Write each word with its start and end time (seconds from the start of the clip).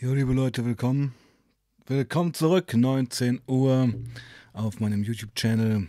Jo, 0.00 0.14
liebe 0.14 0.32
Leute, 0.32 0.64
willkommen. 0.64 1.12
Willkommen 1.86 2.32
zurück, 2.32 2.72
19 2.72 3.40
Uhr 3.48 3.92
auf 4.52 4.78
meinem 4.78 5.02
YouTube-Channel. 5.02 5.88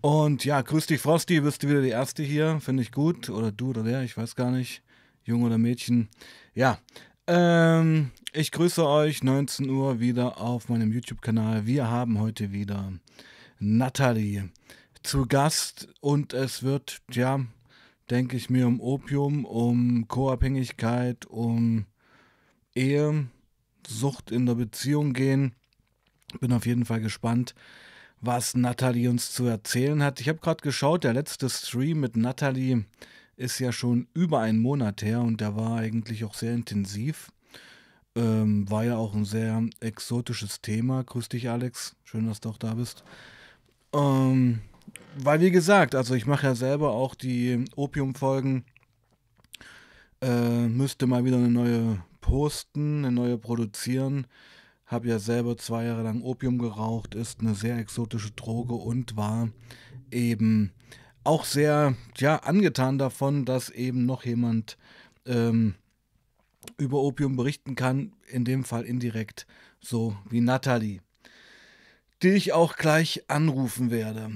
Und 0.00 0.44
ja, 0.44 0.60
grüß 0.60 0.86
dich, 0.86 1.00
Frosty, 1.00 1.40
bist 1.40 1.62
du 1.62 1.68
wieder 1.68 1.80
die 1.80 1.90
Erste 1.90 2.24
hier, 2.24 2.58
finde 2.58 2.82
ich 2.82 2.90
gut. 2.90 3.30
Oder 3.30 3.52
du 3.52 3.68
oder 3.70 3.84
der, 3.84 4.02
ich 4.02 4.16
weiß 4.16 4.34
gar 4.34 4.50
nicht. 4.50 4.82
Jung 5.22 5.44
oder 5.44 5.56
Mädchen. 5.56 6.08
Ja, 6.52 6.80
ähm, 7.28 8.10
ich 8.32 8.50
grüße 8.50 8.84
euch, 8.84 9.22
19 9.22 9.70
Uhr 9.70 10.00
wieder 10.00 10.40
auf 10.40 10.68
meinem 10.68 10.90
YouTube-Kanal. 10.90 11.64
Wir 11.64 11.88
haben 11.88 12.18
heute 12.18 12.50
wieder 12.50 12.92
Natalie 13.60 14.48
zu 15.04 15.26
Gast 15.26 15.86
und 16.00 16.32
es 16.32 16.64
wird, 16.64 17.02
ja, 17.12 17.38
denke 18.10 18.36
ich 18.36 18.50
mir, 18.50 18.66
um 18.66 18.80
Opium, 18.80 19.44
um 19.44 20.08
Co-Abhängigkeit, 20.08 21.24
um 21.26 21.86
Ehe, 22.78 23.26
Sucht 23.86 24.30
in 24.30 24.46
der 24.46 24.54
Beziehung 24.54 25.12
gehen. 25.12 25.54
Bin 26.40 26.52
auf 26.52 26.66
jeden 26.66 26.84
Fall 26.84 27.00
gespannt, 27.00 27.54
was 28.20 28.54
Natalie 28.54 29.08
uns 29.08 29.32
zu 29.32 29.46
erzählen 29.46 30.02
hat. 30.02 30.20
Ich 30.20 30.28
habe 30.28 30.38
gerade 30.38 30.62
geschaut, 30.62 31.04
der 31.04 31.14
letzte 31.14 31.48
Stream 31.50 32.00
mit 32.00 32.16
Natalie 32.16 32.84
ist 33.36 33.58
ja 33.58 33.72
schon 33.72 34.06
über 34.14 34.40
einen 34.40 34.60
Monat 34.60 35.02
her 35.02 35.20
und 35.22 35.40
der 35.40 35.56
war 35.56 35.78
eigentlich 35.78 36.24
auch 36.24 36.34
sehr 36.34 36.54
intensiv. 36.54 37.32
Ähm, 38.14 38.68
war 38.70 38.84
ja 38.84 38.96
auch 38.96 39.14
ein 39.14 39.24
sehr 39.24 39.62
exotisches 39.80 40.60
Thema. 40.60 41.02
Grüß 41.02 41.28
dich, 41.28 41.48
Alex. 41.48 41.96
Schön, 42.04 42.26
dass 42.26 42.40
du 42.40 42.50
auch 42.50 42.58
da 42.58 42.74
bist. 42.74 43.04
Ähm, 43.92 44.60
weil, 45.16 45.40
wie 45.40 45.50
gesagt, 45.50 45.94
also 45.94 46.14
ich 46.14 46.26
mache 46.26 46.46
ja 46.46 46.54
selber 46.54 46.90
auch 46.90 47.14
die 47.14 47.64
Opium-Folgen. 47.76 48.64
Äh, 50.20 50.66
müsste 50.66 51.06
mal 51.06 51.24
wieder 51.24 51.36
eine 51.36 51.48
neue 51.48 52.02
posten, 52.28 53.04
eine 53.04 53.12
neue 53.12 53.38
produzieren. 53.38 54.26
Habe 54.84 55.08
ja 55.08 55.18
selber 55.18 55.56
zwei 55.56 55.84
Jahre 55.84 56.02
lang 56.02 56.20
Opium 56.22 56.58
geraucht, 56.58 57.14
ist 57.14 57.40
eine 57.40 57.54
sehr 57.54 57.78
exotische 57.78 58.32
Droge 58.32 58.74
und 58.74 59.16
war 59.16 59.48
eben 60.10 60.72
auch 61.24 61.44
sehr 61.44 61.94
ja, 62.18 62.36
angetan 62.36 62.98
davon, 62.98 63.44
dass 63.46 63.70
eben 63.70 64.04
noch 64.04 64.24
jemand 64.24 64.76
ähm, 65.24 65.74
über 66.76 67.00
Opium 67.00 67.36
berichten 67.36 67.74
kann, 67.74 68.12
in 68.26 68.44
dem 68.44 68.64
Fall 68.64 68.84
indirekt, 68.84 69.46
so 69.80 70.14
wie 70.28 70.42
Nathalie, 70.42 71.00
die 72.22 72.30
ich 72.30 72.52
auch 72.52 72.76
gleich 72.76 73.24
anrufen 73.28 73.90
werde. 73.90 74.30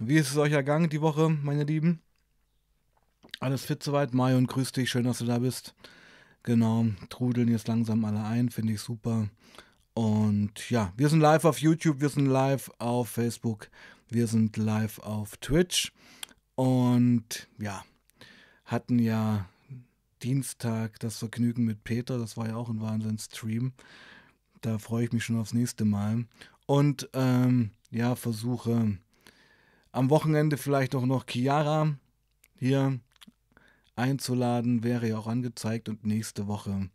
Wie 0.00 0.16
ist 0.16 0.30
es 0.30 0.36
euch 0.38 0.52
ergangen 0.52 0.88
die 0.88 1.02
Woche, 1.02 1.28
meine 1.28 1.64
Lieben? 1.64 2.00
Alles 3.40 3.64
fit 3.64 3.82
soweit? 3.82 4.14
Mai 4.14 4.34
und 4.34 4.46
grüß 4.46 4.72
dich, 4.72 4.90
schön, 4.90 5.04
dass 5.04 5.18
du 5.18 5.26
da 5.26 5.38
bist. 5.38 5.74
Genau, 6.44 6.84
trudeln 7.08 7.48
jetzt 7.48 7.68
langsam 7.68 8.04
alle 8.04 8.22
ein, 8.22 8.50
finde 8.50 8.74
ich 8.74 8.80
super. 8.80 9.30
Und 9.94 10.68
ja, 10.68 10.92
wir 10.96 11.08
sind 11.08 11.20
live 11.20 11.46
auf 11.46 11.58
YouTube, 11.58 12.02
wir 12.02 12.10
sind 12.10 12.26
live 12.26 12.70
auf 12.78 13.08
Facebook, 13.08 13.70
wir 14.10 14.26
sind 14.26 14.58
live 14.58 14.98
auf 14.98 15.38
Twitch. 15.38 15.90
Und 16.54 17.48
ja, 17.58 17.82
hatten 18.66 18.98
ja 18.98 19.48
Dienstag 20.22 21.00
das 21.00 21.16
Vergnügen 21.16 21.64
mit 21.64 21.82
Peter, 21.82 22.18
das 22.18 22.36
war 22.36 22.48
ja 22.48 22.56
auch 22.56 22.68
ein 22.68 22.80
Wahnsinn-Stream. 22.82 23.72
Da 24.60 24.78
freue 24.78 25.04
ich 25.04 25.12
mich 25.12 25.24
schon 25.24 25.38
aufs 25.40 25.54
nächste 25.54 25.86
Mal. 25.86 26.26
Und 26.66 27.08
ähm, 27.14 27.70
ja, 27.90 28.16
versuche 28.16 28.98
am 29.92 30.10
Wochenende 30.10 30.58
vielleicht 30.58 30.94
auch 30.94 31.06
noch 31.06 31.24
Chiara 31.26 31.96
hier 32.58 33.00
einzuladen, 33.96 34.82
wäre 34.82 35.08
ja 35.08 35.18
auch 35.18 35.26
angezeigt. 35.26 35.88
Und 35.88 36.04
nächste 36.04 36.46
Woche 36.46 36.88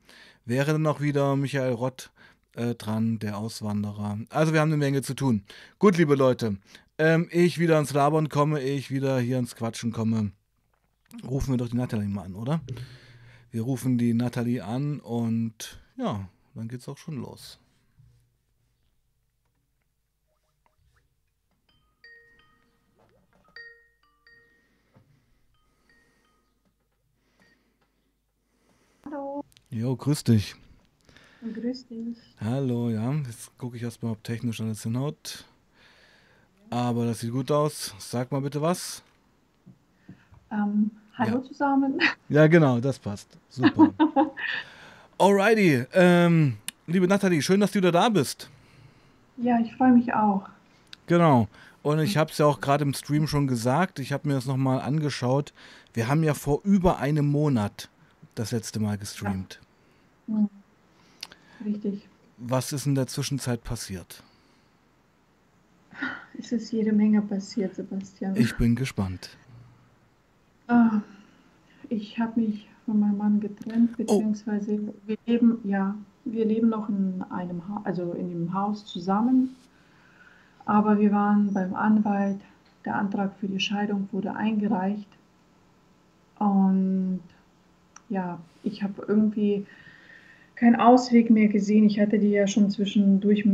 wäre 0.45 0.73
dann 0.73 0.87
auch 0.87 1.01
wieder 1.01 1.35
Michael 1.35 1.73
Rott 1.73 2.11
äh, 2.55 2.75
dran, 2.75 3.19
der 3.19 3.37
Auswanderer. 3.37 4.19
Also 4.29 4.53
wir 4.53 4.61
haben 4.61 4.69
eine 4.69 4.77
Menge 4.77 5.01
zu 5.01 5.13
tun. 5.13 5.43
Gut, 5.77 5.97
liebe 5.97 6.15
Leute, 6.15 6.57
ähm, 6.97 7.27
ich 7.31 7.59
wieder 7.59 7.79
ins 7.79 7.93
Labern 7.93 8.29
komme, 8.29 8.61
ich 8.61 8.91
wieder 8.91 9.19
hier 9.19 9.39
ins 9.39 9.55
Quatschen 9.55 9.91
komme. 9.91 10.31
Rufen 11.23 11.53
wir 11.53 11.57
doch 11.57 11.69
die 11.69 11.77
Nathalie 11.77 12.07
mal 12.07 12.23
an, 12.23 12.35
oder? 12.35 12.61
Wir 13.51 13.63
rufen 13.63 13.97
die 13.97 14.13
Nathalie 14.13 14.63
an 14.63 14.99
und 14.99 15.79
ja, 15.97 16.29
dann 16.53 16.67
geht's 16.67 16.87
auch 16.87 16.97
schon 16.97 17.17
los. 17.17 17.59
Jo, 29.69 29.95
grüß 29.95 30.23
dich. 30.23 30.55
Grüß 31.41 31.87
dich. 31.87 32.17
Hallo, 32.41 32.89
ja. 32.89 33.11
Jetzt 33.27 33.57
gucke 33.57 33.77
ich 33.77 33.83
erstmal, 33.83 34.11
ob 34.13 34.23
technisch 34.23 34.59
alles 34.61 34.83
hinhaut. 34.83 35.45
Aber 36.69 37.05
das 37.05 37.19
sieht 37.19 37.31
gut 37.31 37.51
aus. 37.51 37.93
Sag 37.99 38.31
mal 38.31 38.41
bitte 38.41 38.61
was. 38.61 39.01
Ähm, 40.51 40.91
hallo 41.17 41.37
Ja. 41.37 41.43
zusammen. 41.43 41.99
Ja, 42.29 42.47
genau, 42.47 42.79
das 42.79 42.99
passt. 42.99 43.27
Super. 43.49 43.91
Alrighty. 45.17 45.85
Ähm, 45.93 46.57
liebe 46.87 47.07
Nathalie, 47.07 47.41
schön, 47.41 47.59
dass 47.59 47.71
du 47.71 47.79
wieder 47.79 47.91
da 47.91 48.09
bist. 48.09 48.49
Ja, 49.37 49.59
ich 49.59 49.73
freue 49.75 49.93
mich 49.93 50.13
auch. 50.13 50.47
Genau. 51.07 51.47
Und 51.81 51.99
ich 51.99 52.17
habe 52.17 52.29
es 52.31 52.37
ja 52.37 52.45
auch 52.45 52.59
gerade 52.61 52.83
im 52.83 52.93
Stream 52.93 53.25
schon 53.27 53.47
gesagt. 53.47 53.99
Ich 53.99 54.11
habe 54.11 54.27
mir 54.27 54.35
das 54.35 54.45
nochmal 54.45 54.81
angeschaut. 54.81 55.53
Wir 55.93 56.07
haben 56.07 56.23
ja 56.23 56.33
vor 56.33 56.59
über 56.63 56.99
einem 56.99 57.25
Monat 57.27 57.89
das 58.35 58.51
letzte 58.51 58.79
Mal 58.79 58.97
gestreamt. 58.97 59.59
Hm. 60.27 60.49
Richtig. 61.65 62.07
Was 62.37 62.71
ist 62.71 62.85
in 62.85 62.95
der 62.95 63.07
Zwischenzeit 63.07 63.63
passiert? 63.63 64.23
Es 66.37 66.53
ist 66.53 66.71
jede 66.71 66.93
Menge 66.93 67.21
passiert, 67.21 67.75
Sebastian. 67.75 68.35
Ich 68.37 68.55
bin 68.55 68.75
gespannt. 68.75 69.37
Ah, 70.67 71.01
ich 71.89 72.17
habe 72.17 72.39
mich 72.39 72.69
von 72.85 72.99
meinem 72.99 73.17
Mann 73.17 73.39
getrennt, 73.39 73.97
beziehungsweise 73.97 74.93
wir 75.05 75.17
leben, 75.25 75.59
ja, 75.63 75.95
wir 76.25 76.45
leben 76.45 76.69
noch 76.69 76.87
in 76.87 77.23
einem, 77.29 77.67
ha 77.67 77.81
also 77.83 78.13
in 78.13 78.29
dem 78.29 78.53
Haus 78.53 78.85
zusammen, 78.85 79.55
aber 80.65 80.97
wir 80.99 81.11
waren 81.11 81.53
beim 81.53 81.75
Anwalt, 81.75 82.39
der 82.85 82.95
Antrag 82.95 83.35
für 83.39 83.47
die 83.47 83.59
Scheidung 83.59 84.07
wurde 84.11 84.35
eingereicht 84.35 85.09
und 86.37 87.21
ja, 88.09 88.39
ich 88.63 88.83
habe 88.83 88.93
irgendwie 89.07 89.65
keinen 90.55 90.75
Ausweg 90.75 91.29
mehr 91.29 91.47
gesehen. 91.47 91.85
Ich 91.85 91.99
hatte 91.99 92.19
dir 92.19 92.29
ja 92.29 92.47
schon 92.47 92.69
zwischendurch 92.69 93.45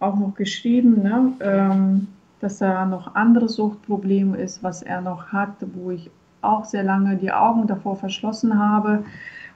auch 0.00 0.18
noch 0.18 0.34
geschrieben, 0.34 1.02
ne, 1.02 1.32
ähm, 1.40 2.08
dass 2.40 2.58
da 2.58 2.86
noch 2.86 3.14
andere 3.14 3.48
Suchtprobleme 3.48 4.36
ist, 4.36 4.62
was 4.62 4.82
er 4.82 5.00
noch 5.00 5.28
hat, 5.32 5.54
wo 5.74 5.90
ich 5.90 6.10
auch 6.42 6.64
sehr 6.64 6.82
lange 6.82 7.16
die 7.16 7.32
Augen 7.32 7.66
davor 7.66 7.96
verschlossen 7.96 8.58
habe. 8.58 9.04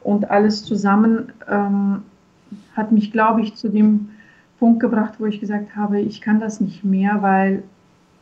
Und 0.00 0.30
alles 0.30 0.64
zusammen 0.64 1.32
ähm, 1.48 2.02
hat 2.74 2.92
mich, 2.92 3.12
glaube 3.12 3.42
ich, 3.42 3.56
zu 3.56 3.68
dem 3.68 4.10
Punkt 4.58 4.80
gebracht, 4.80 5.14
wo 5.18 5.26
ich 5.26 5.40
gesagt 5.40 5.76
habe, 5.76 6.00
ich 6.00 6.20
kann 6.20 6.40
das 6.40 6.60
nicht 6.60 6.84
mehr, 6.84 7.22
weil 7.22 7.62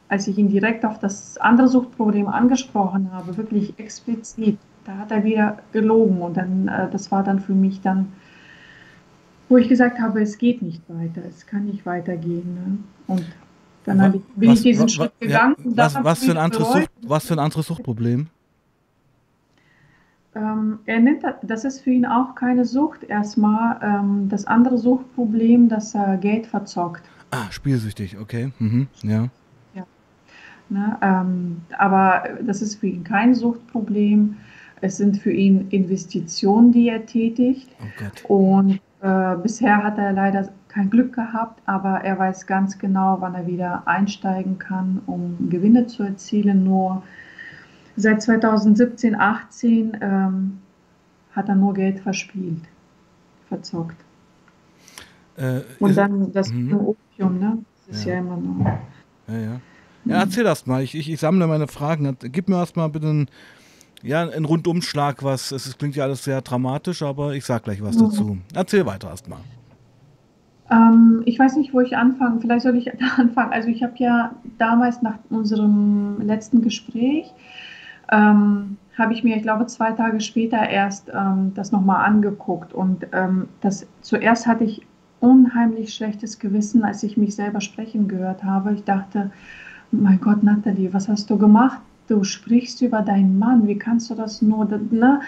als 0.09 0.29
ich 0.29 0.39
ihn 0.39 0.49
direkt 0.49 0.85
auf 0.85 0.99
das 0.99 1.37
andere 1.39 1.69
Suchtproblem 1.69 2.29
angesprochen 2.29 3.11
habe, 3.13 3.37
wirklich 3.37 3.75
explizit, 3.79 4.59
da 4.87 4.97
hat 4.99 5.11
er 5.11 5.25
wieder 5.25 5.59
gelogen. 5.73 6.21
Und 6.21 6.37
dann, 6.37 6.69
äh, 6.69 6.89
das 6.91 7.11
war 7.11 7.23
dann 7.23 7.41
für 7.41 7.53
mich 7.55 7.81
dann, 7.81 8.13
wo 9.49 9.57
ich 9.57 9.69
gesagt 9.69 9.99
habe, 10.01 10.21
es 10.23 10.39
geht 10.39 10.63
nicht 10.63 10.83
weiter, 10.89 11.23
es 11.29 11.47
kann 11.47 11.67
nicht 11.67 11.85
weitergehen. 11.87 12.55
Ne? 12.55 12.79
Und 13.07 13.27
dann 13.85 13.99
Wa- 13.99 14.03
habe 14.05 14.17
ich, 14.19 14.23
bin 14.37 14.51
was- 14.51 14.59
ich 14.59 14.63
diesen 14.65 14.85
wa- 14.85 14.89
Schritt 14.89 15.13
gegangen. 15.21 15.57
Ja, 15.59 15.65
und 15.65 15.77
was, 15.77 15.95
was, 16.05 16.25
für 16.25 16.31
ein 16.33 16.37
anderes 16.39 16.73
Sucht, 16.73 16.91
was 17.03 17.27
für 17.27 17.35
ein 17.35 17.39
anderes 17.41 17.67
Suchtproblem? 17.67 18.27
Ähm, 20.35 20.79
er 20.85 21.01
nennt 21.01 21.23
das, 21.43 21.65
ist 21.65 21.81
für 21.81 21.91
ihn 21.91 22.05
auch 22.05 22.35
keine 22.35 22.65
Sucht. 22.65 23.05
Erstmal 23.05 23.79
ähm, 23.83 24.29
das 24.29 24.47
andere 24.47 24.77
Suchtproblem, 24.77 25.69
dass 25.69 25.95
er 25.95 26.19
Geld 26.19 26.47
verzockt. 26.47 27.03
Ah, 27.31 27.51
spielsüchtig, 27.51 28.19
okay. 28.19 28.53
Mhm, 28.59 28.87
ja. 29.03 29.29
Ne? 30.69 30.99
Ähm, 31.01 31.61
aber 31.79 32.25
das 32.45 32.61
ist 32.61 32.75
für 32.81 32.89
ihn 32.89 33.05
kein 33.05 33.37
Suchtproblem. 33.37 34.37
Es 34.81 34.97
sind 34.99 35.19
für 35.19 35.33
ihn 35.33 35.69
Investitionen, 35.71 36.73
die 36.73 36.89
er 36.89 37.07
tätigt. 37.07 37.69
Oh. 38.29 38.57
Und 38.59 38.81
äh, 39.01 39.37
bisher 39.43 39.83
hat 39.83 39.99
er 39.99 40.13
leider 40.13 40.49
kein 40.69 40.91
Glück 40.91 41.15
gehabt, 41.15 41.63
aber 41.67 42.03
er 42.03 42.19
weiß 42.19 42.47
ganz 42.47 42.79
genau, 42.79 43.17
wann 43.21 43.35
er 43.35 43.47
wieder 43.47 43.87
einsteigen 43.87 44.59
kann, 44.59 45.01
um 45.07 45.49
Gewinne 45.49 45.87
zu 45.87 46.03
erzielen. 46.03 46.65
Nur 46.65 47.03
seit 47.97 48.21
2017, 48.23 49.15
18 49.15 49.97
ähm, 50.03 50.59
hat 51.33 51.49
er 51.49 51.55
nur 51.55 51.73
Geld 51.73 52.01
verspielt, 52.01 52.61
verzockt. 53.49 53.97
Äh, 55.37 55.61
Und 55.79 55.97
dann 55.97 56.33
das 56.33 56.51
Mhm. 56.53 56.75
Opium, 56.75 57.39
ne? 57.39 57.59
Das 57.89 57.99
ist 57.99 58.05
Ja. 58.05 58.15
ja, 58.15 58.21
immer 58.21 58.37
noch. 58.37 58.67
Ja, 59.29 59.39
ja. 59.39 59.61
Ja, 60.05 60.21
erzähl 60.21 60.47
erst 60.47 60.67
mal. 60.67 60.83
Ich, 60.83 60.95
ich, 60.95 61.11
ich 61.11 61.19
sammle 61.19 61.47
meine 61.47 61.67
Fragen. 61.67 62.17
Gib 62.21 62.49
mir 62.49 62.57
erst 62.57 62.77
mal 62.77 62.89
bitte 62.89 63.09
einen, 63.09 63.29
ja, 64.03 64.23
einen 64.23 64.45
Rundumschlag, 64.45 65.23
was. 65.23 65.53
Es 65.53 65.77
klingt 65.79 65.97
ja 65.97 66.05
alles 66.05 66.25
sehr 66.25 66.41
dramatisch, 66.43 67.03
aber 67.03 67.35
ich 67.35 67.45
sag 67.45 67.65
gleich 67.65 67.83
was 67.83 67.97
Mhm. 67.97 68.01
dazu. 68.05 68.39
Erzähl 68.55 68.87
weiter 68.87 69.09
erst 69.11 69.29
mal. 69.29 69.39
Ähm, 70.71 71.23
ich 71.27 71.39
weiß 71.39 71.57
nicht, 71.57 71.73
wo 71.73 71.81
ich 71.81 71.97
anfange. 71.97 72.41
Vielleicht 72.41 72.63
soll 72.63 72.77
ich 72.77 72.85
da 72.99 73.21
anfangen. 73.23 73.53
Also 73.53 73.69
ich 73.69 73.83
habe 73.83 73.95
ja 73.99 74.33
damals 74.59 75.03
nach 75.03 75.19
unserem 75.31 76.21
letzten 76.21 76.63
Gespräch, 76.63 77.33
ähm, 78.11 78.77
habe 78.99 79.13
ich 79.13 79.23
mir, 79.23 79.37
ich 79.37 79.43
glaube, 79.43 79.67
zwei 79.67 79.93
Tage 79.93 80.21
später 80.21 80.57
erst 80.69 81.11
ähm, 81.15 81.53
das 81.55 81.71
nochmal 81.71 82.05
angeguckt. 82.07 82.73
Und 82.73 83.07
ähm, 83.13 83.49
das, 83.61 83.87
zuerst 84.01 84.47
hatte 84.47 84.65
ich 84.65 84.87
unheimlich 85.21 85.95
schlechtes 85.95 86.39
Gewissen, 86.39 86.83
als 86.85 87.03
ich 87.03 87.17
mich 87.17 87.35
selber 87.35 87.61
sprechen 87.61 88.09
gehört 88.09 88.43
habe. 88.43 88.73
Ich 88.73 88.85
dachte, 88.85 89.31
mein 89.91 90.21
Gott, 90.21 90.43
Nathalie, 90.43 90.93
was 90.93 91.09
hast 91.09 91.29
du 91.31 91.37
gemacht? 91.39 91.81
Du 92.09 92.25
sprichst 92.25 92.83
über 92.83 93.03
deinen 93.03 93.39
Mann, 93.39 93.67
wie 93.67 93.79
kannst 93.79 94.11
du 94.11 94.15
das 94.15 94.43
nur? 94.43 94.65
Ne? 94.91 95.21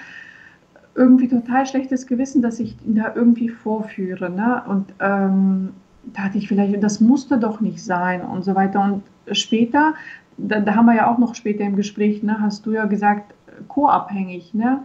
Irgendwie 0.94 1.28
total 1.28 1.66
schlechtes 1.66 2.06
Gewissen, 2.06 2.42
dass 2.42 2.60
ich 2.60 2.76
ihn 2.86 2.96
da 2.96 3.14
irgendwie 3.14 3.48
vorführe. 3.48 4.30
Ne? 4.30 4.62
Und 4.66 4.94
ähm, 5.00 5.70
da 6.12 6.24
hatte 6.24 6.38
ich 6.38 6.48
vielleicht, 6.48 6.82
das 6.82 7.00
musste 7.00 7.38
doch 7.38 7.60
nicht 7.60 7.82
sein 7.82 8.22
und 8.22 8.44
so 8.44 8.54
weiter. 8.54 8.82
Und 8.82 9.02
später, 9.36 9.94
da, 10.36 10.60
da 10.60 10.74
haben 10.74 10.86
wir 10.86 10.96
ja 10.96 11.12
auch 11.12 11.18
noch 11.18 11.34
später 11.34 11.64
im 11.64 11.76
Gespräch, 11.76 12.22
ne, 12.22 12.40
hast 12.40 12.66
du 12.66 12.72
ja 12.72 12.84
gesagt, 12.86 13.34
co-abhängig. 13.68 14.54
Ne? 14.54 14.84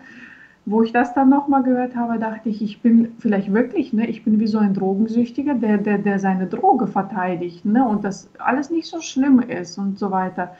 Wo 0.65 0.81
ich 0.81 0.91
das 0.93 1.13
dann 1.13 1.29
nochmal 1.29 1.63
gehört 1.63 1.95
habe, 1.95 2.19
dachte 2.19 2.49
ich, 2.49 2.61
ich 2.61 2.81
bin 2.81 3.13
vielleicht 3.19 3.53
wirklich, 3.53 3.93
ne, 3.93 4.07
ich 4.07 4.23
bin 4.23 4.39
wie 4.39 4.47
so 4.47 4.57
ein 4.57 4.73
Drogensüchtiger, 4.73 5.55
der, 5.55 5.77
der, 5.77 5.97
der 5.97 6.19
seine 6.19 6.47
Droge 6.47 6.87
verteidigt 6.87 7.65
ne, 7.65 7.87
und 7.87 8.03
das 8.03 8.29
alles 8.39 8.69
nicht 8.69 8.87
so 8.87 9.01
schlimm 9.01 9.39
ist 9.39 9.77
und 9.77 9.99
so 9.99 10.11
weiter. 10.11 10.55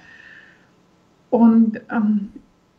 Und 1.33 1.81
ähm, 1.89 2.30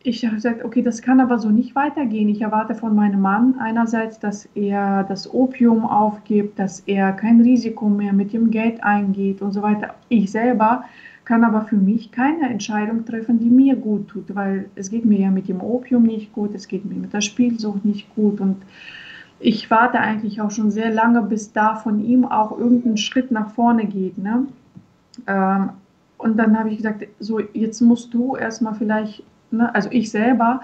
ich 0.01 0.23
habe 0.23 0.35
gesagt, 0.35 0.63
okay, 0.63 0.81
das 0.81 1.01
kann 1.01 1.19
aber 1.19 1.39
so 1.39 1.49
nicht 1.49 1.75
weitergehen. 1.75 2.29
Ich 2.29 2.41
erwarte 2.41 2.73
von 2.73 2.95
meinem 2.95 3.19
Mann 3.19 3.55
einerseits, 3.59 4.17
dass 4.17 4.47
er 4.55 5.03
das 5.03 5.33
Opium 5.33 5.83
aufgibt, 5.83 6.57
dass 6.57 6.79
er 6.85 7.11
kein 7.11 7.41
Risiko 7.41 7.89
mehr 7.89 8.13
mit 8.13 8.31
dem 8.31 8.51
Geld 8.51 8.81
eingeht 8.81 9.41
und 9.41 9.51
so 9.51 9.61
weiter. 9.61 9.95
Ich 10.07 10.31
selber 10.31 10.85
kann 11.25 11.43
aber 11.43 11.63
für 11.63 11.75
mich 11.75 12.13
keine 12.13 12.47
Entscheidung 12.47 13.03
treffen, 13.03 13.39
die 13.39 13.49
mir 13.49 13.75
gut 13.75 14.07
tut, 14.07 14.33
weil 14.33 14.69
es 14.75 14.89
geht 14.89 15.03
mir 15.03 15.19
ja 15.19 15.31
mit 15.31 15.49
dem 15.49 15.59
Opium 15.59 16.03
nicht 16.03 16.31
gut, 16.31 16.55
es 16.55 16.69
geht 16.69 16.85
mir 16.85 16.95
mit 16.95 17.11
der 17.11 17.19
Spielsucht 17.19 17.83
nicht 17.83 18.15
gut 18.15 18.39
und 18.39 18.55
ich 19.41 19.69
warte 19.69 19.99
eigentlich 19.99 20.39
auch 20.39 20.51
schon 20.51 20.71
sehr 20.71 20.91
lange, 20.91 21.23
bis 21.23 21.51
da 21.51 21.75
von 21.75 21.99
ihm 21.99 22.23
auch 22.23 22.57
irgendein 22.57 22.95
Schritt 22.95 23.31
nach 23.31 23.49
vorne 23.49 23.85
geht. 23.85 24.17
Ne? 24.17 24.45
Ähm, 25.27 25.71
und 26.25 26.37
dann 26.37 26.57
habe 26.57 26.69
ich 26.69 26.77
gesagt, 26.77 27.07
so 27.19 27.39
jetzt 27.53 27.81
musst 27.81 28.11
du 28.11 28.35
erstmal 28.35 28.73
vielleicht, 28.73 29.23
ne, 29.51 29.73
also 29.75 29.89
ich 29.91 30.09
selber, 30.09 30.61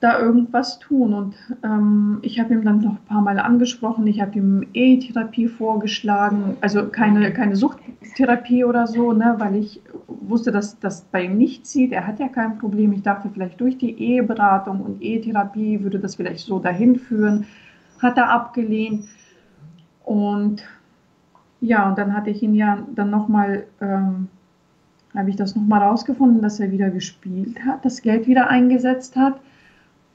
da 0.00 0.18
irgendwas 0.18 0.80
tun. 0.80 1.14
Und 1.14 1.36
ähm, 1.62 2.18
ich 2.22 2.40
habe 2.40 2.52
ihm 2.54 2.64
dann 2.64 2.80
noch 2.80 2.96
ein 2.96 3.04
paar 3.06 3.22
Mal 3.22 3.38
angesprochen, 3.38 4.04
ich 4.08 4.20
habe 4.20 4.36
ihm 4.36 4.66
E-Therapie 4.72 5.46
vorgeschlagen, 5.46 6.56
also 6.60 6.88
keine, 6.88 7.32
keine 7.32 7.54
Suchttherapie 7.54 8.64
oder 8.64 8.88
so, 8.88 9.12
ne, 9.12 9.36
weil 9.38 9.54
ich 9.54 9.80
wusste, 10.08 10.50
dass 10.50 10.80
das 10.80 11.02
bei 11.02 11.22
ihm 11.22 11.38
nicht 11.38 11.64
zieht. 11.64 11.92
Er 11.92 12.04
hat 12.04 12.18
ja 12.18 12.26
kein 12.26 12.58
Problem. 12.58 12.92
Ich 12.92 13.02
dachte, 13.02 13.30
vielleicht 13.32 13.60
durch 13.60 13.78
die 13.78 13.96
Eheberatung 13.96 14.80
und 14.80 15.00
E-Therapie 15.00 15.84
würde 15.84 16.00
das 16.00 16.16
vielleicht 16.16 16.44
so 16.44 16.58
dahin 16.58 16.96
führen. 16.96 17.46
Hat 18.02 18.18
er 18.18 18.30
abgelehnt. 18.30 19.04
Und 20.04 20.64
ja, 21.60 21.88
und 21.88 21.98
dann 21.98 22.14
hatte 22.14 22.30
ich 22.30 22.42
ihn 22.42 22.54
ja 22.54 22.78
dann 22.94 23.10
nochmal, 23.10 23.66
ähm, 23.80 24.28
habe 25.14 25.30
ich 25.30 25.36
das 25.36 25.56
nochmal 25.56 25.82
rausgefunden, 25.82 26.42
dass 26.42 26.60
er 26.60 26.70
wieder 26.70 26.90
gespielt 26.90 27.64
hat, 27.64 27.84
das 27.84 28.02
Geld 28.02 28.26
wieder 28.26 28.48
eingesetzt 28.48 29.16
hat. 29.16 29.40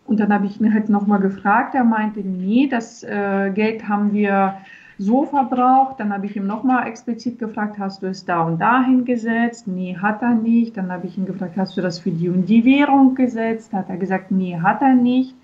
Und 0.06 0.20
dann 0.20 0.34
habe 0.34 0.46
ich 0.46 0.60
ihn 0.60 0.74
halt 0.74 0.90
nochmal 0.90 1.20
gefragt. 1.20 1.74
Er 1.74 1.84
meinte, 1.84 2.20
nee, 2.20 2.68
das 2.70 3.04
äh, 3.04 3.52
Geld 3.54 3.88
haben 3.88 4.14
wir 4.14 4.56
so 4.98 5.26
verbraucht. 5.26 6.00
Dann 6.00 6.14
habe 6.14 6.26
ich 6.26 6.36
ihm 6.36 6.46
nochmal 6.46 6.88
explizit 6.88 7.40
gefragt, 7.40 7.80
hast 7.80 8.04
du 8.04 8.08
es 8.08 8.26
da 8.26 8.42
und 8.42 8.60
da 8.60 8.84
hingesetzt? 8.84 9.68
Nee, 9.68 9.98
hat 10.00 10.22
er 10.22 10.36
nicht. 10.36 10.78
Dann 10.78 10.92
habe 10.92 11.08
ich 11.08 11.18
ihn 11.18 11.26
gefragt, 11.26 11.56
hast 11.58 11.78
du 11.78 11.82
das 11.82 12.00
für 12.00 12.12
die 12.12 12.30
und 12.30 12.46
die 12.48 12.66
Währung 12.66 13.16
gesetzt? 13.16 13.74
Hat 13.74 13.90
er 13.90 13.98
gesagt, 13.98 14.32
nee, 14.32 14.60
hat 14.60 14.82
er 14.82 14.96
nicht. 14.96 15.36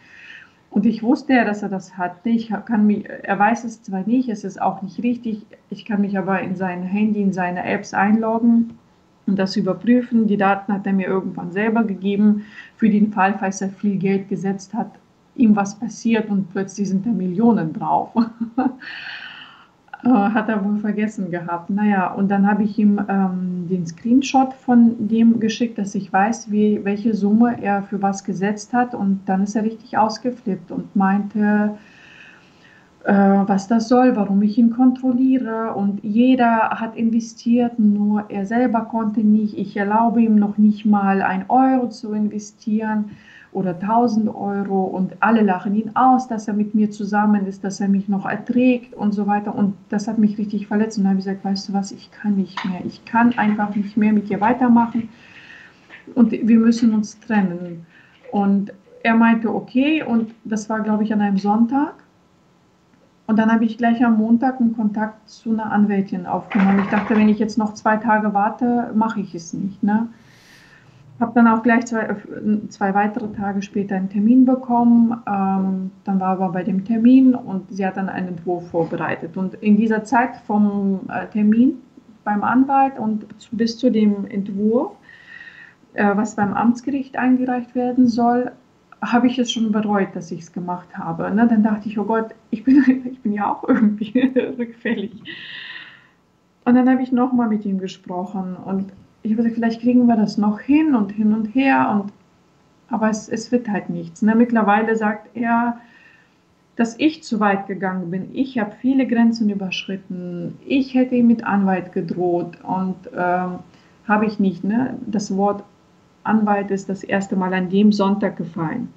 Und 0.69 0.85
ich 0.85 1.01
wusste 1.01 1.33
ja, 1.33 1.45
dass 1.45 1.63
er 1.63 1.69
das 1.69 1.97
hat. 1.97 2.25
Ich 2.25 2.51
kann 2.65 2.85
mich, 2.85 3.07
er 3.07 3.39
weiß 3.39 3.63
es 3.63 3.81
zwar 3.81 4.05
nicht, 4.05 4.29
es 4.29 4.43
ist 4.43 4.61
auch 4.61 4.81
nicht 4.81 5.01
richtig. 5.01 5.45
Ich 5.69 5.85
kann 5.85 6.01
mich 6.01 6.17
aber 6.17 6.41
in 6.41 6.55
sein 6.55 6.83
Handy, 6.83 7.21
in 7.21 7.33
seine 7.33 7.63
Apps 7.63 7.93
einloggen 7.93 8.77
und 9.25 9.39
das 9.39 9.55
überprüfen. 9.55 10.27
Die 10.27 10.37
Daten 10.37 10.73
hat 10.73 10.85
er 10.85 10.93
mir 10.93 11.07
irgendwann 11.07 11.51
selber 11.51 11.83
gegeben, 11.83 12.45
für 12.75 12.89
den 12.89 13.11
Fall, 13.11 13.35
falls 13.39 13.61
er 13.61 13.69
viel 13.69 13.97
Geld 13.97 14.29
gesetzt 14.29 14.73
hat, 14.73 14.91
ihm 15.35 15.55
was 15.55 15.79
passiert 15.79 16.29
und 16.29 16.51
plötzlich 16.51 16.89
sind 16.89 17.05
da 17.05 17.11
Millionen 17.11 17.73
drauf. 17.73 18.11
Äh, 20.03 20.09
hat 20.09 20.47
er 20.47 20.63
wohl 20.63 20.77
vergessen 20.77 21.31
gehabt. 21.31 21.69
Naja, 21.69 22.13
und 22.13 22.29
dann 22.29 22.47
habe 22.47 22.63
ich 22.63 22.77
ihm 22.77 22.99
ähm, 23.09 23.67
den 23.67 23.85
Screenshot 23.85 24.53
von 24.53 25.07
dem 25.07 25.39
geschickt, 25.39 25.77
dass 25.77 25.95
ich 25.95 26.13
weiß, 26.13 26.51
wie, 26.51 26.83
welche 26.83 27.15
Summe 27.15 27.61
er 27.61 27.81
für 27.83 28.01
was 28.01 28.23
gesetzt 28.23 28.73
hat. 28.73 28.93
Und 28.93 29.21
dann 29.25 29.43
ist 29.43 29.55
er 29.55 29.63
richtig 29.63 29.97
ausgeflippt 29.97 30.71
und 30.71 30.95
meinte, 30.95 31.77
äh, 33.05 33.13
was 33.13 33.67
das 33.67 33.87
soll, 33.87 34.15
warum 34.15 34.43
ich 34.43 34.57
ihn 34.59 34.69
kontrolliere. 34.69 35.73
Und 35.73 36.03
jeder 36.03 36.69
hat 36.69 36.95
investiert, 36.95 37.79
nur 37.79 38.29
er 38.29 38.45
selber 38.45 38.81
konnte 38.81 39.21
nicht. 39.21 39.57
Ich 39.57 39.75
erlaube 39.75 40.21
ihm 40.21 40.35
noch 40.35 40.59
nicht 40.59 40.85
mal 40.85 41.23
ein 41.23 41.45
Euro 41.49 41.89
zu 41.89 42.13
investieren 42.13 43.11
oder 43.57 43.71
1000 43.71 44.29
Euro 44.35 44.83
und 44.83 45.15
alle 45.19 45.41
lachen 45.41 45.73
ihn 45.73 45.95
aus, 45.95 46.27
dass 46.27 46.47
er 46.47 46.53
mit 46.53 46.75
mir 46.75 46.91
zusammen 46.91 47.47
ist, 47.47 47.63
dass 47.63 47.79
er 47.79 47.87
mich 47.87 48.07
noch 48.07 48.27
erträgt 48.27 48.93
und 48.93 49.13
so 49.13 49.25
weiter. 49.25 49.55
Und 49.55 49.73
das 49.89 50.07
hat 50.07 50.19
mich 50.19 50.37
richtig 50.37 50.67
verletzt. 50.67 50.99
Und 50.99 51.05
dann 51.05 51.13
habe 51.13 51.19
ich 51.19 51.25
gesagt, 51.25 51.43
weißt 51.43 51.69
du 51.69 51.73
was, 51.73 51.91
ich 51.91 52.11
kann 52.11 52.35
nicht 52.35 52.63
mehr. 52.65 52.81
Ich 52.85 53.03
kann 53.05 53.35
einfach 53.35 53.75
nicht 53.75 53.97
mehr 53.97 54.13
mit 54.13 54.29
dir 54.29 54.41
weitermachen 54.41 55.09
und 56.13 56.31
wir 56.31 56.59
müssen 56.59 56.93
uns 56.93 57.19
trennen. 57.19 57.87
Und 58.31 58.73
er 59.01 59.15
meinte, 59.15 59.53
okay, 59.53 60.03
und 60.03 60.35
das 60.43 60.69
war, 60.69 60.81
glaube 60.81 61.03
ich, 61.03 61.11
an 61.11 61.21
einem 61.21 61.39
Sonntag. 61.39 61.95
Und 63.25 63.39
dann 63.39 63.51
habe 63.51 63.65
ich 63.65 63.79
gleich 63.79 64.05
am 64.05 64.17
Montag 64.17 64.61
einen 64.61 64.75
Kontakt 64.75 65.27
zu 65.27 65.49
einer 65.49 65.71
Anwältin 65.71 66.27
aufgenommen. 66.27 66.81
Ich 66.83 66.89
dachte, 66.91 67.15
wenn 67.15 67.27
ich 67.27 67.39
jetzt 67.39 67.57
noch 67.57 67.73
zwei 67.73 67.97
Tage 67.97 68.35
warte, 68.35 68.91
mache 68.93 69.19
ich 69.19 69.33
es 69.33 69.51
nicht. 69.53 69.81
Ne? 69.81 70.09
Habe 71.19 71.31
dann 71.33 71.47
auch 71.47 71.63
gleich 71.63 71.85
zwei, 71.87 72.15
zwei 72.69 72.93
weitere 72.93 73.31
Tage 73.31 73.63
später 73.63 73.95
einen 73.95 74.09
Termin 74.09 74.45
bekommen. 74.45 75.13
Ähm, 75.27 75.91
dann 76.03 76.19
war 76.19 76.29
aber 76.29 76.49
bei 76.49 76.63
dem 76.63 76.85
Termin 76.85 77.33
und 77.33 77.71
sie 77.71 77.85
hat 77.85 77.97
dann 77.97 78.07
einen 78.07 78.29
Entwurf 78.29 78.69
vorbereitet. 78.69 79.35
Und 79.35 79.55
in 79.55 79.77
dieser 79.77 80.03
Zeit 80.03 80.35
vom 80.45 81.01
äh, 81.09 81.25
Termin 81.27 81.81
beim 82.23 82.43
Anwalt 82.43 82.99
und 82.99 83.25
bis 83.51 83.77
zu 83.77 83.89
dem 83.89 84.27
Entwurf, 84.27 84.91
äh, 85.93 86.15
was 86.15 86.35
beim 86.35 86.53
Amtsgericht 86.53 87.17
eingereicht 87.17 87.73
werden 87.73 88.07
soll, 88.07 88.51
habe 89.01 89.27
ich 89.27 89.39
es 89.39 89.51
schon 89.51 89.71
bereut, 89.71 90.09
dass 90.13 90.31
ich 90.31 90.41
es 90.41 90.51
gemacht 90.51 90.97
habe. 90.97 91.31
Ne? 91.31 91.47
Dann 91.47 91.63
dachte 91.63 91.87
ich, 91.89 91.97
oh 91.97 92.05
Gott, 92.05 92.35
ich 92.51 92.63
bin, 92.63 92.83
ich 93.11 93.21
bin 93.21 93.33
ja 93.33 93.51
auch 93.51 93.67
irgendwie 93.67 94.19
rückfällig. 94.57 95.23
Und 96.65 96.75
dann 96.75 96.89
habe 96.89 97.01
ich 97.01 97.11
nochmal 97.11 97.47
mit 97.47 97.65
ihm 97.65 97.79
gesprochen 97.79 98.55
und 98.55 98.91
ich 99.31 99.37
gesagt, 99.37 99.55
vielleicht 99.55 99.81
kriegen 99.81 100.07
wir 100.07 100.15
das 100.15 100.37
noch 100.37 100.59
hin 100.59 100.95
und 100.95 101.11
hin 101.11 101.33
und 101.33 101.47
her. 101.55 101.89
Und, 101.91 102.13
aber 102.89 103.09
es, 103.09 103.29
es 103.29 103.51
wird 103.51 103.67
halt 103.69 103.89
nichts. 103.89 104.21
Ne? 104.21 104.35
Mittlerweile 104.35 104.95
sagt 104.95 105.35
er, 105.35 105.79
dass 106.75 106.95
ich 106.99 107.23
zu 107.23 107.39
weit 107.39 107.67
gegangen 107.67 108.11
bin. 108.11 108.29
Ich 108.33 108.59
habe 108.59 108.71
viele 108.79 109.07
Grenzen 109.07 109.49
überschritten. 109.49 110.57
Ich 110.65 110.93
hätte 110.93 111.15
ihm 111.15 111.27
mit 111.27 111.43
Anwalt 111.43 111.91
gedroht 111.91 112.59
und 112.63 112.95
äh, 113.13 113.47
habe 114.07 114.25
ich 114.25 114.39
nicht. 114.39 114.63
Ne? 114.63 114.97
Das 115.05 115.35
Wort 115.35 115.63
Anwalt 116.23 116.71
ist 116.71 116.87
das 116.89 117.03
erste 117.03 117.35
Mal 117.35 117.53
an 117.53 117.69
dem 117.69 117.91
Sonntag 117.91 118.37
gefallen. 118.37 118.93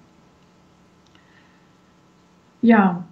Ja, 2.60 3.04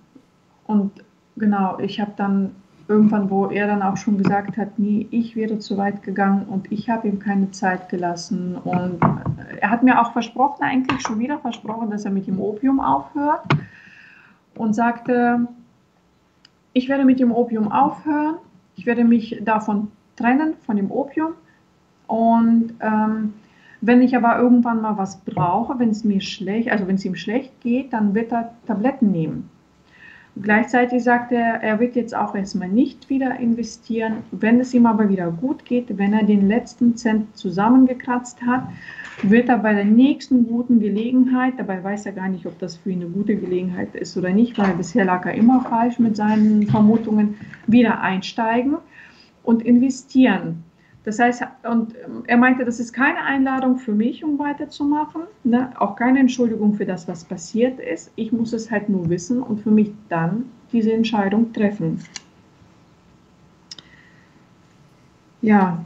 und 0.67 0.93
genau, 1.37 1.79
ich 1.79 2.01
habe 2.01 2.13
dann 2.17 2.55
irgendwann, 2.89 3.29
wo 3.29 3.47
er 3.47 3.67
dann 3.67 3.83
auch 3.83 3.99
schon 3.99 4.17
gesagt 4.17 4.57
hat, 4.57 4.79
nee, 4.79 5.07
ich 5.11 5.37
wäre 5.37 5.59
zu 5.59 5.77
weit 5.77 6.03
gegangen 6.03 6.47
und 6.47 6.73
ich 6.73 6.89
habe 6.89 7.07
ihm 7.07 7.19
keine 7.19 7.51
Zeit 7.51 7.91
gelassen. 7.91 8.57
Und 8.57 8.99
er 9.61 9.71
hat 9.71 9.83
mir 9.83 10.01
auch 10.01 10.13
versprochen, 10.13 10.63
eigentlich 10.63 11.03
schon 11.03 11.19
wieder 11.19 11.39
versprochen, 11.39 11.91
dass 11.91 12.07
er 12.07 12.11
mit 12.11 12.27
dem 12.27 12.41
Opium 12.41 12.81
aufhört 12.81 13.43
und 14.55 14.75
sagte, 14.75 15.47
ich 16.73 16.89
werde 16.89 17.05
mit 17.05 17.21
dem 17.21 17.31
Opium 17.31 17.71
aufhören, 17.71 18.37
ich 18.77 18.87
werde 18.87 19.05
mich 19.05 19.39
davon 19.45 19.89
trennen, 20.17 20.55
von 20.65 20.77
dem 20.77 20.91
Opium. 20.91 21.33
Und 22.07 22.73
ähm, 22.81 23.35
wenn 23.83 24.01
ich 24.01 24.17
aber 24.17 24.39
irgendwann 24.39 24.81
mal 24.81 24.97
was 24.97 25.19
brauche, 25.21 25.79
wenn 25.79 25.91
es 25.91 26.05
mir 26.05 26.23
schlecht, 26.23 26.71
also 26.71 26.89
wenn 26.89 26.97
es 26.97 27.05
ihm 27.05 27.15
schlecht 27.15 27.61
geht, 27.61 27.93
dann 27.93 28.15
wird 28.15 28.33
er 28.33 28.55
Tabletten 28.67 29.11
nehmen. 29.13 29.51
Gleichzeitig 30.43 31.03
sagt 31.03 31.33
er, 31.33 31.63
er 31.63 31.81
wird 31.81 31.97
jetzt 31.97 32.15
auch 32.15 32.35
erstmal 32.35 32.69
nicht 32.69 33.09
wieder 33.09 33.39
investieren. 33.39 34.19
Wenn 34.31 34.61
es 34.61 34.73
ihm 34.73 34.87
aber 34.87 35.09
wieder 35.09 35.31
gut 35.31 35.65
geht, 35.65 35.99
wenn 35.99 36.13
er 36.13 36.25
den 36.25 36.49
letzten 36.49 36.97
Cent 36.97 37.37
zusammengekratzt 37.37 38.43
hat, 38.43 38.63
wird 39.23 39.49
er 39.49 39.59
bei 39.59 39.75
der 39.75 39.85
nächsten 39.85 40.47
guten 40.47 40.79
Gelegenheit, 40.81 41.55
dabei 41.57 41.83
weiß 41.83 42.07
er 42.07 42.13
gar 42.13 42.29
nicht, 42.29 42.47
ob 42.47 42.59
das 42.59 42.77
für 42.77 42.91
ihn 42.91 43.03
eine 43.03 43.11
gute 43.11 43.37
Gelegenheit 43.37 43.95
ist 43.97 44.17
oder 44.17 44.31
nicht, 44.31 44.59
weil 44.59 44.75
bisher 44.75 45.05
lag 45.05 45.27
er 45.27 45.35
immer 45.35 45.63
falsch 45.63 45.99
mit 45.99 46.17
seinen 46.17 46.67
Vermutungen, 46.69 47.37
wieder 47.67 48.01
einsteigen 48.01 48.77
und 49.43 49.63
investieren. 49.63 50.63
Das 51.09 51.19
heißt, 51.19 51.43
und 51.63 51.95
er 52.27 52.37
meinte, 52.37 52.67
das 52.67 52.79
ist 52.81 52.93
keine 52.93 53.23
Einladung 53.23 53.79
für 53.79 53.93
mich, 53.93 54.23
um 54.25 54.39
weiterzumachen, 54.39 55.23
ne? 55.43 55.73
auch 55.81 55.97
keine 55.97 56.19
Entschuldigung 56.19 56.75
für 56.75 56.85
das, 56.85 57.09
was 57.09 57.25
passiert 57.25 57.81
ist. 57.81 58.13
Ich 58.17 58.31
muss 58.31 58.53
es 58.53 58.71
halt 58.71 58.91
nur 58.91 59.09
wissen 59.09 59.43
und 59.43 59.63
für 59.63 59.71
mich 59.71 59.91
dann 60.11 60.51
diese 60.71 60.93
Entscheidung 60.93 61.51
treffen. 61.55 62.05
Ja, 65.41 65.83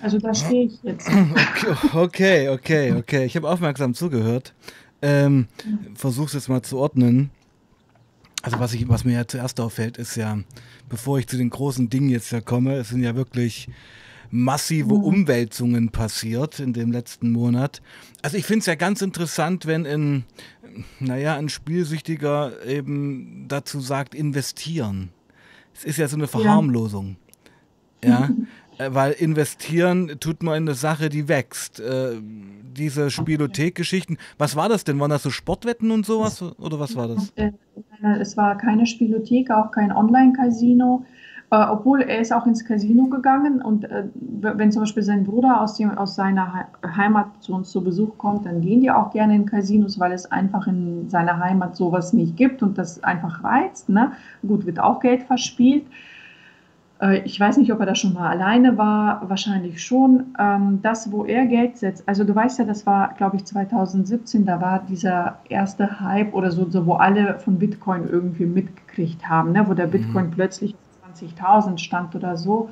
also 0.00 0.18
da 0.18 0.32
stehe 0.32 0.64
ich 0.64 0.82
jetzt. 0.82 1.10
Okay, 1.92 2.48
okay, 2.48 2.94
okay. 2.94 3.26
Ich 3.26 3.36
habe 3.36 3.46
aufmerksam 3.46 3.92
zugehört. 3.92 4.54
Ähm, 5.02 5.48
Versuch's 5.94 6.32
jetzt 6.32 6.48
mal 6.48 6.62
zu 6.62 6.78
ordnen. 6.78 7.28
Also 8.42 8.60
was, 8.60 8.72
ich, 8.74 8.88
was 8.88 9.04
mir 9.04 9.14
ja 9.14 9.26
zuerst 9.26 9.60
auffällt, 9.60 9.96
ist 9.98 10.16
ja, 10.16 10.38
bevor 10.88 11.18
ich 11.18 11.26
zu 11.26 11.36
den 11.36 11.50
großen 11.50 11.90
Dingen 11.90 12.08
jetzt 12.08 12.30
ja 12.30 12.40
komme, 12.40 12.76
es 12.76 12.90
sind 12.90 13.02
ja 13.02 13.16
wirklich 13.16 13.68
massive 14.30 14.94
mhm. 14.94 15.04
Umwälzungen 15.04 15.88
passiert 15.90 16.60
in 16.60 16.72
dem 16.72 16.92
letzten 16.92 17.32
Monat. 17.32 17.82
Also 18.22 18.36
ich 18.36 18.44
finde 18.44 18.60
es 18.60 18.66
ja 18.66 18.74
ganz 18.74 19.02
interessant, 19.02 19.66
wenn 19.66 19.86
ein, 19.86 20.24
naja, 21.00 21.36
ein 21.36 21.48
Spielsüchtiger 21.48 22.64
eben 22.64 23.46
dazu 23.48 23.80
sagt, 23.80 24.14
investieren. 24.14 25.10
Es 25.74 25.84
ist 25.84 25.98
ja 25.98 26.08
so 26.08 26.16
eine 26.16 26.28
Verharmlosung. 26.28 27.16
Ja. 28.04 28.10
ja? 28.10 28.30
Äh, 28.78 28.94
weil 28.94 29.12
investieren 29.12 30.16
tut 30.20 30.42
man 30.42 30.56
in 30.56 30.62
eine 30.68 30.74
Sache, 30.74 31.08
die 31.08 31.28
wächst. 31.28 31.80
Äh, 31.80 32.16
diese 32.76 33.10
Spielothek-Geschichten, 33.10 34.18
was 34.38 34.54
war 34.54 34.68
das 34.68 34.84
denn? 34.84 35.00
Waren 35.00 35.10
das 35.10 35.24
so 35.24 35.30
Sportwetten 35.30 35.90
und 35.90 36.06
sowas? 36.06 36.42
Oder 36.58 36.78
was 36.78 36.96
war 36.96 37.08
das? 37.08 37.32
Äh, 37.36 37.52
es 38.20 38.36
war 38.36 38.56
keine 38.56 38.86
Spielothek, 38.86 39.50
auch 39.50 39.70
kein 39.72 39.92
Online-Casino. 39.92 41.04
Äh, 41.50 41.64
obwohl 41.70 42.02
er 42.02 42.20
ist 42.20 42.32
auch 42.32 42.46
ins 42.46 42.64
Casino 42.64 43.06
gegangen 43.06 43.62
und 43.62 43.84
äh, 43.84 44.04
wenn 44.12 44.70
zum 44.70 44.82
Beispiel 44.82 45.02
sein 45.02 45.24
Bruder 45.24 45.62
aus, 45.62 45.76
dem, 45.76 45.96
aus 45.96 46.14
seiner 46.14 46.68
Heimat 46.94 47.42
zu 47.42 47.54
uns 47.54 47.70
zu 47.70 47.82
Besuch 47.82 48.18
kommt, 48.18 48.44
dann 48.44 48.60
gehen 48.60 48.82
die 48.82 48.90
auch 48.90 49.10
gerne 49.10 49.34
in 49.34 49.46
Casinos, 49.46 49.98
weil 49.98 50.12
es 50.12 50.30
einfach 50.30 50.66
in 50.66 51.08
seiner 51.08 51.38
Heimat 51.38 51.74
sowas 51.74 52.12
nicht 52.12 52.36
gibt 52.36 52.62
und 52.62 52.76
das 52.76 53.02
einfach 53.02 53.42
reizt. 53.42 53.88
Ne? 53.88 54.12
Gut, 54.46 54.66
wird 54.66 54.78
auch 54.78 55.00
Geld 55.00 55.22
verspielt. 55.22 55.86
Äh, 57.00 57.22
ich 57.24 57.38
weiß 57.38 57.56
nicht, 57.58 57.72
ob 57.72 57.80
er 57.80 57.86
da 57.86 57.94
schon 57.94 58.14
mal 58.14 58.28
alleine 58.30 58.76
war, 58.76 59.28
wahrscheinlich 59.28 59.82
schon. 59.82 60.34
Ähm, 60.38 60.80
das, 60.82 61.10
wo 61.12 61.24
er 61.24 61.46
Geld 61.46 61.78
setzt, 61.78 62.08
also 62.08 62.24
du 62.24 62.34
weißt 62.34 62.58
ja, 62.58 62.64
das 62.64 62.86
war, 62.86 63.14
glaube 63.14 63.36
ich, 63.36 63.44
2017, 63.44 64.44
da 64.44 64.60
war 64.60 64.84
dieser 64.88 65.38
erste 65.48 66.00
Hype 66.00 66.34
oder 66.34 66.50
so, 66.50 66.68
so 66.68 66.86
wo 66.86 66.94
alle 66.94 67.38
von 67.38 67.58
Bitcoin 67.58 68.08
irgendwie 68.08 68.46
mitgekriegt 68.46 69.28
haben, 69.28 69.52
ne? 69.52 69.66
wo 69.68 69.74
der 69.74 69.86
mhm. 69.86 69.92
Bitcoin 69.92 70.26
mhm. 70.26 70.32
plötzlich 70.32 70.74
20.000 71.14 71.78
stand 71.78 72.14
oder 72.14 72.36
so. 72.36 72.70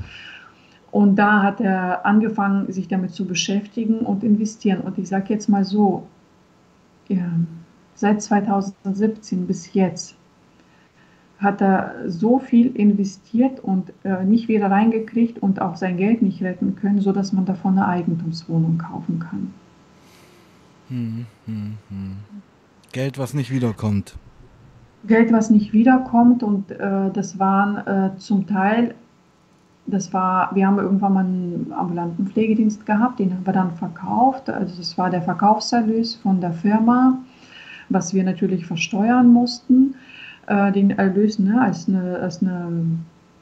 Und 0.90 1.16
da 1.16 1.42
hat 1.42 1.60
er 1.60 2.06
angefangen, 2.06 2.72
sich 2.72 2.88
damit 2.88 3.10
zu 3.10 3.26
beschäftigen 3.26 3.98
und 3.98 4.24
investieren. 4.24 4.80
Und 4.80 4.96
ich 4.98 5.08
sage 5.08 5.26
jetzt 5.28 5.48
mal 5.48 5.64
so, 5.64 6.06
ja, 7.08 7.26
seit 7.94 8.22
2017 8.22 9.46
bis 9.46 9.74
jetzt 9.74 10.16
hat 11.38 11.60
er 11.60 11.94
so 12.06 12.38
viel 12.38 12.74
investiert 12.74 13.60
und 13.60 13.92
äh, 14.04 14.24
nicht 14.24 14.48
wieder 14.48 14.70
reingekriegt 14.70 15.38
und 15.38 15.60
auch 15.60 15.76
sein 15.76 15.98
Geld 15.98 16.22
nicht 16.22 16.42
retten 16.42 16.76
können, 16.76 17.00
sodass 17.00 17.32
man 17.32 17.44
davon 17.44 17.72
eine 17.72 17.86
Eigentumswohnung 17.86 18.78
kaufen 18.78 19.18
kann. 19.20 19.52
Hm, 20.88 21.26
hm, 21.46 21.74
hm. 21.88 22.16
Geld, 22.92 23.18
was 23.18 23.34
nicht 23.34 23.50
wiederkommt. 23.50 24.16
Geld, 25.06 25.32
was 25.32 25.50
nicht 25.50 25.72
wiederkommt 25.72 26.42
und 26.42 26.70
äh, 26.70 27.10
das 27.12 27.38
waren 27.38 27.86
äh, 27.86 28.16
zum 28.16 28.46
Teil, 28.46 28.94
das 29.86 30.12
war, 30.12 30.52
wir 30.54 30.66
haben 30.66 30.78
irgendwann 30.78 31.12
mal 31.12 31.24
einen 31.24 31.72
ambulanten 31.76 32.26
Pflegedienst 32.26 32.86
gehabt, 32.86 33.20
den 33.20 33.32
haben 33.32 33.46
wir 33.46 33.52
dann 33.52 33.72
verkauft, 33.76 34.48
also 34.48 34.74
das 34.76 34.96
war 34.96 35.10
der 35.10 35.22
Verkaufserlös 35.22 36.14
von 36.14 36.40
der 36.40 36.52
Firma, 36.52 37.18
was 37.88 38.14
wir 38.14 38.24
natürlich 38.24 38.66
versteuern 38.66 39.28
mussten, 39.28 39.94
äh, 40.46 40.72
den 40.72 40.90
Erlös 40.90 41.38
ne, 41.38 41.60
als, 41.60 41.88
eine, 41.88 42.18
als 42.18 42.42
eine 42.42 42.68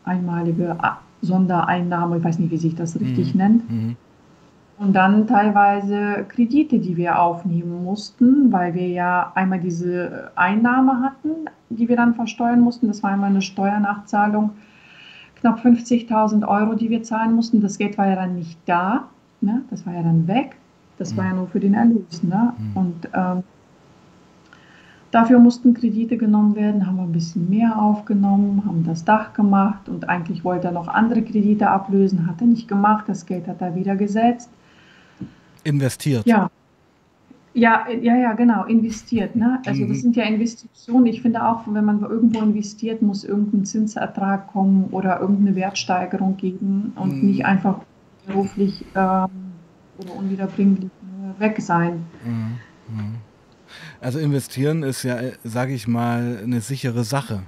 einmalige 0.05 0.77
Sondereinnahme, 1.23 2.19
ich 2.19 2.25
weiß 2.25 2.39
nicht, 2.39 2.51
wie 2.51 2.59
sich 2.59 2.75
das 2.75 2.99
richtig 3.01 3.35
mhm. 3.35 3.41
nennt. 3.41 3.71
Mhm. 3.71 3.97
Und 4.77 4.93
dann 4.93 5.27
teilweise 5.27 6.25
Kredite, 6.29 6.81
die 6.81 6.97
wir 6.97 7.21
aufnehmen 7.21 7.85
mussten, 7.85 8.51
weil 8.51 8.75
wir 8.75 8.89
ja 8.89 9.31
einmal 9.35 9.61
diese 9.61 10.33
Einnahme 10.35 11.01
hatten, 11.01 11.49
die 11.71 11.89
wir 11.89 11.97
dann 11.97 12.15
versteuern 12.15 12.61
mussten. 12.61 12.89
Das 12.89 13.03
war 13.03 13.11
einmal 13.11 13.31
eine 13.31 13.43
Steuernachzahlung, 13.43 14.51
knapp 15.37 15.61
50.000 15.61 16.47
Euro, 16.47 16.75
die 16.75 16.91
wir 16.91 17.05
zahlen 17.05 17.35
mussten. 17.35 17.61
Das 17.61 17.79
Geld 17.79 17.97
war 17.99 18.09
ja 18.09 18.17
dann 18.17 18.35
nicht 18.35 18.59
da, 18.67 19.05
ne? 19.41 19.63
das 19.71 19.87
war 19.87 19.95
ja 19.95 20.03
dann 20.03 20.27
weg. 20.27 20.57
Das 20.99 21.13
mhm. 21.13 21.17
war 21.19 21.25
ja 21.27 21.33
nur 21.35 21.47
für 21.47 21.61
den 21.61 21.75
Erlös. 21.75 22.23
Ne? 22.23 22.53
Mhm. 22.59 22.77
Und 22.77 23.09
ähm, 23.15 23.45
dafür 25.15 25.39
mussten 25.39 25.75
Kredite 25.75 26.17
genommen 26.17 26.57
werden, 26.57 26.87
haben 26.87 26.97
wir 26.97 27.05
ein 27.05 27.13
bisschen 27.13 27.49
mehr 27.49 27.81
aufgenommen, 27.81 28.63
haben 28.67 28.85
das 28.85 29.05
Dach 29.05 29.33
gemacht 29.33 29.89
und 29.89 30.09
eigentlich 30.09 30.45
wollte 30.45 30.69
er 30.69 30.73
noch 30.73 30.89
andere 30.89 31.23
Kredite 31.23 31.69
ablösen, 31.69 32.27
hat 32.27 32.41
er 32.41 32.47
nicht 32.47 32.69
gemacht. 32.69 33.05
Das 33.07 33.27
Geld 33.27 33.47
hat 33.47 33.61
er 33.61 33.75
wieder 33.75 33.97
gesetzt 33.97 34.51
investiert. 35.65 36.27
Ja. 36.27 36.51
Ja, 37.57 37.87
ja, 37.89 38.17
ja, 38.17 38.33
genau, 38.33 38.65
investiert. 38.65 39.37
Ne? 39.37 39.63
Also 39.65 39.83
das 39.83 39.99
mhm. 39.99 40.03
sind 40.03 40.17
ja 40.17 40.25
Investitionen. 40.25 41.07
Ich 41.07 41.23
finde 41.23 41.47
auch, 41.47 41.63
wenn 41.69 41.85
man 41.85 42.01
irgendwo 42.01 42.41
investiert, 42.41 43.01
muss 43.01 43.23
irgendein 43.23 43.65
Zinsertrag 43.65 44.49
kommen 44.49 44.87
oder 44.91 45.21
irgendeine 45.21 45.55
Wertsteigerung 45.55 46.37
geben 46.37 46.93
und 46.97 47.23
mhm. 47.23 47.29
nicht 47.29 47.47
einfach 47.47 47.79
beruflich 48.27 48.85
ähm, 48.97 49.29
oder 49.99 50.17
unwiederbringlich 50.19 50.91
weg 51.39 51.61
sein. 51.61 52.05
Mhm. 52.25 53.15
Mhm. 54.01 54.05
Also 54.05 54.19
investieren 54.19 54.83
ist 54.83 55.03
ja, 55.03 55.19
sage 55.45 55.75
ich 55.75 55.89
mal, 55.89 56.41
eine 56.43 56.61
sichere 56.61 57.05
Sache. 57.05 57.43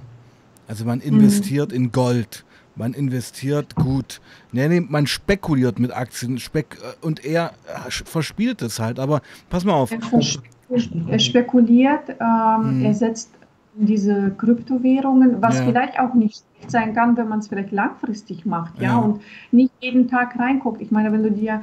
Also 0.67 0.85
man 0.85 0.99
investiert 0.99 1.69
mhm. 1.71 1.75
in 1.75 1.91
Gold 1.91 2.43
man 2.77 2.93
investiert 2.93 3.75
gut. 3.75 4.21
Nee, 4.51 4.67
nee, 4.67 4.81
man 4.81 5.07
spekuliert 5.07 5.79
mit 5.79 5.91
Aktien 5.91 6.37
spek 6.37 6.77
und 7.01 7.25
er 7.25 7.53
äh, 7.67 7.89
verspielt 7.89 8.61
es 8.61 8.79
halt. 8.79 8.99
Aber 8.99 9.21
pass 9.49 9.65
mal 9.65 9.73
auf. 9.73 9.91
Er, 9.91 11.19
spekuliert, 11.19 12.09
ähm, 12.19 12.69
hm. 12.69 12.85
er 12.85 12.93
setzt 12.93 13.31
diese 13.75 14.31
Kryptowährungen, 14.31 15.41
was 15.41 15.59
ja. 15.59 15.65
vielleicht 15.65 15.97
auch 15.99 16.13
nicht 16.13 16.43
sein 16.67 16.93
kann, 16.93 17.15
wenn 17.15 17.29
man 17.29 17.39
es 17.39 17.47
vielleicht 17.47 17.71
langfristig 17.71 18.45
macht, 18.45 18.77
ja? 18.77 18.89
ja, 18.89 18.97
und 18.97 19.21
nicht 19.51 19.71
jeden 19.79 20.09
Tag 20.09 20.37
reinguckt. 20.37 20.81
Ich 20.81 20.91
meine, 20.91 21.11
wenn 21.13 21.23
du 21.23 21.31
dir 21.31 21.61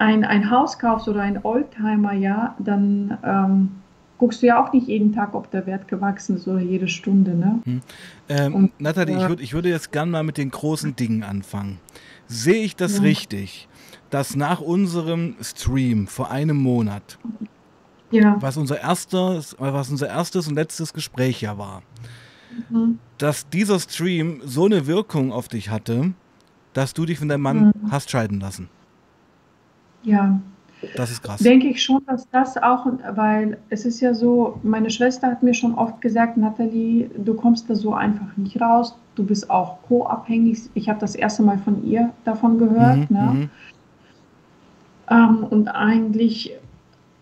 ein, 0.00 0.24
ein 0.24 0.50
Haus 0.50 0.78
kaufst 0.78 1.08
oder 1.08 1.20
ein 1.20 1.44
Oldtimer, 1.44 2.14
ja, 2.14 2.56
dann 2.58 3.18
ähm, 3.22 3.68
guckst 4.16 4.42
du 4.42 4.46
ja 4.46 4.64
auch 4.64 4.72
nicht 4.72 4.88
jeden 4.88 5.12
Tag, 5.12 5.34
ob 5.34 5.50
der 5.50 5.66
Wert 5.66 5.88
gewachsen 5.88 6.36
ist 6.36 6.48
oder 6.48 6.60
jede 6.60 6.88
Stunde. 6.88 7.34
Ne? 7.34 7.60
Hm. 7.64 7.80
Ähm, 8.28 8.54
Und, 8.54 8.80
Nathalie, 8.80 9.14
äh, 9.14 9.22
ich, 9.22 9.28
würd, 9.28 9.40
ich 9.40 9.52
würde 9.52 9.68
jetzt 9.68 9.92
gerne 9.92 10.10
mal 10.10 10.22
mit 10.22 10.38
den 10.38 10.50
großen 10.50 10.96
Dingen 10.96 11.22
anfangen. 11.22 11.78
Sehe 12.26 12.62
ich 12.62 12.76
das 12.76 12.96
ja. 12.96 13.02
richtig, 13.02 13.68
dass 14.08 14.36
nach 14.36 14.62
unserem 14.62 15.36
Stream 15.42 16.06
vor 16.06 16.30
einem 16.30 16.56
Monat, 16.56 17.18
ja. 18.10 18.38
was, 18.40 18.56
unser 18.56 18.80
erstes, 18.80 19.54
was 19.58 19.90
unser 19.90 20.08
erstes 20.08 20.48
und 20.48 20.54
letztes 20.54 20.94
Gespräch 20.94 21.42
ja 21.42 21.58
war, 21.58 21.82
mhm. 22.70 22.98
dass 23.18 23.50
dieser 23.50 23.78
Stream 23.78 24.40
so 24.46 24.64
eine 24.64 24.86
Wirkung 24.86 25.30
auf 25.30 25.48
dich 25.48 25.68
hatte, 25.68 26.14
dass 26.72 26.94
du 26.94 27.04
dich 27.04 27.18
von 27.18 27.28
deinem 27.28 27.42
Mann 27.42 27.64
mhm. 27.66 27.90
hast 27.90 28.10
scheiden 28.10 28.40
lassen? 28.40 28.70
Ja, 30.02 30.40
das 30.96 31.10
ist 31.10 31.22
krass. 31.22 31.40
Denke 31.40 31.68
ich 31.68 31.82
schon, 31.82 32.02
dass 32.06 32.28
das 32.30 32.56
auch, 32.56 32.86
weil 33.14 33.58
es 33.68 33.84
ist 33.84 34.00
ja 34.00 34.14
so, 34.14 34.58
meine 34.62 34.90
Schwester 34.90 35.26
hat 35.26 35.42
mir 35.42 35.54
schon 35.54 35.74
oft 35.74 36.00
gesagt, 36.00 36.36
Nathalie, 36.36 37.10
du 37.16 37.34
kommst 37.34 37.68
da 37.68 37.74
so 37.74 37.92
einfach 37.92 38.36
nicht 38.36 38.60
raus, 38.60 38.96
du 39.14 39.24
bist 39.24 39.50
auch 39.50 39.82
co-abhängig. 39.82 40.70
Ich 40.74 40.88
habe 40.88 40.98
das 40.98 41.14
erste 41.14 41.42
Mal 41.42 41.58
von 41.58 41.84
ihr 41.84 42.10
davon 42.24 42.58
gehört. 42.58 43.10
Mhm, 43.10 43.16
ne? 43.16 43.30
Mhm. 43.32 43.50
Ähm, 45.10 45.44
und 45.50 45.68
eigentlich, 45.68 46.52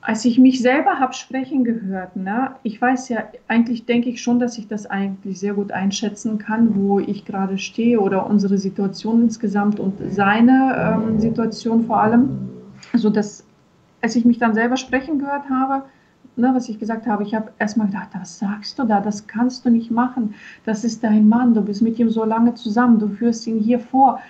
als 0.02 0.24
ich 0.24 0.38
mich 0.38 0.60
selber 0.60 1.00
habe 1.00 1.14
sprechen 1.14 1.64
gehört, 1.64 2.14
ne, 2.14 2.52
ich 2.62 2.80
weiß 2.80 3.08
ja, 3.08 3.24
eigentlich 3.48 3.86
denke 3.86 4.10
ich 4.10 4.22
schon, 4.22 4.38
dass 4.38 4.56
ich 4.58 4.68
das 4.68 4.86
eigentlich 4.86 5.40
sehr 5.40 5.54
gut 5.54 5.72
einschätzen 5.72 6.38
kann, 6.38 6.76
wo 6.76 7.00
ich 7.00 7.24
gerade 7.24 7.58
stehe 7.58 7.98
oder 7.98 8.26
unsere 8.26 8.58
Situation 8.58 9.22
insgesamt 9.22 9.80
und 9.80 9.94
seine 10.10 11.00
ähm, 11.02 11.18
Situation 11.18 11.86
vor 11.86 12.00
allem. 12.00 12.57
Also 12.92 13.10
das 13.10 13.44
als 14.00 14.16
ich 14.16 14.24
mich 14.24 14.38
dann 14.38 14.54
selber 14.54 14.76
sprechen 14.76 15.18
gehört 15.18 15.48
habe, 15.50 15.84
ne, 16.36 16.50
was 16.54 16.68
ich 16.68 16.78
gesagt 16.78 17.06
habe, 17.06 17.22
ich 17.22 17.34
habe 17.34 17.50
erstmal 17.58 17.88
gedacht, 17.88 18.10
was 18.12 18.38
sagst 18.38 18.78
du 18.78 18.84
da? 18.84 19.00
Das 19.00 19.26
kannst 19.26 19.64
du 19.64 19.70
nicht 19.70 19.90
machen. 19.90 20.34
Das 20.64 20.84
ist 20.84 21.02
dein 21.02 21.28
Mann, 21.28 21.54
du 21.54 21.62
bist 21.62 21.82
mit 21.82 21.98
ihm 21.98 22.10
so 22.10 22.24
lange 22.24 22.54
zusammen, 22.54 22.98
du 22.98 23.08
führst 23.08 23.46
ihn 23.46 23.58
hier 23.58 23.80
vor. 23.80 24.20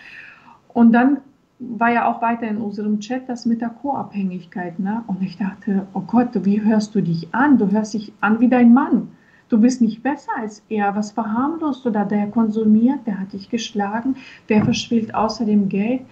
Und 0.73 0.93
dann 0.93 1.19
war 1.59 1.91
ja 1.91 2.07
auch 2.07 2.23
weiter 2.23 2.47
in 2.47 2.59
unserem 2.59 3.01
Chat 3.01 3.29
das 3.29 3.45
mit 3.45 3.61
der 3.61 3.71
Co-Abhängigkeit. 3.71 4.79
Ne? 4.79 5.03
Und 5.07 5.23
ich 5.23 5.37
dachte, 5.37 5.87
oh 5.93 6.01
Gott, 6.01 6.29
wie 6.45 6.63
hörst 6.63 6.95
du 6.95 7.01
dich 7.01 7.35
an? 7.35 7.59
Du 7.59 7.71
hörst 7.71 7.95
dich 7.95 8.13
an 8.21 8.39
wie 8.41 8.49
dein 8.49 8.73
Mann. 8.73 9.09
Du 9.49 9.59
bist 9.59 9.81
nicht 9.81 10.03
besser 10.03 10.31
als 10.37 10.63
er. 10.69 10.95
Was 10.95 11.11
verharmlost 11.11 11.85
du 11.85 11.91
da? 11.91 12.05
Der 12.05 12.29
konsumiert, 12.29 13.01
der 13.07 13.19
hat 13.19 13.33
dich 13.33 13.49
geschlagen, 13.49 14.17
der 14.49 14.63
verspielt 14.63 15.15
außerdem 15.15 15.69
Geld. 15.69 16.03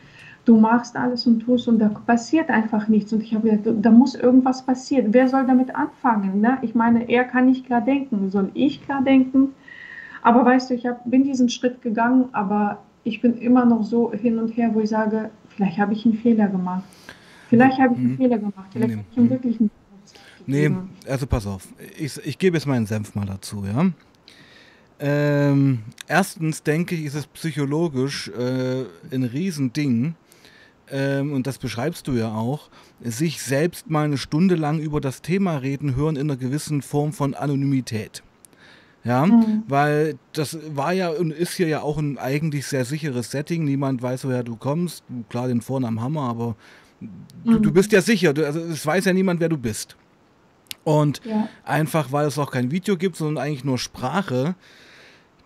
Du 0.46 0.56
machst 0.58 0.96
alles 0.96 1.26
und 1.26 1.40
tust 1.40 1.68
und 1.68 1.78
da 1.78 1.88
passiert 1.88 2.48
einfach 2.48 2.88
nichts. 2.88 3.12
Und 3.12 3.22
ich 3.22 3.34
habe 3.34 3.50
gedacht, 3.50 3.76
da 3.82 3.90
muss 3.90 4.14
irgendwas 4.14 4.64
passieren. 4.64 5.12
Wer 5.12 5.28
soll 5.28 5.46
damit 5.46 5.74
anfangen? 5.74 6.40
Ne? 6.40 6.56
Ich 6.62 6.74
meine, 6.74 7.08
er 7.10 7.24
kann 7.24 7.46
nicht 7.46 7.66
klar 7.66 7.82
denken. 7.82 8.30
Soll 8.30 8.50
ich 8.54 8.82
klar 8.82 9.02
denken? 9.02 9.50
Aber 10.22 10.44
weißt 10.44 10.70
du, 10.70 10.74
ich 10.74 10.86
hab, 10.86 11.08
bin 11.10 11.24
diesen 11.24 11.48
Schritt 11.48 11.82
gegangen, 11.82 12.30
aber 12.32 12.78
ich 13.04 13.20
bin 13.20 13.36
immer 13.38 13.66
noch 13.66 13.84
so 13.84 14.12
hin 14.12 14.38
und 14.38 14.56
her, 14.56 14.70
wo 14.72 14.80
ich 14.80 14.88
sage, 14.88 15.30
vielleicht 15.48 15.78
habe 15.78 15.92
ich 15.92 16.06
einen 16.06 16.14
Fehler 16.14 16.48
gemacht. 16.48 16.84
Vielleicht 17.48 17.78
habe 17.78 17.94
ich 17.94 18.00
einen 18.00 18.12
mhm. 18.12 18.16
Fehler 18.16 18.38
gemacht. 18.38 18.68
Vielleicht 18.72 18.88
nee. 18.88 18.96
habe 18.96 19.06
ich 19.10 19.18
einen 19.18 19.30
wirklichen 19.30 19.70
Nee, 20.46 20.70
also 21.08 21.26
pass 21.26 21.46
auf. 21.46 21.66
Ich, 21.98 22.18
ich 22.24 22.38
gebe 22.38 22.56
jetzt 22.56 22.66
meinen 22.66 22.86
Senf 22.86 23.14
mal 23.16 23.26
dazu, 23.26 23.64
ja. 23.64 23.90
Ähm, 24.98 25.80
erstens 26.06 26.62
denke 26.62 26.94
ich, 26.94 27.04
ist 27.04 27.14
es 27.14 27.26
psychologisch 27.26 28.28
äh, 28.28 28.84
ein 29.12 29.24
Riesending, 29.24 30.14
ähm, 30.90 31.32
und 31.32 31.46
das 31.46 31.58
beschreibst 31.58 32.06
du 32.06 32.12
ja 32.12 32.32
auch, 32.32 32.70
sich 33.00 33.42
selbst 33.42 33.90
mal 33.90 34.04
eine 34.04 34.18
Stunde 34.18 34.54
lang 34.54 34.78
über 34.78 35.00
das 35.00 35.22
Thema 35.22 35.56
reden 35.56 35.96
hören 35.96 36.16
in 36.16 36.30
einer 36.30 36.38
gewissen 36.38 36.82
Form 36.82 37.12
von 37.12 37.34
Anonymität. 37.34 38.22
Ja, 39.04 39.24
mhm. 39.24 39.62
weil 39.68 40.18
das 40.32 40.58
war 40.74 40.92
ja 40.92 41.10
und 41.10 41.30
ist 41.30 41.54
hier 41.54 41.68
ja 41.68 41.82
auch 41.82 41.96
ein 41.96 42.18
eigentlich 42.18 42.66
sehr 42.66 42.84
sicheres 42.84 43.30
Setting. 43.30 43.64
Niemand 43.64 44.02
weiß, 44.02 44.24
woher 44.24 44.42
du 44.42 44.56
kommst. 44.56 45.04
Klar, 45.28 45.46
den 45.46 45.60
Vornamen 45.60 46.00
Hammer, 46.00 46.22
aber 46.22 46.56
mhm. 47.00 47.08
du, 47.44 47.58
du, 47.60 47.72
bist 47.72 47.92
ja 47.92 48.02
sicher. 48.02 48.34
Du, 48.34 48.44
also 48.44 48.58
es 48.58 48.84
weiß 48.84 49.04
ja 49.04 49.12
niemand, 49.12 49.38
wer 49.38 49.48
du 49.48 49.58
bist. 49.58 49.96
Und 50.82 51.20
ja. 51.24 51.48
einfach, 51.64 52.10
weil 52.10 52.26
es 52.26 52.38
auch 52.38 52.50
kein 52.50 52.72
Video 52.72 52.96
gibt, 52.96 53.14
sondern 53.14 53.44
eigentlich 53.44 53.64
nur 53.64 53.78
Sprache, 53.78 54.56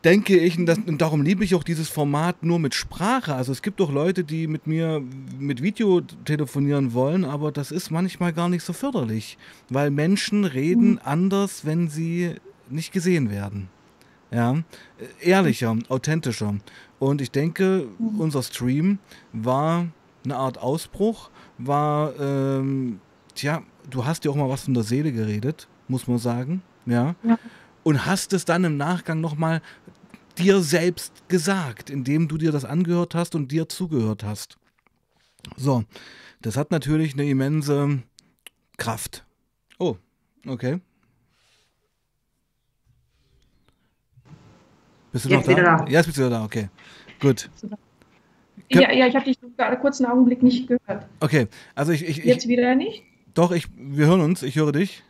denke 0.04 0.38
ich, 0.38 0.58
und, 0.58 0.66
das, 0.66 0.78
und, 0.78 1.00
darum 1.00 1.22
liebe 1.22 1.44
ich 1.44 1.54
auch 1.54 1.62
dieses 1.62 1.88
Format 1.88 2.42
nur 2.42 2.58
mit 2.58 2.74
Sprache. 2.74 3.34
Also 3.34 3.52
es 3.52 3.62
gibt 3.62 3.80
doch 3.80 3.92
Leute, 3.92 4.24
die 4.24 4.46
mit 4.46 4.66
mir 4.66 5.02
mit 5.38 5.62
Video 5.62 6.00
telefonieren 6.24 6.92
wollen, 6.94 7.24
aber 7.24 7.52
das 7.52 7.70
ist 7.70 7.90
manchmal 7.90 8.32
gar 8.32 8.48
nicht 8.48 8.64
so 8.64 8.72
förderlich, 8.72 9.38
weil 9.68 9.90
Menschen 9.90 10.44
reden 10.44 10.92
mhm. 10.92 11.00
anders, 11.04 11.64
wenn 11.64 11.88
sie 11.88 12.34
nicht 12.68 12.92
gesehen 12.92 13.30
werden. 13.30 13.68
Ja, 14.30 14.62
ehrlicher, 15.20 15.76
authentischer. 15.88 16.54
Und 17.00 17.20
ich 17.20 17.32
denke, 17.32 17.88
mhm. 17.98 18.20
unser 18.20 18.42
Stream 18.42 18.98
war 19.32 19.88
eine 20.24 20.36
Art 20.36 20.58
Ausbruch, 20.58 21.30
war, 21.58 22.18
ähm, 22.20 23.00
tja, 23.34 23.62
du 23.88 24.04
hast 24.04 24.24
ja 24.24 24.30
auch 24.30 24.36
mal 24.36 24.48
was 24.48 24.64
von 24.64 24.74
der 24.74 24.82
Seele 24.82 25.12
geredet, 25.12 25.68
muss 25.88 26.06
man 26.06 26.18
sagen, 26.18 26.62
ja. 26.86 27.14
ja. 27.22 27.38
Und 27.82 28.04
hast 28.04 28.34
es 28.34 28.44
dann 28.44 28.64
im 28.64 28.76
Nachgang 28.76 29.20
nochmal 29.20 29.62
dir 30.40 30.60
selbst 30.60 31.28
gesagt, 31.28 31.90
indem 31.90 32.28
du 32.28 32.38
dir 32.38 32.52
das 32.52 32.64
angehört 32.64 33.14
hast 33.14 33.34
und 33.34 33.52
dir 33.52 33.68
zugehört 33.68 34.24
hast. 34.24 34.58
So, 35.56 35.84
das 36.42 36.56
hat 36.56 36.70
natürlich 36.70 37.14
eine 37.14 37.28
immense 37.28 38.02
Kraft. 38.76 39.24
Oh, 39.78 39.96
okay. 40.46 40.80
Bist 45.12 45.24
du 45.24 45.28
jetzt 45.30 45.48
noch 45.48 45.56
da? 45.56 45.76
da? 45.78 45.86
Jetzt 45.88 46.06
bist 46.06 46.18
du 46.18 46.22
wieder 46.22 46.30
da, 46.30 46.44
okay. 46.44 46.68
Gut. 47.20 47.50
Ja, 48.70 48.92
ja, 48.92 49.06
ich 49.06 49.14
habe 49.14 49.24
dich 49.24 49.38
gerade 49.56 49.76
kurz 49.78 50.00
einen 50.00 50.10
Augenblick 50.10 50.42
nicht 50.42 50.68
gehört. 50.68 51.06
Okay, 51.18 51.48
also 51.74 51.92
ich. 51.92 52.06
ich 52.06 52.18
jetzt 52.18 52.46
wieder 52.46 52.74
nicht? 52.74 53.02
Doch, 53.34 53.50
ich, 53.50 53.66
wir 53.76 54.06
hören 54.06 54.20
uns, 54.20 54.42
ich 54.42 54.56
höre 54.56 54.72
dich. 54.72 55.02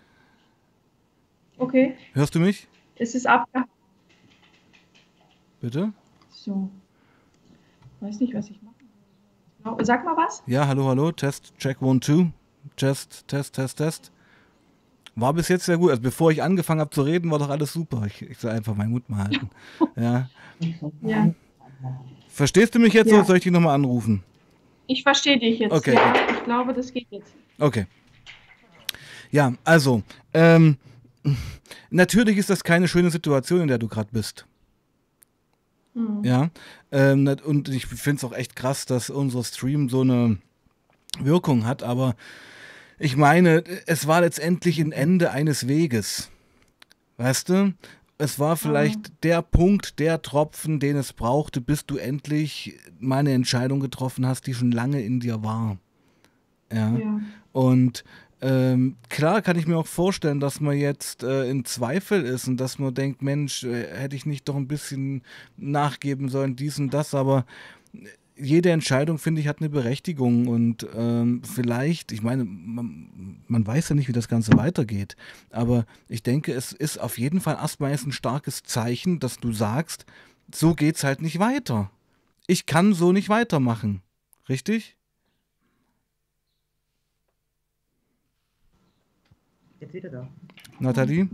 Okay. 1.58 1.94
Hörst 2.14 2.34
du 2.34 2.40
mich? 2.40 2.68
Es 2.96 3.14
ist 3.14 3.26
abgehakt. 3.26 3.68
Bitte? 5.60 5.92
So. 6.30 6.70
Ich 7.96 8.06
weiß 8.06 8.20
nicht, 8.20 8.34
was 8.34 8.48
ich 8.48 8.60
mache. 8.62 9.84
Sag 9.84 10.04
mal 10.04 10.16
was. 10.16 10.42
Ja, 10.46 10.66
hallo, 10.66 10.88
hallo. 10.88 11.12
Test, 11.12 11.52
check, 11.58 11.82
one, 11.82 12.00
two. 12.00 12.30
Test, 12.76 13.28
test, 13.28 13.54
test, 13.54 13.76
test. 13.76 14.12
War 15.16 15.34
bis 15.34 15.48
jetzt 15.48 15.66
sehr 15.66 15.76
gut. 15.76 15.90
Also 15.90 16.02
bevor 16.02 16.30
ich 16.30 16.42
angefangen 16.42 16.80
habe 16.80 16.90
zu 16.90 17.02
reden, 17.02 17.30
war 17.30 17.38
doch 17.38 17.50
alles 17.50 17.72
super. 17.72 18.04
Ich, 18.06 18.22
ich 18.22 18.38
soll 18.38 18.52
einfach 18.52 18.74
meinen 18.74 18.92
Mut 18.92 19.08
mal 19.10 19.24
halten. 19.24 19.50
ja. 19.96 20.30
ja. 21.02 21.34
Verstehst 22.28 22.74
du 22.74 22.78
mich 22.78 22.94
jetzt 22.94 23.10
ja. 23.10 23.18
oder 23.18 23.26
soll 23.26 23.36
ich 23.36 23.42
dich 23.42 23.52
nochmal 23.52 23.74
anrufen? 23.74 24.22
Ich 24.86 25.02
verstehe 25.02 25.38
dich 25.38 25.58
jetzt. 25.58 25.72
Okay. 25.72 25.94
Ja, 25.94 26.14
ich 26.30 26.44
glaube, 26.44 26.72
das 26.72 26.92
geht 26.92 27.06
jetzt. 27.10 27.34
Okay. 27.58 27.86
Ja, 29.30 29.52
also, 29.64 30.02
ähm, 30.32 30.78
natürlich 31.90 32.38
ist 32.38 32.50
das 32.50 32.64
keine 32.64 32.88
schöne 32.88 33.10
Situation, 33.10 33.60
in 33.60 33.68
der 33.68 33.78
du 33.78 33.88
gerade 33.88 34.08
bist. 34.10 34.46
Mhm. 35.94 36.24
Ja, 36.24 36.50
ähm, 36.92 37.26
und 37.44 37.68
ich 37.68 37.86
finde 37.86 38.18
es 38.18 38.24
auch 38.24 38.32
echt 38.32 38.56
krass, 38.56 38.86
dass 38.86 39.10
unser 39.10 39.42
Stream 39.44 39.88
so 39.88 40.02
eine 40.02 40.38
Wirkung 41.18 41.66
hat, 41.66 41.82
aber 41.82 42.14
ich 42.98 43.16
meine, 43.16 43.64
es 43.86 44.06
war 44.06 44.20
letztendlich 44.20 44.78
ein 44.78 44.92
Ende 44.92 45.30
eines 45.30 45.66
Weges. 45.66 46.30
Weißt 47.16 47.48
du? 47.48 47.74
Es 48.18 48.38
war 48.38 48.58
vielleicht 48.58 48.98
mhm. 48.98 49.14
der 49.22 49.42
Punkt, 49.42 49.98
der 49.98 50.20
Tropfen, 50.20 50.78
den 50.78 50.96
es 50.96 51.14
brauchte, 51.14 51.62
bis 51.62 51.86
du 51.86 51.96
endlich 51.96 52.78
meine 52.98 53.32
Entscheidung 53.32 53.80
getroffen 53.80 54.26
hast, 54.26 54.46
die 54.46 54.52
schon 54.52 54.70
lange 54.70 55.00
in 55.00 55.20
dir 55.20 55.42
war. 55.42 55.78
Ja. 56.70 56.96
ja. 56.96 57.20
Und 57.52 58.04
ähm, 58.42 58.96
klar 59.08 59.42
kann 59.42 59.58
ich 59.58 59.66
mir 59.66 59.76
auch 59.76 59.86
vorstellen, 59.86 60.40
dass 60.40 60.60
man 60.60 60.76
jetzt 60.76 61.22
äh, 61.22 61.48
in 61.48 61.64
Zweifel 61.64 62.22
ist 62.22 62.48
und 62.48 62.56
dass 62.58 62.78
man 62.78 62.94
denkt, 62.94 63.22
Mensch, 63.22 63.64
äh, 63.64 63.86
hätte 63.94 64.16
ich 64.16 64.24
nicht 64.24 64.48
doch 64.48 64.56
ein 64.56 64.68
bisschen 64.68 65.22
nachgeben 65.56 66.28
sollen, 66.28 66.56
dies 66.56 66.78
und 66.78 66.94
das, 66.94 67.14
aber 67.14 67.44
jede 68.36 68.70
Entscheidung, 68.70 69.18
finde 69.18 69.40
ich, 69.42 69.48
hat 69.48 69.60
eine 69.60 69.68
Berechtigung 69.68 70.48
und 70.48 70.86
ähm, 70.94 71.42
vielleicht, 71.44 72.12
ich 72.12 72.22
meine, 72.22 72.44
man, 72.44 73.42
man, 73.46 73.66
weiß 73.66 73.90
ja 73.90 73.94
nicht, 73.94 74.08
wie 74.08 74.12
das 74.12 74.28
Ganze 74.28 74.56
weitergeht, 74.56 75.16
aber 75.50 75.84
ich 76.08 76.22
denke, 76.22 76.52
es 76.54 76.72
ist 76.72 76.98
auf 76.98 77.18
jeden 77.18 77.40
Fall 77.40 77.56
erstmal 77.56 77.92
ein 77.92 78.12
starkes 78.12 78.62
Zeichen, 78.62 79.20
dass 79.20 79.38
du 79.38 79.52
sagst, 79.52 80.06
so 80.54 80.74
geht's 80.74 81.04
halt 81.04 81.20
nicht 81.20 81.38
weiter. 81.38 81.90
Ich 82.46 82.66
kann 82.66 82.94
so 82.94 83.12
nicht 83.12 83.28
weitermachen. 83.28 84.02
Richtig? 84.48 84.96
Jetzt 89.80 89.94
wieder 89.94 90.10
da. 90.10 90.28
Nathalie? 90.78 91.28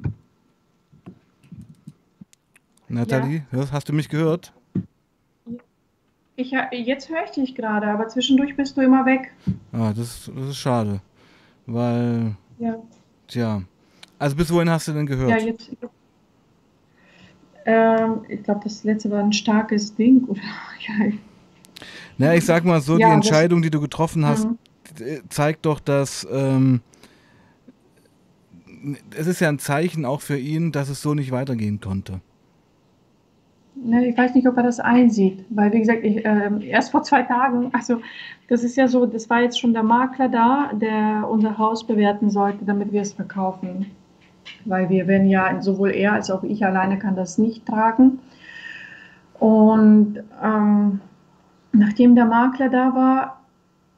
Nathalie, 2.89 3.45
ja. 3.51 3.71
hast 3.73 3.89
du 3.89 3.93
mich 3.93 4.09
gehört? 4.09 4.53
Ich, 6.37 6.53
jetzt 6.71 7.09
höre 7.09 7.25
ich 7.25 7.31
dich 7.31 7.55
gerade, 7.55 7.89
aber 7.89 8.07
zwischendurch 8.09 8.57
bist 8.57 8.77
du 8.77 8.83
immer 8.83 9.05
weg. 9.05 9.33
Ah, 9.73 9.93
das, 9.97 10.31
das 10.33 10.51
ist 10.51 10.59
schade. 10.59 11.01
Weil. 11.67 12.37
Ja. 12.59 12.77
Tja. 13.27 13.63
Also 14.19 14.37
bis 14.37 14.53
wohin 14.53 14.71
hast 14.71 14.87
du 14.87 14.93
denn 14.93 15.07
gehört? 15.07 15.31
Ja, 15.31 15.39
jetzt. 15.39 15.71
Ähm, 17.65 18.25
ich 18.29 18.45
glaube, 18.45 18.61
das 18.63 18.85
letzte 18.85 19.11
war 19.11 19.21
ein 19.21 19.33
starkes 19.33 19.95
Ding, 19.95 20.25
oder? 20.25 20.41
Ja. 20.87 21.13
Naja, 22.19 22.35
ich 22.35 22.45
sag 22.45 22.65
mal 22.65 22.81
so, 22.81 22.97
ja, 22.97 23.09
die 23.09 23.15
Entscheidung, 23.15 23.61
die 23.61 23.71
du 23.71 23.81
getroffen 23.81 24.25
hast, 24.25 24.45
mhm. 24.45 24.59
zeigt 25.31 25.67
doch, 25.67 25.81
dass. 25.81 26.27
Ähm, 26.31 26.81
es 29.17 29.27
ist 29.27 29.41
ja 29.41 29.49
ein 29.49 29.59
Zeichen 29.59 30.05
auch 30.05 30.21
für 30.21 30.39
ihn, 30.39 30.73
dass 30.73 30.89
es 30.89 31.03
so 31.03 31.15
nicht 31.15 31.31
weitergehen 31.31 31.81
konnte. 31.81 32.21
Ne, 33.75 34.09
ich 34.09 34.17
weiß 34.17 34.35
nicht, 34.35 34.49
ob 34.49 34.57
er 34.57 34.63
das 34.63 34.81
einsieht, 34.81 35.45
weil 35.51 35.71
wie 35.73 35.81
gesagt, 35.81 36.03
ich, 36.03 36.25
äh, 36.25 36.51
erst 36.67 36.93
vor 36.93 37.03
zwei 37.03 37.23
Tagen, 37.23 37.69
also 37.75 38.01
das 38.49 38.65
ist 38.65 38.77
ja 38.77 38.89
so, 38.89 39.05
das 39.05 39.29
war 39.29 39.43
jetzt 39.43 39.61
schon 39.61 39.75
der 39.75 39.83
Makler 39.83 40.31
da, 40.31 40.71
der 40.73 41.29
unser 41.29 41.59
Haus 41.59 41.87
bewerten 41.87 42.31
sollte, 42.31 42.65
damit 42.65 42.93
wir 42.93 43.03
es 43.03 43.13
verkaufen. 43.13 43.87
Weil 44.65 44.89
wir 44.89 45.07
werden 45.09 45.29
ja, 45.29 45.61
sowohl 45.61 45.91
er 45.91 46.15
als 46.15 46.31
auch 46.31 46.43
ich 46.43 46.65
alleine 46.65 46.99
kann 46.99 47.17
das 47.17 47.37
nicht 47.37 47.67
tragen. 47.67 48.21
Und 49.39 50.23
ähm, 50.43 51.01
nachdem 51.73 52.15
der 52.15 52.25
Makler 52.27 52.71
da 52.71 52.95
war, 52.95 53.41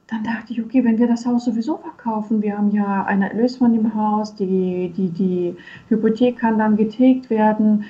dann 0.09 0.23
dachte 0.23 0.53
ich, 0.53 0.61
okay, 0.61 0.83
wenn 0.83 0.97
wir 0.97 1.07
das 1.07 1.25
Haus 1.25 1.45
sowieso 1.45 1.77
verkaufen, 1.77 2.41
wir 2.41 2.57
haben 2.57 2.71
ja 2.71 3.05
einen 3.05 3.23
Erlös 3.23 3.57
von 3.57 3.73
dem 3.73 3.93
Haus, 3.93 4.35
die, 4.35 4.91
die, 4.95 5.09
die 5.09 5.55
Hypothek 5.89 6.37
kann 6.37 6.57
dann 6.57 6.77
getilgt 6.77 7.29
werden 7.29 7.85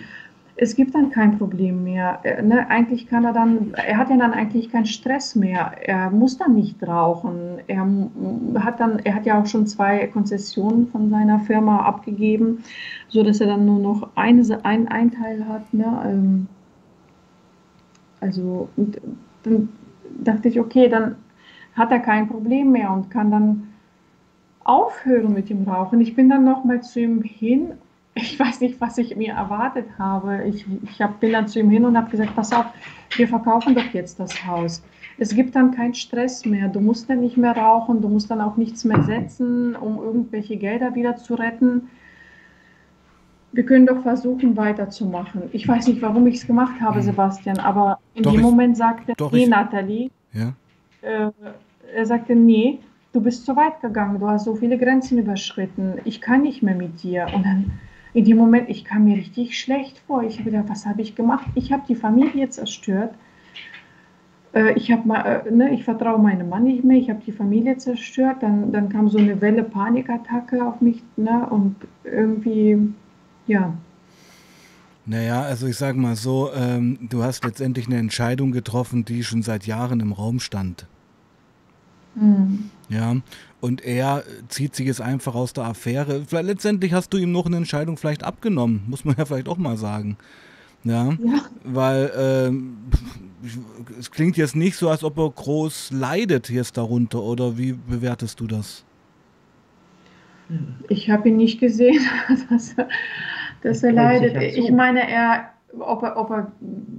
es 0.61 0.75
gibt 0.75 0.93
dann 0.93 1.09
kein 1.09 1.37
Problem 1.37 1.85
mehr. 1.85 2.19
Er, 2.23 2.41
ne, 2.41 2.69
eigentlich 2.69 3.07
kann 3.07 3.23
er 3.23 3.31
dann, 3.31 3.73
er 3.73 3.97
hat 3.97 4.09
ja 4.09 4.17
dann 4.17 4.33
eigentlich 4.33 4.69
keinen 4.69 4.85
Stress 4.85 5.33
mehr. 5.35 5.71
Er 5.87 6.09
muss 6.11 6.37
dann 6.37 6.55
nicht 6.55 6.85
rauchen. 6.85 7.59
Er 7.67 7.87
hat 8.65 8.81
dann, 8.81 8.99
er 8.99 9.15
hat 9.15 9.25
ja 9.25 9.41
auch 9.41 9.45
schon 9.45 9.67
zwei 9.67 10.07
Konzessionen 10.07 10.87
von 10.87 11.09
seiner 11.09 11.39
Firma 11.39 11.79
abgegeben, 11.85 12.61
so 13.07 13.23
dass 13.23 13.39
er 13.39 13.47
dann 13.47 13.65
nur 13.65 13.79
noch 13.79 14.09
eine, 14.15 14.43
ein, 14.63 14.89
ein 14.89 15.11
Teil 15.11 15.47
hat. 15.47 15.73
Ne? 15.73 16.01
Ähm, 16.05 16.47
also 18.19 18.67
dann 19.43 19.69
dachte 20.21 20.49
ich, 20.49 20.59
okay, 20.59 20.89
dann 20.89 21.15
hat 21.79 21.91
er 21.91 21.99
kein 21.99 22.27
Problem 22.27 22.71
mehr 22.71 22.91
und 22.91 23.09
kann 23.09 23.31
dann 23.31 23.69
aufhören 24.63 25.33
mit 25.33 25.49
dem 25.49 25.63
Rauchen. 25.63 25.99
Ich 26.01 26.15
bin 26.15 26.29
dann 26.29 26.43
noch 26.43 26.63
mal 26.63 26.81
zu 26.83 26.99
ihm 26.99 27.23
hin 27.23 27.71
ich 28.21 28.39
weiß 28.39 28.61
nicht, 28.61 28.79
was 28.81 28.97
ich 28.97 29.15
mir 29.15 29.33
erwartet 29.33 29.85
habe. 29.97 30.43
Ich, 30.45 30.65
ich 30.83 31.01
hab, 31.01 31.19
bin 31.19 31.33
dann 31.33 31.47
zu 31.47 31.59
ihm 31.59 31.69
hin 31.69 31.85
und 31.85 31.97
habe 31.97 32.09
gesagt, 32.09 32.35
pass 32.35 32.53
auf, 32.53 32.65
wir 33.15 33.27
verkaufen 33.27 33.75
doch 33.75 33.93
jetzt 33.93 34.19
das 34.19 34.45
Haus. 34.45 34.83
Es 35.17 35.35
gibt 35.35 35.55
dann 35.55 35.71
keinen 35.71 35.93
Stress 35.93 36.45
mehr. 36.45 36.69
Du 36.69 36.79
musst 36.79 37.09
dann 37.09 37.21
nicht 37.21 37.37
mehr 37.37 37.55
rauchen, 37.55 38.01
du 38.01 38.07
musst 38.07 38.31
dann 38.31 38.41
auch 38.41 38.57
nichts 38.57 38.83
mehr 38.85 39.03
setzen, 39.03 39.75
um 39.75 39.97
irgendwelche 39.97 40.57
Gelder 40.57 40.95
wieder 40.95 41.17
zu 41.17 41.35
retten. 41.35 41.89
Wir 43.51 43.65
können 43.65 43.85
doch 43.85 44.01
versuchen, 44.03 44.55
weiterzumachen. 44.55 45.43
Ich 45.51 45.67
weiß 45.67 45.87
nicht, 45.87 46.01
warum 46.01 46.27
ich 46.27 46.35
es 46.35 46.47
gemacht 46.47 46.79
habe, 46.79 46.97
hm. 46.97 47.03
Sebastian, 47.03 47.59
aber 47.59 47.99
in 48.13 48.23
doch 48.23 48.31
dem 48.31 48.39
ich, 48.39 48.45
Moment 48.45 48.77
sagte, 48.77 49.13
nee, 49.31 49.43
ich, 49.43 49.49
Nathalie, 49.49 50.11
ja? 50.33 50.53
äh, 51.01 51.31
er 51.95 52.05
sagte, 52.05 52.35
nee, 52.35 52.79
du 53.13 53.21
bist 53.21 53.45
zu 53.45 53.55
weit 53.55 53.81
gegangen, 53.81 54.19
du 54.19 54.27
hast 54.27 54.45
so 54.45 54.55
viele 54.55 54.77
Grenzen 54.77 55.17
überschritten, 55.17 55.95
ich 56.05 56.21
kann 56.21 56.41
nicht 56.43 56.61
mehr 56.61 56.75
mit 56.75 57.03
dir. 57.03 57.27
Und 57.33 57.45
dann 57.45 57.71
in 58.13 58.25
dem 58.25 58.37
Moment, 58.37 58.69
ich 58.69 58.85
kam 58.85 59.05
mir 59.05 59.17
richtig 59.17 59.59
schlecht 59.59 59.99
vor. 60.07 60.23
Ich 60.23 60.39
habe 60.39 60.49
gedacht, 60.49 60.65
was 60.67 60.85
habe 60.85 61.01
ich 61.01 61.15
gemacht? 61.15 61.45
Ich 61.55 61.71
habe 61.71 61.83
die 61.87 61.95
Familie 61.95 62.49
zerstört. 62.49 63.13
Äh, 64.53 64.73
ich, 64.73 64.89
äh, 64.89 64.97
ne, 65.51 65.71
ich 65.73 65.83
vertraue 65.83 66.19
meinem 66.19 66.49
Mann 66.49 66.63
nicht 66.63 66.83
mehr. 66.83 66.97
Ich 66.97 67.09
habe 67.09 67.21
die 67.23 67.31
Familie 67.31 67.77
zerstört. 67.77 68.37
Dann, 68.41 68.71
dann 68.71 68.89
kam 68.89 69.09
so 69.09 69.19
eine 69.19 69.39
Welle 69.41 69.63
Panikattacke 69.63 70.65
auf 70.65 70.81
mich. 70.81 71.03
Ne, 71.17 71.47
und 71.49 71.75
irgendwie, 72.03 72.93
ja. 73.45 73.73
Naja, 75.05 75.41
also 75.41 75.67
ich 75.67 75.77
sage 75.77 75.97
mal 75.97 76.15
so, 76.15 76.49
ähm, 76.53 76.97
du 77.09 77.23
hast 77.23 77.43
letztendlich 77.43 77.87
eine 77.87 77.97
Entscheidung 77.97 78.51
getroffen, 78.51 79.05
die 79.05 79.23
schon 79.23 79.43
seit 79.43 79.67
Jahren 79.67 79.99
im 79.99 80.13
Raum 80.13 80.39
stand. 80.39 80.87
Mhm. 82.19 82.69
Ja, 82.89 83.15
und 83.61 83.83
er 83.83 84.23
zieht 84.47 84.75
sich 84.75 84.87
jetzt 84.87 85.01
einfach 85.01 85.35
aus 85.35 85.53
der 85.53 85.65
Affäre. 85.65 86.23
Vielleicht, 86.25 86.47
letztendlich 86.47 86.93
hast 86.93 87.13
du 87.13 87.17
ihm 87.17 87.31
noch 87.31 87.45
eine 87.45 87.57
Entscheidung 87.57 87.97
vielleicht 87.97 88.23
abgenommen, 88.23 88.83
muss 88.87 89.05
man 89.05 89.15
ja 89.17 89.25
vielleicht 89.25 89.47
auch 89.47 89.57
mal 89.57 89.77
sagen. 89.77 90.17
Ja, 90.83 91.09
ja. 91.09 91.41
weil 91.65 92.11
ähm, 92.17 92.77
es 93.99 94.11
klingt 94.11 94.37
jetzt 94.37 94.55
nicht 94.55 94.77
so, 94.77 94.89
als 94.89 95.03
ob 95.03 95.17
er 95.17 95.29
groß 95.29 95.91
leidet 95.91 96.49
jetzt 96.49 96.77
darunter, 96.77 97.21
oder 97.21 97.57
wie 97.57 97.73
bewertest 97.73 98.39
du 98.39 98.47
das? 98.47 98.85
Ich 100.87 101.09
habe 101.09 101.29
ihn 101.29 101.37
nicht 101.37 101.59
gesehen, 101.59 102.01
dass, 102.49 102.75
dass 103.61 103.83
er 103.83 103.91
leidet. 103.91 104.41
Ich 104.41 104.71
meine, 104.71 105.09
er, 105.09 105.49
ob 105.77 106.03
er, 106.03 106.17
ob 106.17 106.29
er 106.31 106.51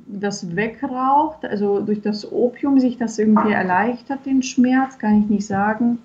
das 0.07 0.55
wegraucht, 0.55 1.45
also 1.45 1.81
durch 1.81 2.01
das 2.01 2.31
Opium 2.31 2.79
sich 2.79 2.99
das 2.99 3.19
irgendwie 3.19 3.53
erleichtert, 3.53 4.25
den 4.27 4.43
Schmerz, 4.43 4.99
kann 4.99 5.21
ich 5.23 5.29
nicht 5.29 5.47
sagen. 5.47 5.99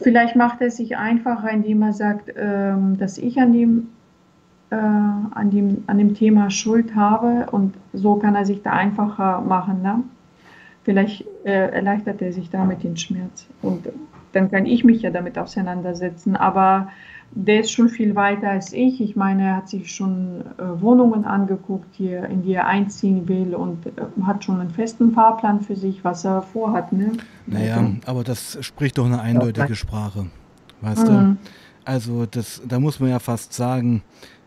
Vielleicht 0.00 0.36
macht 0.36 0.60
er 0.60 0.68
es 0.68 0.76
sich 0.76 0.96
einfacher, 0.96 1.50
indem 1.50 1.82
er 1.82 1.92
sagt, 1.92 2.32
ähm, 2.36 2.98
dass 2.98 3.18
ich 3.18 3.40
an 3.40 3.52
dem, 3.52 3.88
äh, 4.70 4.76
an, 4.76 5.50
dem, 5.50 5.84
an 5.86 5.98
dem 5.98 6.14
Thema 6.14 6.50
Schuld 6.50 6.94
habe 6.94 7.46
und 7.50 7.74
so 7.92 8.16
kann 8.16 8.34
er 8.34 8.44
sich 8.44 8.62
da 8.62 8.72
einfacher 8.72 9.40
machen. 9.40 9.82
Ne? 9.82 10.02
Vielleicht 10.84 11.24
äh, 11.44 11.70
erleichtert 11.70 12.20
er 12.22 12.32
sich 12.32 12.50
damit 12.50 12.82
den 12.82 12.96
Schmerz 12.96 13.46
und 13.62 13.88
dann 14.32 14.50
kann 14.50 14.66
ich 14.66 14.82
mich 14.82 15.02
ja 15.02 15.10
damit 15.10 15.38
auseinandersetzen. 15.38 16.36
Aber 16.36 16.88
der 17.34 17.60
ist 17.60 17.72
schon 17.72 17.88
viel 17.88 18.14
weiter 18.14 18.50
als 18.50 18.72
ich. 18.72 19.00
Ich 19.00 19.16
meine, 19.16 19.42
er 19.42 19.56
hat 19.56 19.68
sich 19.68 19.94
schon 19.94 20.42
äh, 20.58 20.80
Wohnungen 20.80 21.24
angeguckt, 21.24 21.88
hier, 21.92 22.24
in 22.24 22.42
die 22.42 22.54
er 22.54 22.66
einziehen 22.66 23.26
will 23.28 23.54
und 23.54 23.86
äh, 23.86 23.90
hat 24.24 24.44
schon 24.44 24.60
einen 24.60 24.70
festen 24.70 25.12
Fahrplan 25.12 25.60
für 25.60 25.76
sich, 25.76 26.04
was 26.04 26.24
er 26.24 26.42
vorhat. 26.42 26.92
Ne? 26.92 27.12
Naja, 27.46 27.90
aber 28.06 28.22
das 28.22 28.58
spricht 28.60 28.98
doch 28.98 29.06
eine 29.06 29.20
eindeutige 29.20 29.74
Sprache. 29.74 30.26
Weißt 30.82 31.08
mhm. 31.08 31.08
du? 31.08 31.36
Also, 31.84 32.26
das, 32.26 32.62
da 32.66 32.78
muss 32.78 33.00
man 33.00 33.10
ja 33.10 33.18
fast 33.18 33.54
sagen, 33.54 34.02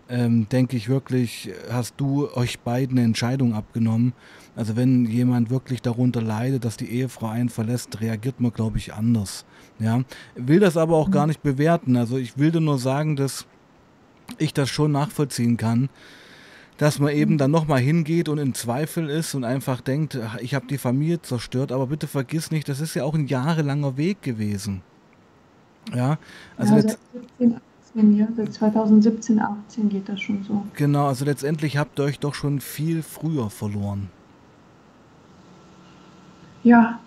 ähm, 0.08 0.48
denke 0.50 0.78
ich 0.78 0.88
wirklich, 0.88 1.52
hast 1.72 1.96
du 1.98 2.30
euch 2.36 2.60
beiden 2.60 2.98
eine 2.98 3.06
Entscheidung 3.06 3.54
abgenommen. 3.54 4.14
Also 4.56 4.76
wenn 4.76 5.06
jemand 5.06 5.50
wirklich 5.50 5.82
darunter 5.82 6.22
leidet, 6.22 6.64
dass 6.64 6.78
die 6.78 6.90
Ehefrau 6.90 7.28
einen 7.28 7.50
verlässt, 7.50 8.00
reagiert 8.00 8.40
man, 8.40 8.54
glaube 8.54 8.78
ich, 8.78 8.94
anders. 8.94 9.46
Ja, 9.80 10.02
will 10.36 10.60
das 10.60 10.78
aber 10.78 10.96
auch 10.96 11.08
mhm. 11.08 11.12
gar 11.12 11.28
nicht 11.28 11.44
bewerten. 11.44 11.98
Also 11.98 12.18
ich 12.18 12.38
will 12.38 12.52
dir 12.52 12.62
nur 12.62 12.78
sagen, 12.78 13.16
dass 13.16 13.46
ich 14.38 14.54
das 14.54 14.70
schon 14.70 14.92
nachvollziehen 14.92 15.58
kann, 15.58 15.90
dass 16.78 17.00
man 17.00 17.14
eben 17.14 17.34
mhm. 17.34 17.38
dann 17.38 17.52
nochmal 17.52 17.80
hingeht 17.80 18.30
und 18.30 18.38
in 18.38 18.54
Zweifel 18.54 19.10
ist 19.10 19.36
und 19.36 19.44
einfach 19.44 19.82
denkt, 19.82 20.18
ich 20.40 20.56
habe 20.56 20.68
die 20.68 20.78
Familie 20.78 21.22
zerstört, 21.22 21.72
aber 21.72 21.88
bitte 21.88 22.08
vergiss 22.08 22.52
nicht, 22.52 22.70
das 22.70 22.80
ist 22.80 22.96
ja 22.96 23.04
auch 23.04 23.14
ein 23.14 23.28
jahrelanger 23.28 23.98
Weg 23.98 24.22
gewesen. 24.22 24.82
Ja, 25.94 26.18
also 26.58 26.76
ja, 26.76 26.82
seit 26.82 27.00
17, 27.14 27.62
18, 27.96 28.18
ja, 28.18 28.28
seit 28.36 28.54
2017, 28.54 29.40
18 29.40 29.90
geht 29.90 30.10
das 30.10 30.20
schon 30.20 30.44
so. 30.44 30.66
Genau, 30.76 31.08
also 31.08 31.26
letztendlich 31.26 31.78
habt 31.78 32.00
ihr 32.00 32.06
euch 32.06 32.20
doch 32.20 32.34
schon 32.34 32.60
viel 32.60 33.04
früher 33.04 33.50
verloren. 33.50 34.10
Ja, 36.64 37.00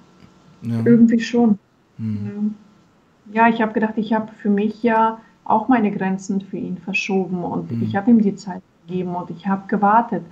ja. 0.63 0.83
irgendwie 0.85 1.19
schon. 1.19 1.59
Mhm. 1.99 2.55
Ja, 3.33 3.49
ich 3.49 3.61
habe 3.61 3.73
gedacht, 3.73 3.95
ich 3.97 4.13
habe 4.13 4.33
für 4.33 4.51
mich 4.51 4.83
ja 4.83 5.21
auch 5.45 5.69
meine 5.69 5.91
Grenzen 5.91 6.41
für 6.41 6.57
ihn 6.57 6.79
verschoben 6.79 7.43
und 7.45 7.71
mhm. 7.71 7.83
ich 7.83 7.97
habe 7.97 8.11
ihm 8.11 8.23
die 8.23 8.37
Zeit 8.37 8.63
gegeben 8.87 9.15
und 9.15 9.31
ich 9.31 9.47
habe 9.47 9.67
gewartet. 9.67 10.23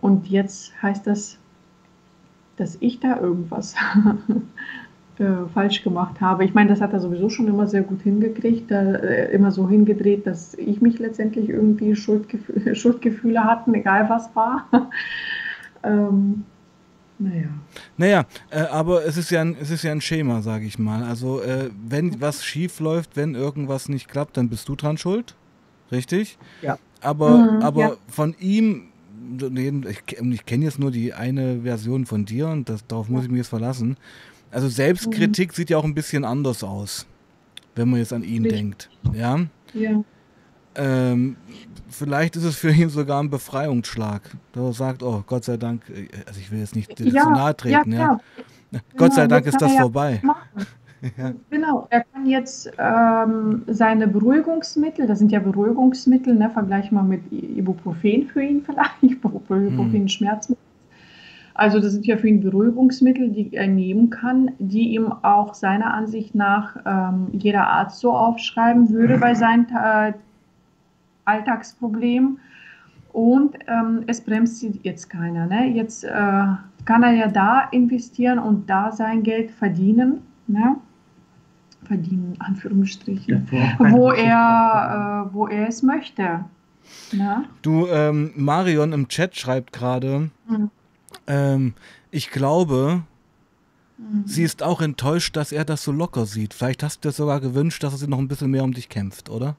Und 0.00 0.28
jetzt 0.28 0.72
heißt 0.82 1.06
das, 1.06 1.38
dass 2.56 2.76
ich 2.80 3.00
da 3.00 3.18
irgendwas 3.18 3.74
äh, 5.18 5.46
falsch 5.52 5.82
gemacht 5.82 6.20
habe. 6.20 6.44
Ich 6.44 6.54
meine, 6.54 6.70
das 6.70 6.80
hat 6.80 6.92
er 6.92 7.00
sowieso 7.00 7.28
schon 7.28 7.48
immer 7.48 7.66
sehr 7.66 7.82
gut 7.82 8.02
hingekriegt, 8.02 8.70
äh, 8.70 9.30
immer 9.32 9.50
so 9.50 9.68
hingedreht, 9.68 10.26
dass 10.26 10.54
ich 10.54 10.80
mich 10.80 10.98
letztendlich 10.98 11.48
irgendwie 11.48 11.94
Schuldgefühle, 11.94 12.74
Schuldgefühle 12.74 13.44
hatten, 13.44 13.74
egal 13.74 14.08
was 14.08 14.34
war. 14.34 14.66
ähm, 15.82 16.44
naja. 17.22 17.48
Naja, 17.96 18.26
äh, 18.50 18.60
aber 18.60 19.04
es 19.04 19.16
ist, 19.16 19.30
ja 19.30 19.40
ein, 19.40 19.56
es 19.60 19.70
ist 19.70 19.82
ja 19.82 19.92
ein 19.92 20.00
Schema, 20.00 20.42
sage 20.42 20.64
ich 20.64 20.78
mal. 20.78 21.04
Also, 21.04 21.40
äh, 21.40 21.70
wenn 21.88 22.20
was 22.20 22.44
schief 22.44 22.80
läuft, 22.80 23.16
wenn 23.16 23.34
irgendwas 23.34 23.88
nicht 23.88 24.08
klappt, 24.08 24.36
dann 24.36 24.48
bist 24.48 24.68
du 24.68 24.76
dran 24.76 24.98
schuld. 24.98 25.34
Richtig? 25.90 26.38
Ja. 26.62 26.78
Aber, 27.00 27.30
mhm, 27.30 27.62
aber 27.62 27.80
ja. 27.80 27.96
von 28.08 28.34
ihm, 28.38 28.88
ich, 29.88 30.02
ich 30.18 30.46
kenne 30.46 30.64
jetzt 30.64 30.78
nur 30.78 30.90
die 30.90 31.12
eine 31.12 31.62
Version 31.62 32.06
von 32.06 32.24
dir 32.24 32.48
und 32.48 32.68
das, 32.68 32.86
darauf 32.86 33.08
muss 33.08 33.24
ich 33.24 33.30
mich 33.30 33.38
jetzt 33.38 33.48
verlassen. 33.48 33.96
Also, 34.50 34.68
Selbstkritik 34.68 35.50
mhm. 35.50 35.54
sieht 35.54 35.70
ja 35.70 35.78
auch 35.78 35.84
ein 35.84 35.94
bisschen 35.94 36.24
anders 36.24 36.64
aus, 36.64 37.06
wenn 37.74 37.88
man 37.90 38.00
jetzt 38.00 38.12
an 38.12 38.22
ihn 38.22 38.42
Richtig. 38.42 38.60
denkt. 38.60 38.90
Ja? 39.12 39.40
Ja. 39.74 40.04
Ähm, 40.74 41.36
vielleicht 41.88 42.36
ist 42.36 42.44
es 42.44 42.56
für 42.56 42.70
ihn 42.70 42.88
sogar 42.88 43.22
ein 43.22 43.30
Befreiungsschlag. 43.30 44.22
Da 44.52 44.72
sagt, 44.72 45.02
oh 45.02 45.22
Gott 45.26 45.44
sei 45.44 45.56
Dank, 45.56 45.82
äh, 45.90 46.08
also 46.26 46.40
ich 46.40 46.50
will 46.50 46.60
jetzt 46.60 46.74
nicht 46.74 46.98
ja, 47.00 47.22
zu 47.22 47.30
nahe 47.30 47.56
treten, 47.56 47.92
ja. 47.92 47.98
ja. 47.98 48.20
Gott 48.96 49.10
genau, 49.10 49.14
sei 49.14 49.26
Dank 49.26 49.46
ist 49.46 49.60
das 49.60 49.74
vorbei. 49.74 50.22
ja. 51.16 51.32
Genau, 51.50 51.86
er 51.90 52.04
kann 52.04 52.26
jetzt 52.26 52.70
ähm, 52.78 53.62
seine 53.66 54.08
Beruhigungsmittel, 54.08 55.06
das 55.06 55.18
sind 55.18 55.30
ja 55.30 55.40
Beruhigungsmittel, 55.40 56.34
ne, 56.34 56.50
vergleich 56.50 56.90
mal 56.90 57.02
mit 57.02 57.20
Ibuprofen 57.30 58.28
für 58.28 58.42
ihn 58.42 58.62
vielleicht, 58.66 59.02
Ibuprofen, 59.02 59.92
hm. 59.92 60.08
Schmerzmittel. 60.08 60.62
Also 61.54 61.80
das 61.80 61.92
sind 61.92 62.06
ja 62.06 62.16
für 62.16 62.28
ihn 62.28 62.40
Beruhigungsmittel, 62.40 63.30
die 63.30 63.52
er 63.52 63.66
nehmen 63.66 64.08
kann, 64.08 64.52
die 64.58 64.94
ihm 64.94 65.12
auch 65.12 65.52
seiner 65.52 65.92
Ansicht 65.92 66.34
nach 66.34 66.76
ähm, 66.86 67.28
jeder 67.32 67.66
Arzt 67.66 68.00
so 68.00 68.12
aufschreiben 68.12 68.88
würde 68.88 69.18
bei 69.18 69.34
seinen 69.34 69.66
äh, 69.68 70.14
Alltagsproblem. 71.24 72.38
Und 73.12 73.58
ähm, 73.66 74.04
es 74.06 74.22
bremst 74.22 74.64
jetzt 74.82 75.10
keiner. 75.10 75.46
Ne? 75.46 75.68
Jetzt 75.68 76.04
äh, 76.04 76.08
kann 76.84 77.02
er 77.02 77.12
ja 77.12 77.28
da 77.28 77.68
investieren 77.70 78.38
und 78.38 78.68
da 78.70 78.90
sein 78.90 79.22
Geld 79.22 79.50
verdienen. 79.50 80.22
Ne? 80.46 80.76
Verdienen, 81.84 82.36
Anführungsstrichen. 82.38 83.48
wo 83.78 84.10
er, 84.10 85.26
äh, 85.28 85.34
wo 85.34 85.46
er 85.46 85.68
es 85.68 85.82
möchte. 85.82 86.44
Ne? 87.12 87.44
Du, 87.60 87.86
ähm, 87.88 88.32
Marion 88.34 88.92
im 88.92 89.08
Chat 89.08 89.36
schreibt 89.36 89.72
gerade, 89.72 90.30
mhm. 90.48 90.70
ähm, 91.26 91.74
ich 92.10 92.30
glaube, 92.30 93.02
mhm. 93.98 94.22
sie 94.26 94.42
ist 94.42 94.62
auch 94.62 94.80
enttäuscht, 94.80 95.36
dass 95.36 95.52
er 95.52 95.64
das 95.64 95.84
so 95.84 95.92
locker 95.92 96.26
sieht. 96.26 96.54
Vielleicht 96.54 96.82
hast 96.82 97.04
du 97.04 97.08
dir 97.08 97.12
sogar 97.12 97.40
gewünscht, 97.40 97.82
dass 97.82 97.94
er 97.94 97.98
sich 97.98 98.08
noch 98.08 98.18
ein 98.18 98.28
bisschen 98.28 98.50
mehr 98.50 98.64
um 98.64 98.72
dich 98.72 98.88
kämpft, 98.88 99.30
oder? 99.30 99.56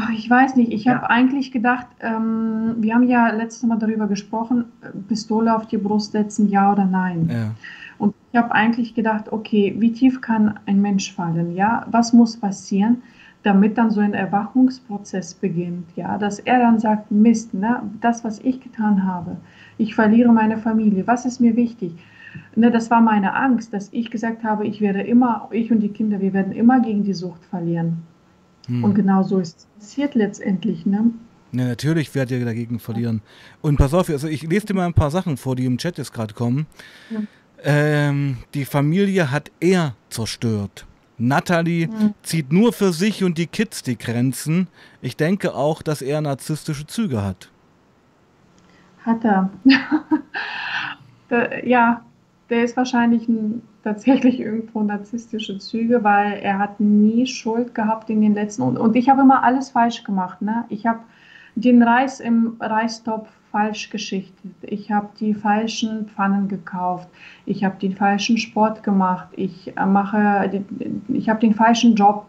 Ach, 0.00 0.10
ich 0.10 0.30
weiß 0.30 0.54
nicht. 0.54 0.72
Ich 0.72 0.86
habe 0.86 1.10
eigentlich 1.10 1.50
gedacht, 1.50 1.88
ähm, 1.98 2.76
wir 2.78 2.94
haben 2.94 3.08
ja 3.08 3.30
letztes 3.30 3.64
Mal 3.64 3.80
darüber 3.80 4.06
gesprochen, 4.06 4.66
Pistole 5.08 5.52
auf 5.52 5.66
die 5.66 5.76
Brust 5.76 6.12
setzen, 6.12 6.48
ja 6.48 6.70
oder 6.70 6.84
nein. 6.84 7.28
Ja. 7.28 7.50
Und 7.98 8.14
ich 8.30 8.38
habe 8.38 8.52
eigentlich 8.52 8.94
gedacht, 8.94 9.32
okay, 9.32 9.74
wie 9.76 9.90
tief 9.90 10.20
kann 10.20 10.60
ein 10.66 10.80
Mensch 10.80 11.12
fallen? 11.12 11.56
Ja, 11.56 11.84
was 11.90 12.12
muss 12.12 12.36
passieren, 12.36 13.02
damit 13.42 13.76
dann 13.76 13.90
so 13.90 13.98
ein 13.98 14.14
Erwachungsprozess 14.14 15.34
beginnt? 15.34 15.88
Ja, 15.96 16.16
dass 16.16 16.38
er 16.38 16.60
dann 16.60 16.78
sagt, 16.78 17.10
Mist, 17.10 17.52
ne, 17.52 17.82
das, 18.00 18.22
was 18.22 18.38
ich 18.38 18.60
getan 18.60 19.04
habe, 19.04 19.36
ich 19.78 19.96
verliere 19.96 20.32
meine 20.32 20.58
Familie. 20.58 21.08
Was 21.08 21.26
ist 21.26 21.40
mir 21.40 21.56
wichtig? 21.56 21.90
Ne, 22.54 22.70
das 22.70 22.88
war 22.88 23.00
meine 23.00 23.34
Angst, 23.34 23.74
dass 23.74 23.92
ich 23.92 24.12
gesagt 24.12 24.44
habe, 24.44 24.64
ich 24.64 24.80
werde 24.80 25.00
immer, 25.00 25.48
ich 25.50 25.72
und 25.72 25.80
die 25.80 25.88
Kinder, 25.88 26.20
wir 26.20 26.32
werden 26.32 26.52
immer 26.52 26.78
gegen 26.78 27.02
die 27.02 27.14
Sucht 27.14 27.44
verlieren. 27.46 28.04
Hm. 28.68 28.84
Und 28.84 28.94
genau 28.94 29.22
so 29.22 29.38
ist 29.40 29.58
es 29.58 29.66
passiert 29.78 30.14
letztendlich. 30.14 30.86
Ne? 30.86 31.10
Ja, 31.52 31.64
natürlich 31.66 32.14
werdet 32.14 32.38
ihr 32.38 32.44
dagegen 32.44 32.78
verlieren. 32.78 33.22
Und 33.62 33.76
pass 33.78 33.94
auf, 33.94 34.08
also 34.10 34.28
ich 34.28 34.42
lese 34.42 34.66
dir 34.66 34.74
mal 34.74 34.86
ein 34.86 34.94
paar 34.94 35.10
Sachen 35.10 35.36
vor, 35.36 35.56
die 35.56 35.64
im 35.64 35.78
Chat 35.78 35.98
jetzt 35.98 36.12
gerade 36.12 36.34
kommen. 36.34 36.66
Ja. 37.10 37.20
Ähm, 37.64 38.36
die 38.54 38.64
Familie 38.64 39.30
hat 39.30 39.50
er 39.58 39.94
zerstört. 40.10 40.86
Natalie 41.20 41.88
Mhm. 41.88 42.14
zieht 42.22 42.52
nur 42.52 42.72
für 42.72 42.92
sich 42.92 43.24
und 43.24 43.38
die 43.38 43.48
Kids 43.48 43.82
die 43.82 43.98
Grenzen. 43.98 44.68
Ich 45.02 45.16
denke 45.16 45.54
auch, 45.54 45.82
dass 45.82 46.00
er 46.00 46.20
narzisstische 46.20 46.86
Züge 46.86 47.24
hat. 47.24 47.50
Hat 49.04 49.24
er. 49.24 49.50
Ja, 51.64 52.02
der 52.50 52.64
ist 52.64 52.76
wahrscheinlich 52.76 53.28
ein, 53.28 53.62
tatsächlich 53.84 54.40
irgendwo 54.40 54.82
narzisstische 54.82 55.58
Züge, 55.58 56.02
weil 56.04 56.34
er 56.40 56.58
hat 56.58 56.80
nie 56.80 57.26
Schuld 57.26 57.74
gehabt 57.74 58.10
in 58.10 58.20
den 58.20 58.34
letzten. 58.34 58.62
Und, 58.62 58.76
und 58.78 58.96
ich 58.96 59.08
habe 59.08 59.22
immer 59.22 59.42
alles 59.44 59.70
falsch 59.70 60.04
gemacht. 60.04 60.42
Ne? 60.42 60.64
Ich 60.68 60.86
habe 60.86 61.00
den 61.54 61.82
Reis 61.82 62.20
im 62.20 62.56
Reistopf 62.60 63.28
falsch 63.50 63.90
geschichtet. 63.90 64.52
Ich 64.62 64.90
habe 64.90 65.08
die 65.18 65.34
falschen 65.34 66.06
Pfannen 66.08 66.48
gekauft. 66.48 67.08
Ich 67.46 67.64
habe 67.64 67.78
den 67.80 67.96
falschen 67.96 68.36
Sport 68.38 68.82
gemacht. 68.82 69.28
Ich 69.36 69.76
äh, 69.76 69.86
mache, 69.86 70.48
den- 70.50 71.02
ich 71.08 71.28
habe 71.28 71.40
den 71.40 71.54
falschen 71.54 71.94
Job. 71.94 72.26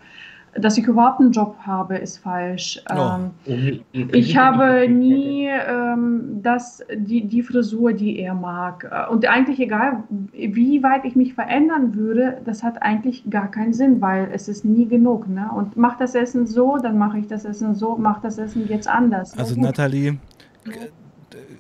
Dass 0.62 0.78
ich 0.78 0.86
überhaupt 0.86 1.20
einen 1.20 1.32
Job 1.32 1.56
habe, 1.66 1.98
ist 1.98 2.18
falsch. 2.20 2.82
Oh. 2.92 3.18
Ähm, 3.48 3.82
ich 4.14 4.38
habe 4.38 4.88
nie 4.90 5.48
ähm, 5.48 6.40
das, 6.42 6.84
die, 6.96 7.26
die 7.26 7.42
Frisur, 7.44 7.94
die 7.94 8.20
er 8.20 8.34
mag. 8.34 8.88
Äh, 8.92 9.12
Und 9.12 9.26
eigentlich 9.28 9.60
egal, 9.60 10.04
wie 10.32 10.82
weit 10.84 11.06
ich 11.06 11.16
mich 11.16 11.34
verändern 11.34 11.96
würde, 11.96 12.42
das 12.46 12.64
hat 12.64 12.82
eigentlich 12.82 13.30
gar 13.30 13.50
keinen 13.50 13.74
Sinn, 13.74 14.02
weil 14.02 14.30
es 14.34 14.48
ist 14.48 14.66
nie 14.66 14.86
genug. 14.88 15.28
Ne? 15.28 15.50
Und 15.56 15.78
mach 15.78 15.98
das 15.98 16.16
Essen 16.16 16.46
so, 16.48 16.78
dann 16.78 16.98
mache 16.98 17.20
ich 17.20 17.28
das 17.28 17.46
Essen 17.46 17.76
so, 17.76 17.98
mach 17.98 18.22
das 18.22 18.38
Essen 18.38 18.68
jetzt 18.68 18.88
anders. 18.88 19.38
Also 19.38 19.56
gut. 19.56 19.64
Nathalie, 19.64 20.18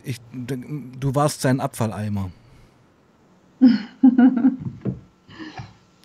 ich, 0.03 0.17
du 0.31 1.15
warst 1.15 1.41
sein 1.41 1.59
Abfalleimer. 1.59 2.29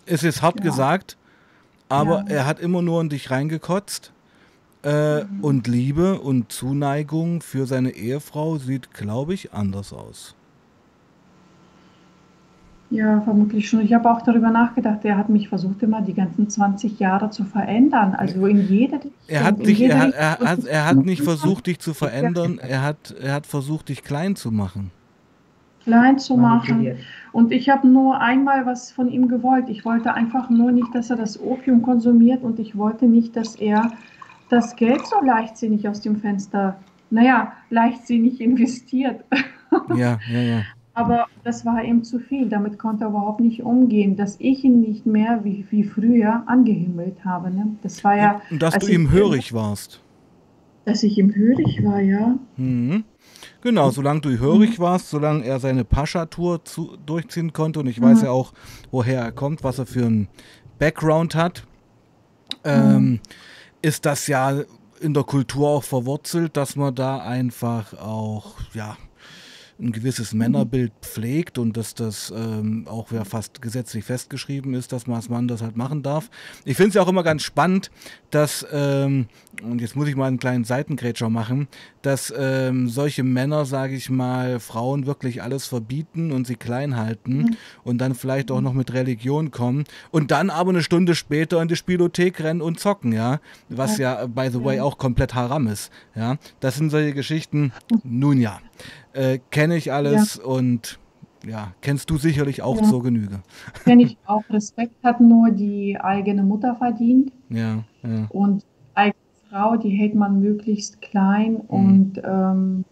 es 0.05 0.23
ist 0.23 0.41
hart 0.41 0.59
Ja. 0.59 0.63
gesagt, 0.65 1.17
aber 1.89 2.25
Ja. 2.27 2.35
er 2.37 2.45
hat 2.45 2.59
immer 2.59 2.81
nur 2.81 3.01
in 3.01 3.09
dich 3.09 3.31
reingekotzt. 3.31 4.11
Äh, 4.83 5.23
Mhm. 5.23 5.43
Und 5.43 5.67
Liebe 5.67 6.19
und 6.19 6.51
Zuneigung 6.51 7.41
für 7.41 7.65
seine 7.65 7.91
Ehefrau 7.91 8.57
sieht, 8.57 8.93
glaube 8.93 9.33
ich, 9.33 9.51
anders 9.53 9.91
aus. 9.93 10.35
Ja, 12.91 13.19
vermutlich 13.21 13.67
schon. 13.67 13.81
Ich 13.81 13.93
habe 13.93 14.09
auch 14.09 14.21
darüber 14.21 14.51
nachgedacht, 14.51 14.99
er 15.03 15.17
hat 15.17 15.27
mich 15.27 15.49
versucht, 15.49 15.81
immer 15.81 16.01
die 16.03 16.13
ganzen 16.13 16.47
20 16.49 16.99
Jahre 16.99 17.31
zu 17.31 17.43
verändern. 17.43 18.13
Also 18.13 18.45
in 18.45 18.67
jeder 18.67 18.97
Richtung. 18.97 19.11
Er 19.27 19.43
hat, 19.43 19.57
in 19.57 19.63
dich, 19.65 19.79
jeder 19.79 19.95
er, 19.95 19.99
hat, 19.99 20.39
Richtung. 20.41 20.45
er, 20.45 20.49
hat, 20.51 20.65
er 20.65 20.85
hat 20.85 20.97
nicht 20.97 21.23
versucht, 21.23 21.65
dich 21.65 21.79
zu 21.79 21.93
verändern, 21.95 22.59
er 22.59 22.83
hat, 22.83 23.15
er 23.19 23.33
hat 23.33 23.47
versucht, 23.47 23.89
dich 23.89 24.03
klein 24.03 24.35
zu 24.35 24.51
machen. 24.51 24.91
klein 25.83 26.19
zu 26.19 26.37
machen. 26.37 26.97
Und 27.35 27.51
ich 27.51 27.67
habe 27.67 27.85
nur 27.85 28.21
einmal 28.21 28.65
was 28.65 28.93
von 28.93 29.09
ihm 29.09 29.27
gewollt. 29.27 29.67
Ich 29.67 29.83
wollte 29.83 30.13
einfach 30.13 30.49
nur 30.49 30.71
nicht, 30.71 30.95
dass 30.95 31.09
er 31.09 31.17
das 31.17 31.37
Opium 31.37 31.81
konsumiert 31.81 32.43
und 32.43 32.59
ich 32.59 32.77
wollte 32.77 33.07
nicht, 33.07 33.35
dass 33.35 33.55
er 33.57 33.91
das 34.47 34.77
Geld 34.77 35.05
so 35.05 35.17
leichtsinnig 35.21 35.85
aus 35.89 35.99
dem 35.99 36.15
Fenster, 36.15 36.77
naja, 37.09 37.51
leichtsinnig 37.69 38.39
investiert. 38.39 39.25
Ja, 39.97 40.17
ja, 40.31 40.39
ja. 40.39 40.61
Aber 40.93 41.25
das 41.43 41.65
war 41.65 41.83
ihm 41.83 42.05
zu 42.05 42.19
viel. 42.19 42.47
Damit 42.47 42.79
konnte 42.79 43.03
er 43.03 43.09
überhaupt 43.09 43.41
nicht 43.41 43.61
umgehen, 43.63 44.15
dass 44.15 44.37
ich 44.39 44.63
ihn 44.63 44.79
nicht 44.79 45.05
mehr 45.05 45.43
wie, 45.43 45.65
wie 45.69 45.83
früher 45.83 46.43
angehimmelt 46.45 47.25
habe. 47.25 47.51
Ne? 47.51 47.75
Das 47.81 48.01
war 48.05 48.15
ja, 48.15 48.41
Und 48.49 48.61
dass 48.61 48.77
du 48.77 48.87
ihm 48.87 49.11
hörig 49.11 49.51
warst. 49.51 50.01
dass 50.85 51.03
ich 51.03 51.17
ihm 51.17 51.35
hörig 51.35 51.83
war, 51.83 51.99
ja. 51.99 52.37
Mhm. 52.55 53.03
Genau, 53.61 53.89
solange 53.89 54.21
du 54.21 54.37
hörig 54.37 54.79
warst, 54.79 55.09
solange 55.09 55.43
er 55.43 55.59
seine 55.59 55.83
Pascha-Tour 55.83 56.61
durchziehen 57.05 57.53
konnte 57.53 57.79
und 57.79 57.87
ich 57.87 58.01
weiß 58.01 58.21
ja 58.23 58.31
auch, 58.31 58.53
woher 58.91 59.21
er 59.21 59.31
kommt, 59.31 59.63
was 59.63 59.79
er 59.79 59.85
für 59.85 60.05
einen 60.05 60.27
Background 60.79 61.35
hat, 61.35 61.65
ähm, 62.63 63.19
ist 63.81 64.05
das 64.05 64.27
ja 64.27 64.61
in 64.99 65.13
der 65.13 65.23
Kultur 65.23 65.69
auch 65.69 65.83
verwurzelt, 65.83 66.57
dass 66.57 66.75
man 66.75 66.95
da 66.95 67.19
einfach 67.19 67.93
auch, 67.93 68.55
ja, 68.73 68.97
ein 69.79 69.91
gewisses 69.91 70.33
Männerbild 70.33 70.93
pflegt 71.01 71.57
und 71.57 71.75
dass 71.75 71.93
das 71.93 72.33
ähm, 72.35 72.87
auch 72.87 73.11
ja 73.11 73.25
fast 73.25 73.61
gesetzlich 73.61 74.05
festgeschrieben 74.05 74.73
ist, 74.73 74.91
dass 74.91 75.05
man 75.05 75.17
als 75.17 75.29
Mann 75.29 75.47
das 75.47 75.61
halt 75.61 75.75
machen 75.75 76.01
darf. 76.01 76.29
Ich 76.63 76.77
finde 76.77 76.89
es 76.89 76.95
ja 76.95 77.01
auch 77.01 77.07
immer 77.09 77.23
ganz 77.23 77.43
spannend, 77.43 77.91
dass, 78.31 78.65
ähm, 78.71 79.27
und 79.61 79.81
jetzt 79.81 79.95
muss 79.95 80.07
ich 80.07 80.15
mal 80.15 80.27
einen 80.27 80.39
kleinen 80.39 80.63
Seitengrätscher 80.63 81.29
machen, 81.29 81.67
dass 82.01 82.33
ähm, 82.37 82.87
solche 82.87 83.23
Männer, 83.23 83.65
sage 83.65 83.95
ich 83.95 84.09
mal, 84.09 84.59
Frauen 84.59 85.05
wirklich 85.05 85.43
alles 85.43 85.65
verbieten 85.65 86.31
und 86.31 86.47
sie 86.47 86.55
klein 86.55 86.95
halten 86.95 87.57
und 87.83 87.97
dann 87.97 88.15
vielleicht 88.15 88.51
auch 88.51 88.61
noch 88.61 88.73
mit 88.73 88.93
Religion 88.93 89.51
kommen 89.51 89.83
und 90.11 90.31
dann 90.31 90.49
aber 90.49 90.69
eine 90.69 90.83
Stunde 90.83 91.15
später 91.15 91.61
in 91.61 91.67
die 91.67 91.75
Spielothek 91.75 92.41
rennen 92.41 92.61
und 92.61 92.79
zocken, 92.79 93.11
ja, 93.11 93.39
was 93.69 93.97
ja, 93.97 94.25
by 94.27 94.49
the 94.51 94.63
way, 94.63 94.79
auch 94.79 94.97
komplett 94.97 95.33
haram 95.33 95.67
ist, 95.67 95.91
ja. 96.15 96.37
Das 96.59 96.75
sind 96.75 96.91
solche 96.91 97.13
Geschichten, 97.13 97.73
nun 98.03 98.39
ja, 98.39 98.59
äh, 99.15 99.39
kenne 99.51 99.75
ich 99.77 99.91
alles 99.91 100.37
und 100.37 100.99
ja, 101.45 101.73
kennst 101.81 102.09
du 102.09 102.17
sicherlich 102.17 102.61
auch 102.61 102.77
Ja. 102.77 102.83
zur 102.83 103.03
Genüge. 103.03 103.41
Kenne 103.83 104.03
ich 104.03 104.17
auch. 104.25 104.43
Respekt 104.49 104.95
hat 105.03 105.21
nur 105.21 105.51
die 105.51 105.97
eigene 105.99 106.43
Mutter 106.43 106.75
verdient. 106.75 107.31
Ja, 107.49 107.83
ja. 108.03 108.25
Und 108.29 108.63
eigene 108.95 109.15
Frau, 109.49 109.75
die 109.77 109.89
hält 109.89 110.15
man 110.15 110.39
möglichst 110.39 111.01
klein 111.01 111.53
Mhm. 111.53 111.59
und 111.67 112.21
ähm, 112.23 112.85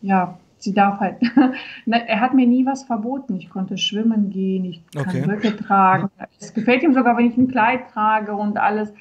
ja, 0.00 0.38
sie 0.58 0.74
darf 0.74 1.00
halt. 1.00 1.16
Er 1.86 2.20
hat 2.20 2.34
mir 2.34 2.46
nie 2.46 2.66
was 2.66 2.84
verboten. 2.84 3.36
Ich 3.36 3.48
konnte 3.50 3.78
schwimmen 3.78 4.30
gehen, 4.30 4.64
ich 4.64 4.84
kann 4.92 5.06
Okay. 5.08 5.22
Röcke 5.24 5.56
tragen. 5.56 6.08
Es 6.40 6.52
gefällt 6.52 6.82
ihm 6.82 6.94
sogar, 6.94 7.16
wenn 7.16 7.26
ich 7.26 7.36
ein 7.36 7.48
Kleid 7.48 7.88
trage 7.92 8.34
und 8.34 8.58
alles. 8.58 8.92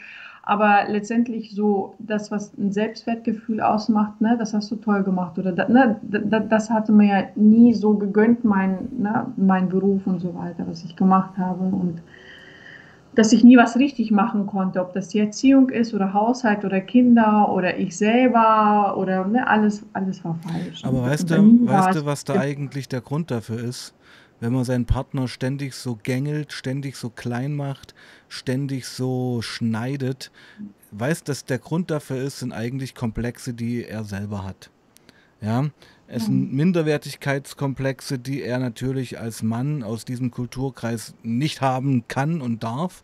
Aber 0.46 0.90
letztendlich 0.90 1.56
so 1.56 1.96
das, 2.00 2.30
was 2.30 2.58
ein 2.58 2.74
Selbstwertgefühl 2.74 3.62
ausmacht, 3.62 4.20
ne, 4.20 4.36
das 4.38 4.54
hast 4.54 4.70
du 4.72 4.76
toll 4.76 5.02
gemacht. 5.04 5.40
Oder 5.40 5.54
da, 5.54 5.70
ne, 5.70 6.00
da, 6.04 6.42
das 6.42 6.70
hatte 6.70 6.92
mir 6.92 7.08
ja 7.08 7.24
nie 7.36 7.74
so 7.74 7.94
gegönnt, 7.94 8.44
mein, 8.44 8.90
ne, 8.98 9.28
mein 9.38 9.70
Beruf 9.70 10.06
und 10.06 10.20
so 10.20 10.36
weiter, 10.36 10.66
was 10.68 10.84
ich 10.84 10.98
gemacht 10.98 11.38
habe. 11.38 11.64
Und 11.64 12.02
dass 13.16 13.32
ich 13.32 13.46
nie 13.46 13.56
was 13.56 13.78
richtig 13.78 14.12
machen 14.12 14.46
konnte, 14.46 14.82
ob 14.82 14.94
das 14.94 15.08
die 15.08 15.20
Erziehung 15.20 15.70
ist 15.70 15.94
oder 15.94 16.14
Haushalt 16.14 16.66
oder 16.66 16.82
Kinder 16.82 17.50
oder 17.50 17.78
ich 17.78 17.96
selber 17.96 18.98
oder 18.98 19.26
ne, 19.26 19.48
alles, 19.48 19.86
alles 19.94 20.26
war 20.26 20.36
falsch. 20.36 20.84
Aber 20.84 21.04
weißt 21.04 21.30
du, 21.30 21.68
weißt 21.68 22.00
du, 22.00 22.06
was 22.06 22.26
da 22.26 22.34
eigentlich 22.34 22.90
der 22.90 23.00
Grund 23.00 23.32
dafür 23.32 23.64
ist? 23.64 23.94
Wenn 24.40 24.54
man 24.54 24.66
seinen 24.66 24.86
Partner 24.86 25.28
ständig 25.28 25.74
so 25.74 25.98
gängelt, 26.02 26.52
ständig 26.52 26.98
so 26.98 27.10
klein 27.10 27.54
macht, 27.56 27.96
ständig 28.28 28.86
so 28.88 29.42
schneidet, 29.42 30.32
weißt 30.92 31.28
dass 31.30 31.46
der 31.46 31.60
Grund 31.60 31.92
dafür 31.92 32.18
ist, 32.18 32.40
sind 32.40 32.52
eigentlich 32.52 32.94
Komplexe, 32.96 33.54
die 33.54 33.86
er 33.86 34.04
selber 34.04 34.44
hat. 34.44 34.70
Ja, 35.42 35.70
es 36.08 36.26
sind 36.26 36.54
Minderwertigkeitskomplexe, 36.54 38.20
die 38.20 38.44
er 38.44 38.60
natürlich 38.60 39.20
als 39.20 39.44
Mann 39.44 39.84
aus 39.84 40.06
diesem 40.06 40.32
Kulturkreis 40.32 41.16
nicht 41.24 41.60
haben 41.62 42.08
kann 42.08 42.42
und 42.42 42.64
darf. 42.64 43.04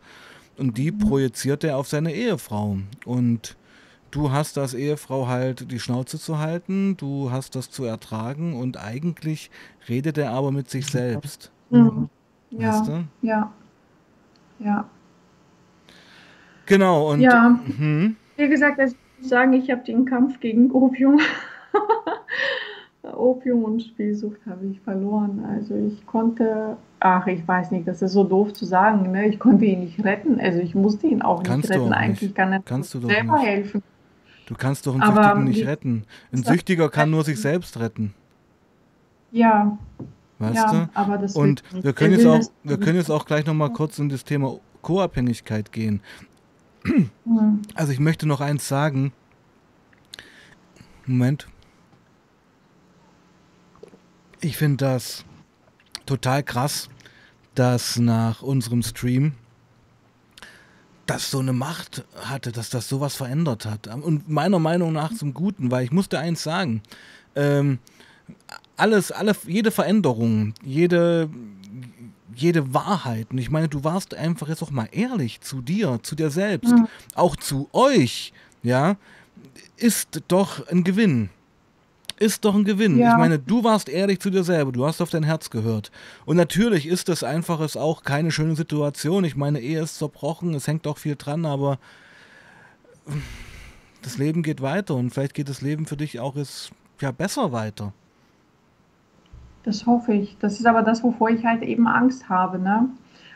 Und 0.58 0.78
die 0.78 0.92
projiziert 0.92 1.64
er 1.64 1.78
auf 1.78 1.88
seine 1.88 2.14
Ehefrau. 2.14 2.80
Und 3.06 3.58
du 4.12 4.32
hast 4.32 4.58
als 4.58 4.74
Ehefrau 4.74 5.28
halt 5.28 5.72
die 5.72 5.80
Schnauze 5.80 6.20
zu 6.20 6.40
halten, 6.40 6.98
du 6.98 7.32
hast 7.32 7.56
das 7.56 7.70
zu 7.70 7.84
ertragen 7.86 8.56
und 8.60 8.78
eigentlich 8.78 9.52
redet 9.88 10.18
er 10.18 10.32
aber 10.32 10.52
mit 10.52 10.70
sich 10.70 10.88
selbst. 10.88 11.52
Mhm. 11.70 12.10
Ja, 12.52 12.70
Weißt 12.70 12.88
du? 12.88 13.04
ja, 13.22 13.52
ja. 14.60 14.86
Genau, 16.66 17.12
und 17.12 17.22
Ja. 17.22 17.60
hm, 17.78 18.16
Wie 18.38 18.48
gesagt, 18.48 18.80
also 18.80 18.96
ich 18.96 19.22
muss 19.22 19.30
sagen, 19.30 19.54
ich 19.54 19.70
habe 19.72 19.84
den 19.84 20.06
Kampf 20.06 20.40
gegen 20.40 20.72
Opium, 20.72 21.20
Opium 23.04 23.64
und 23.64 23.82
Spielsucht 23.84 24.40
habe 24.46 24.66
ich 24.68 24.80
verloren. 24.82 25.44
Also 25.46 25.76
ich 25.76 26.06
konnte, 26.06 26.78
ach, 27.00 27.28
ich 27.28 27.48
weiß 27.48 27.72
nicht, 27.72 27.88
das 27.88 28.02
ist 28.02 28.14
so 28.14 28.24
doof 28.24 28.54
zu 28.54 28.66
sagen, 28.66 29.12
ne? 29.12 29.28
Ich 29.28 29.40
konnte 29.40 29.66
ihn 29.66 29.82
nicht 29.82 30.04
retten. 30.04 30.40
Also 30.40 30.60
ich 30.60 30.76
musste 30.76 31.08
ihn 31.08 31.22
auch 31.22 31.44
Kannst 31.44 31.70
nicht 31.70 31.80
retten. 31.80 31.94
auch 31.94 31.98
Eigentlich 31.98 32.22
nicht. 32.22 32.36
kann 32.36 32.54
er 32.54 32.62
Kannst 32.62 32.94
du 32.94 33.00
doch 33.00 33.10
selber 33.10 33.38
helfen. 33.40 33.82
Du 34.50 34.56
kannst 34.56 34.88
doch 34.88 34.94
einen 34.94 35.04
Aber 35.04 35.22
Süchtigen 35.22 35.44
nicht 35.44 35.68
retten. 35.68 36.06
Ein 36.32 36.44
Süchtiger 36.44 36.90
kann 36.90 37.12
nur 37.12 37.24
sich 37.24 37.40
selbst 37.40 37.80
retten. 37.80 38.16
Ja. 39.32 39.78
Weißt 40.40 40.56
ja, 40.56 40.72
du? 40.72 40.90
Aber 40.96 41.20
das 41.20 41.36
Und 41.36 41.62
wir 41.72 41.94
können, 41.94 42.14
jetzt 42.14 42.26
auch, 42.26 42.42
wir 42.64 42.80
können 42.80 42.98
jetzt 42.98 43.12
auch 43.12 43.28
gleich 43.28 43.46
nochmal 43.46 43.72
kurz 43.72 44.00
in 44.00 44.10
das 44.10 44.24
Thema 44.24 44.60
Co-Abhängigkeit 44.82 45.72
gehen. 45.72 46.02
Mhm. 46.84 47.62
Also 47.76 47.92
ich 47.92 48.00
möchte 48.00 48.26
noch 48.26 48.42
eins 48.42 48.68
sagen. 48.68 49.14
Moment. 51.06 51.48
Ich 54.42 54.58
finde 54.58 54.78
das 54.78 55.26
total 56.08 56.42
krass, 56.42 56.90
dass 57.54 58.00
nach 58.00 58.42
unserem 58.42 58.82
Stream 58.82 59.34
das 61.10 61.32
so 61.32 61.40
eine 61.40 61.54
Macht 61.54 62.06
hatte, 62.24 62.52
dass 62.52 62.70
das 62.70 62.88
sowas 62.88 63.16
verändert 63.16 63.66
hat. 63.66 63.88
Und 63.88 64.30
meiner 64.30 64.60
Meinung 64.60 64.94
nach 64.94 65.14
zum 65.14 65.34
Guten, 65.34 65.72
weil 65.72 65.84
ich 65.84 65.92
musste 65.92 66.20
eins 66.20 66.44
sagen, 66.44 66.82
ähm, 67.36 67.80
alles, 68.78 69.12
alle, 69.12 69.36
jede 69.48 69.72
Veränderung, 69.72 70.54
jede, 70.64 71.30
jede 72.36 72.74
Wahrheit, 72.74 73.32
und 73.32 73.40
ich 73.40 73.50
meine, 73.50 73.68
du 73.68 73.84
warst 73.84 74.14
einfach 74.14 74.48
jetzt 74.48 74.62
auch 74.62 74.72
mal 74.72 74.88
ehrlich 74.92 75.42
zu 75.42 75.62
dir, 75.62 76.00
zu 76.04 76.16
dir 76.16 76.30
selbst, 76.30 76.72
mhm. 76.72 76.88
auch 77.16 77.36
zu 77.36 77.70
euch, 77.74 78.32
ja, 78.62 78.96
ist 79.78 80.22
doch 80.28 80.68
ein 80.68 80.84
Gewinn 80.84 81.30
ist 82.20 82.46
doch 82.46 82.54
ein 82.54 82.66
Gewinn. 82.66 82.98
Ja. 82.98 83.14
Ich 83.14 83.18
meine, 83.18 83.40
du 83.40 83.64
warst 83.64 83.90
ehrlich 83.90 84.20
zu 84.20 84.30
dir 84.30 84.44
selber, 84.44 84.72
du 84.72 84.86
hast 84.86 85.02
auf 85.02 85.10
dein 85.10 85.24
Herz 85.24 85.50
gehört. 85.50 85.92
Und 86.26 86.38
natürlich 86.38 86.86
ist 86.86 87.10
das 87.10 87.24
einfach 87.24 87.62
ist 87.62 87.78
auch 87.78 88.04
keine 88.04 88.32
schöne 88.32 88.56
Situation. 88.56 89.24
Ich 89.24 89.36
meine, 89.36 89.60
Ehe 89.60 89.82
ist 89.82 89.98
zerbrochen, 89.98 90.54
es 90.54 90.68
hängt 90.68 90.86
auch 90.86 90.98
viel 90.98 91.16
dran, 91.16 91.46
aber 91.46 91.80
das 94.02 94.18
Leben 94.18 94.44
geht 94.44 94.62
weiter 94.62 94.96
und 94.96 95.12
vielleicht 95.12 95.34
geht 95.34 95.50
das 95.50 95.62
Leben 95.62 95.86
für 95.86 95.98
dich 95.98 96.20
auch 96.20 96.36
jetzt, 96.36 96.72
ja 97.00 97.12
besser 97.12 97.52
weiter. 97.52 97.94
Das 99.64 99.86
hoffe 99.86 100.14
ich. 100.14 100.38
Das 100.40 100.60
ist 100.60 100.66
aber 100.66 100.82
das, 100.82 101.04
wovor 101.04 101.30
ich 101.30 101.46
halt 101.46 101.64
eben 101.64 101.88
Angst 101.88 102.30
habe, 102.30 102.60
ne? 102.60 102.90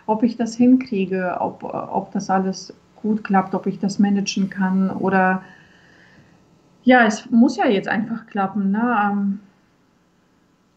Ob 0.05 0.23
ich 0.23 0.35
das 0.35 0.55
hinkriege, 0.55 1.37
ob, 1.39 1.63
ob 1.63 2.11
das 2.11 2.29
alles 2.29 2.73
gut 2.95 3.23
klappt, 3.23 3.55
ob 3.55 3.67
ich 3.67 3.79
das 3.79 3.99
managen 3.99 4.49
kann 4.49 4.89
oder 4.89 5.43
ja, 6.83 7.05
es 7.05 7.29
muss 7.29 7.57
ja 7.57 7.67
jetzt 7.67 7.87
einfach 7.87 8.27
klappen. 8.27 8.71
Ne? 8.71 8.97
Ähm, 9.03 9.39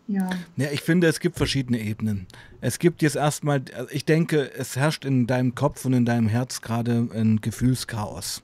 ja. 0.08 0.30
ja, 0.56 0.70
ich 0.70 0.82
finde, 0.82 1.08
es 1.08 1.18
gibt 1.18 1.36
verschiedene 1.36 1.80
Ebenen. 1.80 2.26
Es 2.60 2.78
gibt 2.78 3.02
jetzt 3.02 3.16
erstmal, 3.16 3.62
ich 3.90 4.04
denke, 4.04 4.52
es 4.54 4.76
herrscht 4.76 5.04
in 5.04 5.26
deinem 5.26 5.54
Kopf 5.54 5.84
und 5.84 5.94
in 5.94 6.04
deinem 6.04 6.28
Herz 6.28 6.60
gerade 6.60 7.08
ein 7.12 7.40
Gefühlschaos. 7.40 8.42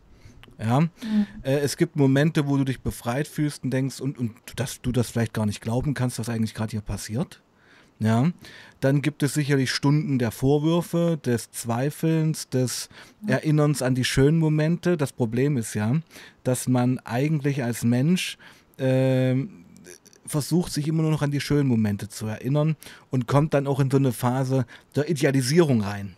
Ja, 0.58 0.80
mhm. 0.80 0.90
äh, 1.42 1.58
es 1.58 1.76
gibt 1.76 1.96
Momente, 1.96 2.46
wo 2.46 2.56
du 2.56 2.64
dich 2.64 2.80
befreit 2.80 3.26
fühlst 3.26 3.64
und 3.64 3.70
denkst 3.70 4.00
und, 4.00 4.18
und 4.18 4.32
dass 4.56 4.80
du 4.80 4.92
das 4.92 5.10
vielleicht 5.10 5.32
gar 5.32 5.46
nicht 5.46 5.60
glauben 5.60 5.94
kannst, 5.94 6.18
was 6.18 6.28
eigentlich 6.28 6.54
gerade 6.54 6.70
hier 6.70 6.82
passiert. 6.82 7.42
Ja, 8.02 8.30
dann 8.80 9.00
gibt 9.00 9.22
es 9.22 9.34
sicherlich 9.34 9.70
Stunden 9.70 10.18
der 10.18 10.32
Vorwürfe, 10.32 11.18
des 11.24 11.52
Zweifelns, 11.52 12.48
des 12.48 12.88
Erinnerns 13.26 13.80
an 13.80 13.94
die 13.94 14.04
schönen 14.04 14.38
Momente. 14.38 14.96
Das 14.96 15.12
Problem 15.12 15.56
ist 15.56 15.74
ja, 15.74 16.00
dass 16.42 16.68
man 16.68 16.98
eigentlich 16.98 17.62
als 17.62 17.84
Mensch 17.84 18.38
äh, 18.78 19.36
versucht, 20.26 20.72
sich 20.72 20.88
immer 20.88 21.02
nur 21.02 21.12
noch 21.12 21.22
an 21.22 21.30
die 21.30 21.40
schönen 21.40 21.68
Momente 21.68 22.08
zu 22.08 22.26
erinnern 22.26 22.74
und 23.10 23.28
kommt 23.28 23.54
dann 23.54 23.68
auch 23.68 23.78
in 23.78 23.88
so 23.88 23.98
eine 23.98 24.12
Phase 24.12 24.66
der 24.96 25.08
Idealisierung 25.08 25.82
rein. 25.82 26.16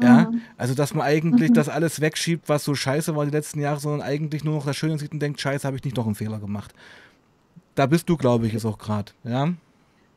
Ja, 0.00 0.30
mhm. 0.30 0.40
also 0.56 0.74
dass 0.74 0.94
man 0.94 1.06
eigentlich 1.06 1.50
mhm. 1.50 1.54
das 1.54 1.68
alles 1.68 2.00
wegschiebt, 2.00 2.48
was 2.48 2.64
so 2.64 2.74
scheiße 2.74 3.16
war 3.16 3.26
die 3.26 3.30
letzten 3.30 3.60
Jahre, 3.60 3.80
sondern 3.80 4.02
eigentlich 4.02 4.44
nur 4.44 4.54
noch 4.54 4.64
das 4.64 4.76
Schöne 4.76 4.98
sieht 4.98 5.12
und 5.12 5.20
denkt, 5.20 5.40
scheiße, 5.40 5.66
habe 5.66 5.76
ich 5.76 5.84
nicht 5.84 5.96
noch 5.96 6.06
einen 6.06 6.14
Fehler 6.14 6.38
gemacht. 6.38 6.74
Da 7.74 7.84
bist 7.86 8.08
du, 8.08 8.16
glaube 8.16 8.46
ich, 8.46 8.54
jetzt 8.54 8.64
auch 8.64 8.78
gerade. 8.78 9.12
Ja. 9.24 9.52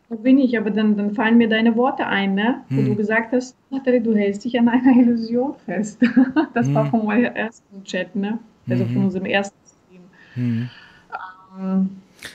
Da 0.09 0.15
bin 0.15 0.39
ich, 0.39 0.57
aber 0.57 0.71
dann, 0.71 0.97
dann 0.97 1.13
fallen 1.13 1.37
mir 1.37 1.47
deine 1.47 1.75
Worte 1.75 2.07
ein, 2.07 2.33
ne? 2.33 2.63
Wo 2.69 2.77
hm. 2.77 2.85
du 2.85 2.95
gesagt 2.95 3.31
hast, 3.31 3.55
Nathalie, 3.69 4.01
du 4.01 4.15
hältst 4.15 4.43
dich 4.43 4.57
an 4.57 4.67
einer 4.67 4.95
Illusion 4.95 5.53
fest. 5.65 6.01
Das 6.53 6.67
hm. 6.67 6.73
war 6.73 6.85
von 6.87 7.05
meinem 7.05 7.35
ersten 7.35 7.83
Chat, 7.83 8.15
ne? 8.15 8.39
Also 8.67 8.85
von 8.85 8.95
mhm. 8.95 9.03
unserem 9.05 9.25
ersten 9.25 9.57
Stream. 9.65 10.01
Hm. 10.33 10.69
Ähm, 11.59 11.89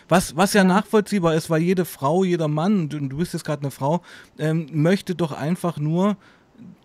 was, 0.08 0.36
was 0.36 0.52
ja 0.52 0.64
nachvollziehbar 0.64 1.34
ist, 1.34 1.50
weil 1.50 1.62
jede 1.62 1.84
Frau, 1.84 2.24
jeder 2.24 2.48
Mann, 2.48 2.88
du, 2.88 2.98
du 3.00 3.16
bist 3.16 3.32
jetzt 3.32 3.44
gerade 3.44 3.62
eine 3.62 3.70
Frau, 3.70 4.00
ähm, 4.38 4.66
möchte 4.72 5.14
doch 5.14 5.32
einfach 5.32 5.78
nur 5.78 6.16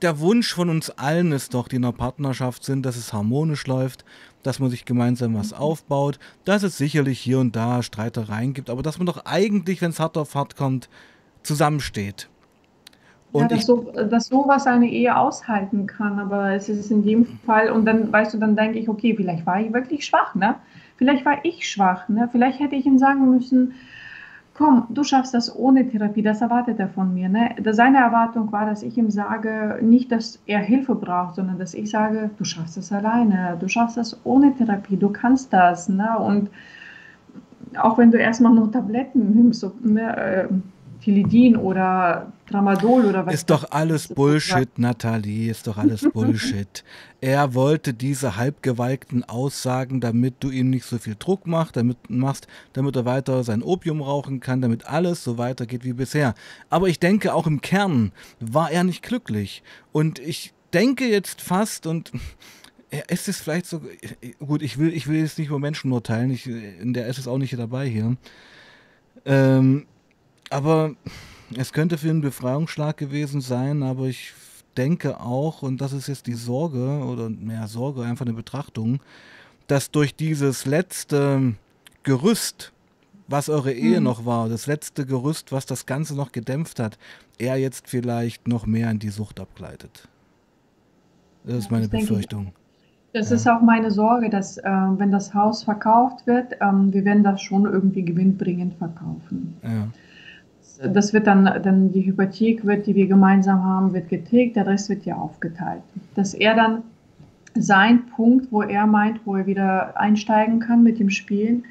der 0.01 0.19
Wunsch 0.19 0.53
von 0.53 0.69
uns 0.69 0.89
allen 0.91 1.31
ist 1.31 1.53
doch, 1.53 1.67
die 1.67 1.75
in 1.75 1.83
einer 1.83 1.93
Partnerschaft 1.93 2.63
sind, 2.63 2.85
dass 2.85 2.95
es 2.95 3.13
harmonisch 3.13 3.67
läuft, 3.67 4.05
dass 4.43 4.59
man 4.59 4.69
sich 4.69 4.85
gemeinsam 4.85 5.35
was 5.35 5.53
aufbaut, 5.53 6.19
dass 6.45 6.63
es 6.63 6.77
sicherlich 6.77 7.19
hier 7.19 7.39
und 7.39 7.55
da 7.55 7.83
Streitereien 7.83 8.53
gibt, 8.53 8.69
aber 8.69 8.81
dass 8.81 8.97
man 8.97 9.05
doch 9.05 9.25
eigentlich, 9.25 9.81
wenn 9.81 9.91
es 9.91 9.99
hart 9.99 10.17
auf 10.17 10.35
hart 10.35 10.55
kommt, 10.55 10.89
zusammensteht. 11.43 12.29
Und 13.31 13.43
ja, 13.43 13.47
dass, 13.49 13.65
so, 13.65 13.91
dass 13.91 14.27
sowas 14.27 14.65
eine 14.65 14.89
Ehe 14.89 15.15
aushalten 15.15 15.85
kann, 15.85 16.17
aber 16.17 16.53
es 16.53 16.67
ist 16.67 16.89
in 16.89 17.03
jedem 17.03 17.25
Fall, 17.45 17.69
und 17.69 17.85
dann, 17.85 18.11
weißt 18.11 18.33
du, 18.33 18.39
dann 18.39 18.55
denke 18.55 18.79
ich, 18.79 18.89
okay, 18.89 19.15
vielleicht 19.15 19.45
war 19.45 19.61
ich 19.61 19.71
wirklich 19.71 20.05
schwach, 20.05 20.33
ne? 20.33 20.55
Vielleicht 20.97 21.25
war 21.25 21.45
ich 21.45 21.69
schwach, 21.69 22.09
ne? 22.09 22.27
Vielleicht 22.31 22.59
hätte 22.59 22.75
ich 22.75 22.85
ihm 22.85 22.97
sagen 22.97 23.29
müssen, 23.29 23.73
komm, 24.59 24.87
du 24.89 25.05
schaffst 25.05 25.33
das 25.33 25.55
ohne 25.55 25.87
Therapie, 25.87 26.21
das 26.21 26.41
erwartet 26.41 26.79
er 26.79 26.89
von 26.89 27.13
mir. 27.13 27.29
Ne? 27.29 27.55
Seine 27.71 27.99
Erwartung 27.99 28.51
war, 28.51 28.65
dass 28.65 28.83
ich 28.83 28.97
ihm 28.97 29.09
sage, 29.09 29.79
nicht, 29.81 30.11
dass 30.11 30.37
er 30.47 30.59
Hilfe 30.59 30.95
braucht, 30.95 31.35
sondern 31.35 31.57
dass 31.57 31.73
ich 31.73 31.89
sage, 31.89 32.29
du 32.37 32.43
schaffst 32.43 32.75
das 32.75 32.91
alleine, 32.91 33.55
du 33.57 33.69
schaffst 33.69 33.95
das 33.95 34.19
ohne 34.25 34.53
Therapie, 34.53 34.97
du 34.97 35.11
kannst 35.11 35.53
das. 35.53 35.87
Ne? 35.87 36.09
Und 36.19 36.49
auch 37.77 37.97
wenn 37.97 38.11
du 38.11 38.17
erstmal 38.17 38.53
nur 38.53 38.69
Tabletten 38.69 39.33
nimmst, 39.33 39.61
so, 39.61 39.71
ne, 39.81 40.17
äh, 40.17 40.47
Tilidin 41.01 41.55
oder 41.55 42.31
Tramadol 42.47 43.05
oder 43.05 43.25
was. 43.25 43.33
Ist 43.33 43.49
doch 43.49 43.71
alles 43.71 44.07
Bullshit, 44.07 44.77
Nathalie, 44.77 45.49
ist 45.49 45.67
doch 45.67 45.77
alles 45.77 46.07
Bullshit. 46.13 46.83
er 47.21 47.53
wollte 47.53 47.93
diese 47.93 48.35
halbgewalkten 48.35 49.23
Aussagen, 49.23 50.01
damit 50.01 50.35
du 50.41 50.49
ihm 50.49 50.69
nicht 50.69 50.85
so 50.85 50.97
viel 50.97 51.15
Druck 51.17 51.47
machst, 51.47 51.75
damit, 51.75 52.09
machst, 52.09 52.47
damit 52.73 52.95
er 52.95 53.05
weiter 53.05 53.43
sein 53.43 53.63
Opium 53.63 54.01
rauchen 54.01 54.39
kann, 54.39 54.61
damit 54.61 54.85
alles 54.87 55.23
so 55.23 55.37
weitergeht 55.37 55.83
wie 55.83 55.93
bisher. 55.93 56.35
Aber 56.69 56.87
ich 56.87 56.99
denke, 56.99 57.33
auch 57.33 57.47
im 57.47 57.61
Kern 57.61 58.11
war 58.39 58.71
er 58.71 58.83
nicht 58.83 59.03
glücklich. 59.03 59.63
Und 59.91 60.19
ich 60.19 60.53
denke 60.73 61.07
jetzt 61.07 61.41
fast 61.41 61.87
und 61.87 62.11
ist 63.09 63.27
es 63.27 63.39
vielleicht 63.39 63.67
so, 63.67 63.81
gut, 64.39 64.61
ich 64.61 64.77
will, 64.77 64.93
ich 64.93 65.07
will 65.07 65.19
jetzt 65.19 65.37
nicht 65.37 65.47
über 65.47 65.59
Menschen 65.59 65.91
urteilen, 65.91 66.31
ich, 66.31 66.47
in 66.47 66.93
der 66.93 67.07
ist 67.07 67.19
es 67.19 67.27
auch 67.27 67.37
nicht 67.37 67.57
dabei 67.57 67.87
hier. 67.87 68.17
Ähm, 69.25 69.85
aber 70.49 70.91
es 71.55 71.73
könnte 71.73 71.97
für 71.97 72.09
einen 72.09 72.21
Befreiungsschlag 72.21 72.97
gewesen 72.97 73.41
sein, 73.41 73.83
aber 73.83 74.05
ich 74.05 74.33
denke 74.77 75.19
auch, 75.19 75.61
und 75.61 75.81
das 75.81 75.93
ist 75.93 76.07
jetzt 76.07 76.27
die 76.27 76.33
Sorge, 76.33 77.03
oder 77.03 77.29
mehr 77.29 77.67
Sorge, 77.67 78.03
einfach 78.03 78.25
eine 78.25 78.35
Betrachtung, 78.35 78.99
dass 79.67 79.91
durch 79.91 80.15
dieses 80.15 80.65
letzte 80.65 81.53
Gerüst, 82.03 82.71
was 83.27 83.49
eure 83.49 83.73
Ehe 83.73 83.99
mhm. 83.99 84.05
noch 84.05 84.25
war, 84.25 84.49
das 84.49 84.67
letzte 84.67 85.05
Gerüst, 85.05 85.51
was 85.51 85.65
das 85.65 85.85
Ganze 85.85 86.15
noch 86.15 86.31
gedämpft 86.31 86.79
hat, 86.79 86.97
er 87.37 87.57
jetzt 87.57 87.87
vielleicht 87.87 88.47
noch 88.47 88.65
mehr 88.65 88.89
in 88.89 88.99
die 88.99 89.09
Sucht 89.09 89.39
abgleitet. 89.39 90.07
Das 91.43 91.57
ist 91.57 91.71
meine 91.71 91.87
das 91.87 92.01
Befürchtung. 92.01 92.53
Das 93.13 93.29
ja. 93.29 93.35
ist 93.37 93.47
auch 93.47 93.61
meine 93.61 93.89
Sorge, 93.91 94.29
dass 94.29 94.57
äh, 94.57 94.63
wenn 94.63 95.11
das 95.11 95.33
Haus 95.33 95.63
verkauft 95.63 96.27
wird, 96.27 96.53
ähm, 96.61 96.93
wir 96.93 97.05
werden 97.05 97.23
das 97.23 97.41
schon 97.41 97.65
irgendwie 97.65 98.03
gewinnbringend 98.03 98.75
verkaufen. 98.75 99.57
Ja 99.63 99.87
das 100.81 101.13
wird 101.13 101.27
dann, 101.27 101.45
dann 101.45 101.91
die 101.91 102.05
Hypothek 102.05 102.65
wird, 102.65 102.87
die 102.87 102.95
wir 102.95 103.07
gemeinsam 103.07 103.63
haben, 103.63 103.93
wird 103.93 104.09
getilgt, 104.09 104.55
der 104.55 104.65
Rest 104.65 104.89
wird 104.89 105.05
ja 105.05 105.15
aufgeteilt. 105.15 105.81
Dass 106.15 106.33
er 106.33 106.55
dann 106.55 106.83
sein 107.55 108.05
Punkt, 108.07 108.51
wo 108.51 108.61
er 108.61 108.87
meint, 108.87 109.19
wo 109.25 109.35
er 109.35 109.45
wieder 109.45 109.99
einsteigen 109.99 110.59
kann 110.59 110.83
mit 110.83 110.99
dem 110.99 111.09
Spielen, 111.09 111.65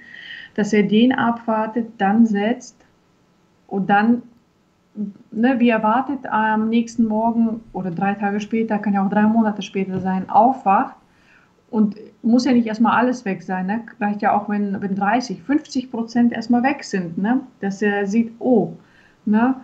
dass 0.55 0.73
er 0.73 0.83
den 0.83 1.13
abwartet, 1.13 1.89
dann 1.99 2.27
setzt 2.27 2.77
und 3.67 3.89
dann, 3.89 4.23
ne, 5.31 5.59
wie 5.59 5.71
erwartet, 5.71 6.27
am 6.27 6.69
nächsten 6.69 7.07
Morgen 7.07 7.61
oder 7.73 7.91
drei 7.91 8.15
Tage 8.15 8.41
später, 8.41 8.79
kann 8.79 8.93
ja 8.93 9.07
auch 9.07 9.11
drei 9.11 9.23
Monate 9.23 9.63
später 9.63 10.01
sein, 10.01 10.29
aufwacht 10.29 10.97
und 11.71 11.97
muss 12.23 12.45
ja 12.45 12.53
nicht 12.53 12.67
erstmal 12.67 12.99
alles 12.99 13.25
weg 13.25 13.43
sein. 13.43 13.67
Ne? 13.67 13.81
Reicht 14.01 14.21
ja 14.21 14.37
auch, 14.37 14.49
wenn, 14.49 14.81
wenn 14.83 14.95
30, 14.95 15.43
50 15.43 15.91
Prozent 15.91 16.33
erstmal 16.33 16.63
weg 16.63 16.83
sind. 16.85 17.17
Ne? 17.19 17.41
Dass 17.61 17.81
er 17.81 18.07
sieht, 18.07 18.33
oh, 18.39 18.75
Ne? 19.29 19.55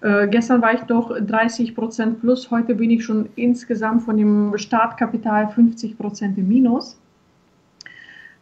Äh, 0.00 0.28
gestern 0.28 0.60
war 0.60 0.74
ich 0.74 0.82
doch 0.82 1.18
30 1.18 1.74
Prozent 1.74 2.20
plus, 2.20 2.50
heute 2.50 2.74
bin 2.74 2.90
ich 2.90 3.04
schon 3.04 3.28
insgesamt 3.36 4.02
von 4.02 4.16
dem 4.16 4.52
Startkapital 4.56 5.48
50 5.48 5.96
Prozent 5.96 6.36
im 6.36 6.48
Minus. 6.48 7.00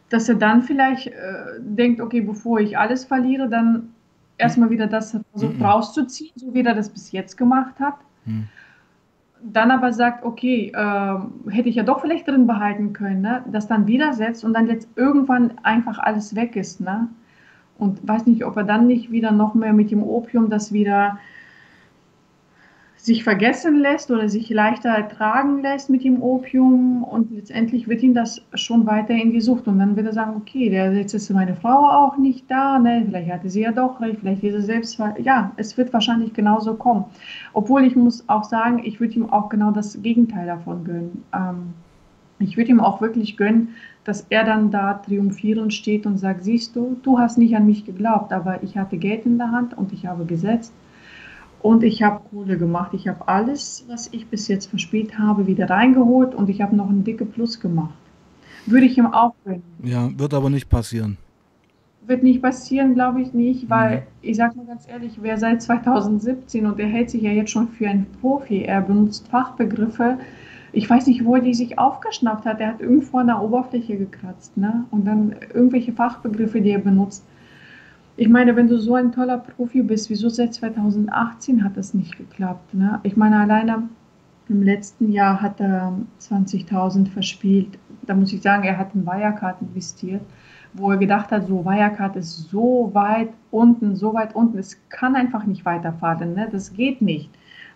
Dass 0.09 0.27
er 0.27 0.35
dann 0.35 0.61
vielleicht 0.61 1.07
äh, 1.07 1.13
denkt, 1.59 2.01
okay, 2.01 2.21
bevor 2.21 2.59
ich 2.59 2.77
alles 2.77 3.05
verliere, 3.05 3.47
dann 3.47 3.93
erstmal 4.37 4.69
wieder 4.69 4.87
das 4.87 5.17
versucht 5.31 5.57
mhm. 5.57 5.65
rauszuziehen, 5.65 6.33
so 6.35 6.53
wie 6.53 6.61
er 6.61 6.75
das 6.75 6.89
bis 6.89 7.11
jetzt 7.11 7.37
gemacht 7.37 7.79
hat. 7.79 7.95
Mhm. 8.25 8.47
dann 9.41 9.71
aber 9.71 9.91
sagt, 9.91 10.23
okay, 10.23 10.71
äh, 10.73 11.51
hätte 11.51 11.67
ich 11.67 11.75
ja 11.75 11.83
doch 11.83 11.99
vielleicht 11.99 12.27
drin 12.27 12.47
behalten 12.47 12.93
können, 12.93 13.21
ne? 13.21 13.43
das 13.51 13.67
dann 13.67 13.85
widersetzt 13.87 14.45
und 14.45 14.53
dann 14.53 14.67
jetzt 14.67 14.87
irgendwann 14.95 15.57
einfach 15.63 15.99
alles 15.99 16.35
weg 16.35 16.55
ist. 16.55 16.79
Ne? 16.79 17.09
Und 17.77 18.07
weiß 18.07 18.25
nicht, 18.27 18.45
ob 18.45 18.55
er 18.57 18.63
dann 18.63 18.87
nicht 18.87 19.11
wieder 19.11 19.31
noch 19.31 19.55
mehr 19.55 19.73
mit 19.73 19.91
dem 19.91 20.03
Opium 20.03 20.49
das 20.49 20.71
wieder 20.71 21.17
sich 23.03 23.25
vergessen 23.25 23.79
lässt 23.79 24.11
oder 24.11 24.29
sich 24.29 24.49
leichter 24.49 24.87
ertragen 24.87 25.61
lässt 25.61 25.89
mit 25.89 26.05
dem 26.05 26.23
Opium 26.23 27.03
und 27.03 27.31
letztendlich 27.31 27.89
wird 27.89 28.01
ihm 28.01 28.13
das 28.13 28.41
schon 28.53 28.85
weiter 28.85 29.13
in 29.13 29.33
die 29.33 29.41
Sucht 29.41 29.67
und 29.67 29.77
dann 29.79 29.97
wird 29.97 30.07
er 30.07 30.13
sagen, 30.13 30.37
okay, 30.37 30.69
der, 30.69 30.93
jetzt 30.93 31.13
ist 31.13 31.29
meine 31.29 31.53
Frau 31.53 31.83
auch 31.85 32.15
nicht 32.17 32.49
da, 32.49 32.79
ne? 32.79 33.03
vielleicht 33.05 33.29
hatte 33.29 33.49
sie 33.49 33.59
ja 33.63 33.73
doch 33.73 33.99
recht, 33.99 34.19
vielleicht 34.21 34.41
ist 34.41 34.53
sie 34.53 34.61
selbst, 34.61 34.97
ja, 35.21 35.51
es 35.57 35.77
wird 35.77 35.91
wahrscheinlich 35.91 36.31
genauso 36.31 36.75
kommen. 36.75 37.03
Obwohl 37.51 37.83
ich 37.83 37.97
muss 37.97 38.23
auch 38.29 38.45
sagen, 38.45 38.79
ich 38.85 39.01
würde 39.01 39.15
ihm 39.15 39.29
auch 39.29 39.49
genau 39.49 39.71
das 39.71 40.01
Gegenteil 40.01 40.45
davon 40.45 40.85
gönnen. 40.85 41.25
Ähm, 41.33 41.73
ich 42.39 42.57
würde 42.57 42.71
ihm 42.71 42.79
auch 42.79 43.01
wirklich 43.01 43.37
gönnen, 43.37 43.69
dass 44.03 44.25
er 44.29 44.43
dann 44.43 44.71
da 44.71 44.95
triumphierend 44.95 45.73
steht 45.73 46.05
und 46.05 46.17
sagt, 46.17 46.43
siehst 46.43 46.75
du, 46.75 46.97
du 47.03 47.19
hast 47.19 47.37
nicht 47.37 47.55
an 47.55 47.65
mich 47.65 47.85
geglaubt, 47.85 48.33
aber 48.33 48.61
ich 48.63 48.77
hatte 48.77 48.97
Geld 48.97 49.25
in 49.25 49.37
der 49.37 49.51
Hand 49.51 49.77
und 49.77 49.93
ich 49.93 50.05
habe 50.05 50.25
gesetzt 50.25 50.73
und 51.61 51.83
ich 51.83 52.03
habe 52.03 52.21
Kohle 52.29 52.57
gemacht. 52.57 52.93
Ich 52.93 53.07
habe 53.07 53.27
alles, 53.27 53.85
was 53.87 54.09
ich 54.11 54.27
bis 54.27 54.47
jetzt 54.47 54.67
verspielt 54.67 55.17
habe, 55.17 55.47
wieder 55.47 55.69
reingeholt 55.69 56.35
und 56.35 56.49
ich 56.49 56.61
habe 56.61 56.75
noch 56.75 56.89
ein 56.89 57.03
dicke 57.03 57.25
Plus 57.25 57.59
gemacht. 57.59 57.93
Würde 58.65 58.85
ich 58.85 58.97
ihm 58.97 59.07
auch 59.07 59.33
gönnen. 59.45 59.63
Ja, 59.81 60.09
wird 60.17 60.33
aber 60.33 60.49
nicht 60.49 60.69
passieren. 60.69 61.17
Wird 62.05 62.21
nicht 62.21 62.41
passieren, 62.41 62.93
glaube 62.93 63.21
ich 63.21 63.33
nicht, 63.33 63.69
weil 63.69 63.97
mhm. 63.97 64.03
ich 64.21 64.35
sage 64.35 64.57
mal 64.57 64.65
ganz 64.65 64.87
ehrlich, 64.89 65.13
wer 65.21 65.37
seit 65.37 65.61
2017 65.61 66.65
und 66.65 66.77
er 66.79 66.87
hält 66.87 67.09
sich 67.09 67.21
ja 67.21 67.31
jetzt 67.31 67.51
schon 67.51 67.69
für 67.69 67.87
einen 67.87 68.07
Profi, 68.19 68.63
er 68.63 68.81
benutzt 68.81 69.29
Fachbegriffe. 69.29 70.17
Ich 70.73 70.89
weiß 70.89 71.07
nicht, 71.07 71.23
wo 71.23 71.35
er 71.35 71.41
die 71.41 71.53
sich 71.53 71.79
aufgeschnappt 71.79 72.45
hat. 72.45 72.59
Er 72.59 72.69
hat 72.69 72.81
irgendwo 72.81 73.19
an 73.19 73.27
der 73.27 73.41
Oberfläche 73.41 73.97
gekratzt, 73.97 74.57
ne? 74.57 74.85
Und 74.91 75.05
dann 75.05 75.35
irgendwelche 75.53 75.93
Fachbegriffe, 75.93 76.61
die 76.61 76.71
er 76.71 76.79
benutzt 76.79 77.23
ich 78.15 78.29
meine, 78.29 78.55
wenn 78.55 78.67
du 78.67 78.77
so 78.77 78.95
ein 78.95 79.11
toller 79.11 79.39
Profi 79.39 79.81
bist, 79.81 80.09
wieso 80.09 80.29
seit 80.29 80.53
2018 80.53 81.63
hat 81.63 81.77
das 81.77 81.93
nicht 81.93 82.15
geklappt? 82.17 82.73
Ne? 82.73 82.99
Ich 83.03 83.17
meine, 83.17 83.39
alleine 83.39 83.89
im 84.49 84.61
letzten 84.61 85.11
Jahr 85.11 85.41
hat 85.41 85.59
er 85.59 85.97
20.000 86.19 87.07
verspielt. 87.07 87.79
Da 88.03 88.13
muss 88.13 88.33
ich 88.33 88.41
sagen, 88.41 88.63
er 88.63 88.77
hat 88.77 88.93
in 88.93 89.05
Wirecard 89.05 89.61
investiert, 89.61 90.21
wo 90.73 90.91
er 90.91 90.97
gedacht 90.97 91.31
hat, 91.31 91.47
so 91.47 91.65
Wirecard 91.65 92.15
ist 92.15 92.49
so 92.49 92.91
weit 92.93 93.29
unten, 93.49 93.95
so 93.95 94.13
weit 94.13 94.35
unten, 94.35 94.59
es 94.59 94.77
kann 94.89 95.15
einfach 95.15 95.45
nicht 95.45 95.65
weiterfahren, 95.65 96.33
ne? 96.33 96.49
das 96.51 96.73
geht 96.73 97.01
nicht. 97.01 97.29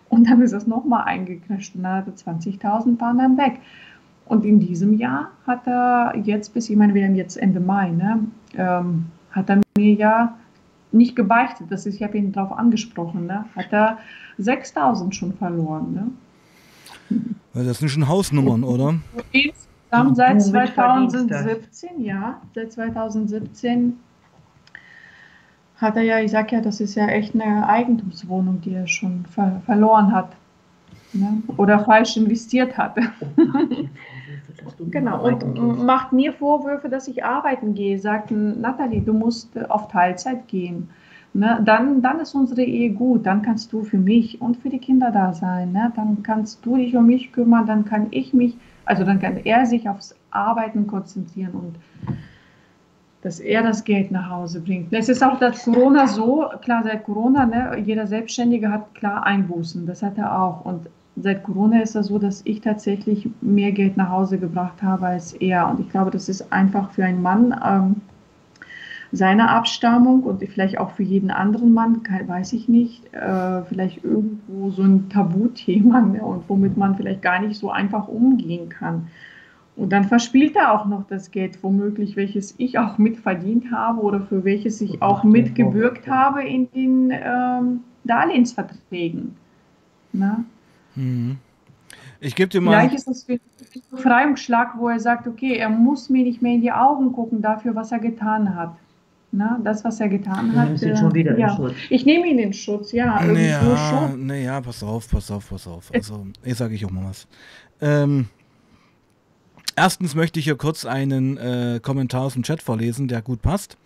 Und 0.08 0.28
dann 0.28 0.40
ist 0.42 0.52
es 0.52 0.66
nochmal 0.66 1.04
eingecrasht 1.04 1.74
und 1.74 1.82
dann 1.82 1.96
hat 1.96 2.06
er 2.06 2.14
20.000 2.14 3.00
waren 3.00 3.18
dann 3.18 3.36
weg. 3.36 3.60
Und 4.26 4.44
in 4.44 4.60
diesem 4.60 4.94
Jahr 4.94 5.30
hat 5.46 5.66
er 5.66 6.14
jetzt 6.24 6.52
bis, 6.54 6.68
ich 6.68 6.76
meine, 6.76 6.94
wir 6.94 7.04
haben 7.04 7.14
jetzt 7.14 7.36
Ende 7.36 7.60
Mai, 7.60 7.90
ne? 7.90 8.20
Ähm, 8.54 9.06
hat 9.30 9.48
er 9.50 9.60
mir 9.76 9.94
ja 9.94 10.34
nicht 10.92 11.16
gebeichtet. 11.16 11.66
Das 11.70 11.86
ist, 11.86 11.96
ich 11.96 12.02
habe 12.02 12.18
ihn 12.18 12.32
darauf 12.32 12.56
angesprochen. 12.56 13.26
Ne? 13.26 13.44
Hat 13.54 13.72
er 13.72 13.98
6000 14.38 15.14
schon 15.14 15.32
verloren. 15.34 16.12
Ne? 17.54 17.64
Das 17.64 17.78
sind 17.78 17.88
schon 17.88 18.08
Hausnummern, 18.08 18.64
oder? 18.64 18.94
Insgesamt 19.32 20.16
seit 20.16 20.42
2017, 20.42 22.02
ja, 22.02 22.40
seit 22.54 22.72
2017 22.72 23.98
hat 25.78 25.96
er 25.96 26.02
ja, 26.02 26.18
ich 26.20 26.32
sage 26.32 26.56
ja, 26.56 26.60
das 26.60 26.80
ist 26.80 26.94
ja 26.96 27.06
echt 27.06 27.34
eine 27.34 27.68
Eigentumswohnung, 27.68 28.60
die 28.60 28.74
er 28.74 28.86
schon 28.86 29.24
ver 29.26 29.62
verloren 29.64 30.12
hat. 30.12 30.30
Ne? 31.12 31.42
Oder 31.56 31.78
falsch 31.80 32.16
investiert 32.16 32.76
hatte. 32.76 33.02
Genau, 34.90 35.24
und 35.26 35.84
macht 35.84 36.12
mir 36.12 36.32
Vorwürfe, 36.32 36.88
dass 36.88 37.08
ich 37.08 37.24
arbeiten 37.24 37.74
gehe. 37.74 37.98
Sagt 37.98 38.30
Nathalie, 38.30 39.00
du 39.00 39.14
musst 39.14 39.58
auf 39.70 39.88
Teilzeit 39.88 40.48
gehen. 40.48 40.90
Ne, 41.34 41.60
dann, 41.64 42.02
dann 42.02 42.20
ist 42.20 42.34
unsere 42.34 42.62
Ehe 42.62 42.92
gut. 42.92 43.24
Dann 43.24 43.42
kannst 43.42 43.72
du 43.72 43.84
für 43.84 43.98
mich 43.98 44.40
und 44.40 44.56
für 44.56 44.70
die 44.70 44.78
Kinder 44.78 45.10
da 45.10 45.32
sein. 45.32 45.72
Ne? 45.72 45.92
Dann 45.94 46.22
kannst 46.22 46.64
du 46.66 46.76
dich 46.76 46.96
um 46.96 47.06
mich 47.06 47.32
kümmern. 47.32 47.66
Dann 47.66 47.84
kann 47.84 48.08
ich 48.10 48.34
mich, 48.34 48.56
also 48.84 49.04
dann 49.04 49.20
kann 49.20 49.38
er 49.44 49.64
sich 49.64 49.88
aufs 49.88 50.14
Arbeiten 50.30 50.86
konzentrieren 50.86 51.52
und 51.52 51.76
dass 53.28 53.40
er 53.40 53.62
das 53.62 53.84
Geld 53.84 54.10
nach 54.10 54.30
Hause 54.30 54.62
bringt. 54.62 54.90
Es 54.90 55.10
ist 55.10 55.22
auch 55.22 55.38
seit 55.38 55.62
Corona 55.62 56.06
so, 56.06 56.46
klar, 56.62 56.82
seit 56.82 57.04
Corona, 57.04 57.44
ne, 57.44 57.76
jeder 57.84 58.06
Selbstständige 58.06 58.72
hat 58.72 58.94
klar 58.94 59.26
Einbußen. 59.26 59.84
Das 59.84 60.02
hat 60.02 60.16
er 60.16 60.40
auch. 60.40 60.64
Und 60.64 60.88
seit 61.14 61.44
Corona 61.44 61.82
ist 61.82 61.94
es 61.94 62.06
so, 62.06 62.18
dass 62.18 62.40
ich 62.46 62.62
tatsächlich 62.62 63.28
mehr 63.42 63.72
Geld 63.72 63.98
nach 63.98 64.08
Hause 64.08 64.38
gebracht 64.38 64.82
habe 64.82 65.08
als 65.08 65.34
er. 65.34 65.68
Und 65.68 65.78
ich 65.78 65.90
glaube, 65.90 66.10
das 66.10 66.30
ist 66.30 66.50
einfach 66.54 66.90
für 66.92 67.04
einen 67.04 67.20
Mann 67.20 67.54
ähm, 67.62 67.96
seiner 69.12 69.50
Abstammung 69.50 70.22
und 70.22 70.42
vielleicht 70.48 70.78
auch 70.78 70.92
für 70.92 71.02
jeden 71.02 71.30
anderen 71.30 71.74
Mann, 71.74 72.00
weiß 72.26 72.54
ich 72.54 72.66
nicht, 72.66 73.12
äh, 73.12 73.62
vielleicht 73.64 74.04
irgendwo 74.04 74.70
so 74.70 74.80
ein 74.80 75.10
Tabuthema 75.10 76.00
ne, 76.00 76.22
und 76.22 76.48
womit 76.48 76.78
man 76.78 76.96
vielleicht 76.96 77.20
gar 77.20 77.40
nicht 77.40 77.58
so 77.58 77.70
einfach 77.70 78.08
umgehen 78.08 78.70
kann. 78.70 79.08
Und 79.78 79.90
dann 79.90 80.04
verspielt 80.04 80.56
er 80.56 80.72
auch 80.72 80.86
noch 80.86 81.06
das 81.06 81.30
Geld, 81.30 81.62
womöglich, 81.62 82.16
welches 82.16 82.52
ich 82.58 82.80
auch 82.80 82.98
mitverdient 82.98 83.70
habe 83.70 84.00
oder 84.00 84.20
für 84.22 84.44
welches 84.44 84.80
ich 84.80 85.00
auch 85.00 85.22
mitgebürgt 85.22 86.08
habe 86.08 86.42
in 86.42 86.68
den 86.72 87.12
ähm, 87.12 87.80
Darlehensverträgen. 88.02 89.36
Na? 90.12 90.44
Mhm. 90.96 91.36
Ich 92.18 92.34
gebe 92.34 92.48
dir 92.48 92.60
mal. 92.60 92.72
Vielleicht 92.72 92.94
ist 92.96 93.06
das 93.06 93.22
für 93.22 93.34
einen 93.34 93.40
Befreiungsschlag, 93.92 94.76
wo 94.78 94.88
er 94.88 94.98
sagt, 94.98 95.28
okay, 95.28 95.56
er 95.56 95.68
muss 95.68 96.10
mir 96.10 96.24
nicht 96.24 96.42
mehr 96.42 96.54
in 96.54 96.60
die 96.60 96.72
Augen 96.72 97.12
gucken 97.12 97.40
dafür, 97.40 97.76
was 97.76 97.92
er 97.92 98.00
getan 98.00 98.56
hat. 98.56 98.74
Na, 99.30 99.60
das, 99.62 99.84
was 99.84 100.00
er 100.00 100.08
getan 100.08 100.56
hat. 100.56 100.82
Äh, 100.82 100.96
schon 100.96 101.14
wieder 101.14 101.38
ja. 101.38 101.54
Schutz. 101.54 101.74
Ich 101.90 102.04
nehme 102.04 102.26
ihn 102.26 102.40
in 102.40 102.52
Schutz, 102.52 102.90
ja. 102.90 103.22
Naja, 103.22 103.60
schon. 103.76 104.26
naja, 104.26 104.60
pass 104.60 104.82
auf, 104.82 105.08
pass 105.08 105.30
auf, 105.30 105.50
pass 105.50 105.68
auf. 105.68 105.90
Also, 105.94 106.26
jetzt 106.44 106.58
sage 106.58 106.74
ich 106.74 106.84
auch 106.84 106.90
mal 106.90 107.04
was. 107.04 107.28
Ähm, 107.80 108.26
erstens 109.78 110.14
möchte 110.14 110.38
ich 110.38 110.44
hier 110.44 110.56
kurz 110.56 110.84
einen 110.84 111.36
äh, 111.36 111.80
Kommentar 111.80 112.22
aus 112.22 112.34
dem 112.34 112.42
Chat 112.42 112.62
vorlesen, 112.62 113.08
der 113.08 113.22
gut 113.22 113.42
passt. 113.42 113.76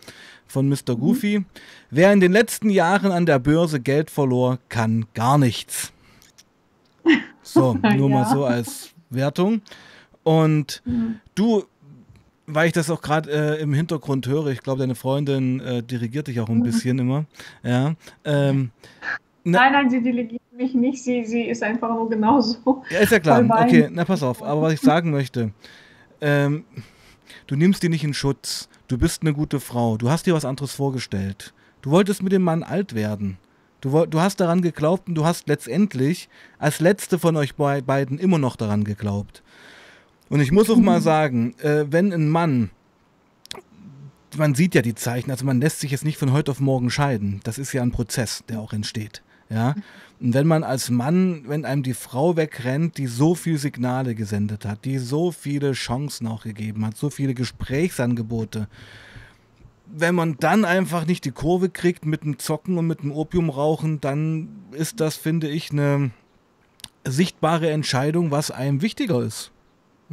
Von 0.47 0.67
Mr. 0.67 0.95
Goofy. 0.95 1.39
Mhm. 1.39 1.45
Wer 1.89 2.11
in 2.11 2.19
den 2.19 2.31
letzten 2.31 2.69
Jahren 2.69 3.11
an 3.11 3.25
der 3.25 3.39
Börse 3.39 3.79
Geld 3.79 4.09
verlor, 4.09 4.59
kann 4.69 5.05
gar 5.13 5.37
nichts. 5.37 5.91
So, 7.45 7.73
nur 7.73 8.09
ja. 8.09 8.15
mal 8.15 8.25
so 8.33 8.45
als 8.45 8.91
Wertung. 9.09 9.61
Und 10.23 10.81
mhm. 10.85 11.19
du, 11.35 11.65
weil 12.47 12.67
ich 12.67 12.73
das 12.73 12.89
auch 12.89 13.01
gerade 13.01 13.29
äh, 13.29 13.61
im 13.61 13.73
Hintergrund 13.73 14.27
höre, 14.27 14.47
ich 14.47 14.61
glaube, 14.61 14.79
deine 14.79 14.95
Freundin 14.95 15.59
äh, 15.59 15.83
dirigiert 15.83 16.27
dich 16.27 16.39
auch 16.39 16.47
ein 16.47 16.59
mhm. 16.59 16.63
bisschen 16.63 16.99
immer. 16.99 17.25
Ja. 17.61 17.95
Ähm, 18.23 18.71
nein, 19.43 19.73
nein, 19.73 19.89
sie 19.89 20.01
delegiert 20.01 20.41
mich 20.55 20.73
nicht. 20.73 21.03
Sie, 21.03 21.25
sie 21.25 21.43
ist 21.43 21.61
einfach 21.63 21.89
nur 21.89 22.09
genauso. 22.09 22.83
Ja, 22.89 22.99
ist 22.99 23.11
ja 23.11 23.19
klar. 23.19 23.43
Okay, 23.43 23.89
na 23.91 24.05
pass 24.05 24.23
auf. 24.23 24.41
Aber 24.41 24.61
was 24.61 24.73
ich 24.73 24.79
sagen 24.79 25.11
möchte, 25.11 25.51
ähm, 26.23 26.65
du 27.47 27.55
nimmst 27.55 27.83
die 27.83 27.89
nicht 27.89 28.03
in 28.03 28.13
Schutz. 28.13 28.69
Du 28.87 28.97
bist 28.97 29.21
eine 29.21 29.33
gute 29.33 29.59
Frau. 29.59 29.97
Du 29.97 30.09
hast 30.09 30.25
dir 30.25 30.33
was 30.33 30.45
anderes 30.45 30.73
vorgestellt. 30.73 31.53
Du 31.81 31.91
wolltest 31.91 32.23
mit 32.23 32.31
dem 32.31 32.41
Mann 32.43 32.63
alt 32.63 32.95
werden. 32.95 33.37
Du, 33.81 34.05
du 34.05 34.21
hast 34.21 34.39
daran 34.39 34.61
geglaubt 34.61 35.09
und 35.09 35.15
du 35.15 35.25
hast 35.25 35.49
letztendlich 35.49 36.29
als 36.57 36.79
letzte 36.79 37.19
von 37.19 37.35
euch 37.35 37.55
beiden 37.55 38.17
immer 38.17 38.37
noch 38.37 38.55
daran 38.55 38.85
geglaubt. 38.85 39.43
Und 40.29 40.39
ich 40.39 40.53
muss 40.53 40.69
auch 40.69 40.77
mal 40.77 41.01
sagen, 41.01 41.53
äh, 41.59 41.85
wenn 41.89 42.13
ein 42.13 42.29
Mann, 42.29 42.69
man 44.37 44.55
sieht 44.55 44.73
ja 44.73 44.81
die 44.81 44.95
Zeichen, 44.95 45.29
also 45.31 45.45
man 45.45 45.59
lässt 45.59 45.81
sich 45.81 45.91
jetzt 45.91 46.05
nicht 46.05 46.17
von 46.17 46.31
heute 46.31 46.51
auf 46.51 46.61
morgen 46.61 46.89
scheiden. 46.89 47.41
Das 47.43 47.57
ist 47.57 47.73
ja 47.73 47.81
ein 47.81 47.91
Prozess, 47.91 48.43
der 48.47 48.59
auch 48.59 48.71
entsteht. 48.71 49.21
Ja? 49.53 49.75
Und 50.19 50.33
wenn 50.33 50.47
man 50.47 50.63
als 50.63 50.89
Mann, 50.89 51.43
wenn 51.47 51.65
einem 51.65 51.83
die 51.83 51.93
Frau 51.93 52.35
wegrennt, 52.35 52.97
die 52.97 53.07
so 53.07 53.35
viele 53.35 53.57
Signale 53.57 54.15
gesendet 54.15 54.65
hat, 54.65 54.85
die 54.85 54.97
so 54.97 55.31
viele 55.31 55.73
Chancen 55.73 56.27
auch 56.27 56.43
gegeben 56.43 56.85
hat, 56.85 56.97
so 56.97 57.09
viele 57.09 57.33
Gesprächsangebote, 57.33 58.67
wenn 59.95 60.15
man 60.15 60.37
dann 60.37 60.65
einfach 60.65 61.05
nicht 61.05 61.25
die 61.25 61.31
Kurve 61.31 61.69
kriegt 61.69 62.05
mit 62.05 62.23
dem 62.23 62.39
Zocken 62.39 62.77
und 62.77 62.87
mit 62.87 63.03
dem 63.03 63.11
Opiumrauchen, 63.11 64.01
dann 64.01 64.49
ist 64.71 64.99
das, 64.99 65.17
finde 65.17 65.49
ich, 65.49 65.71
eine 65.71 66.11
sichtbare 67.05 67.69
Entscheidung, 67.69 68.31
was 68.31 68.49
einem 68.49 68.81
wichtiger 68.81 69.21
ist. 69.21 69.51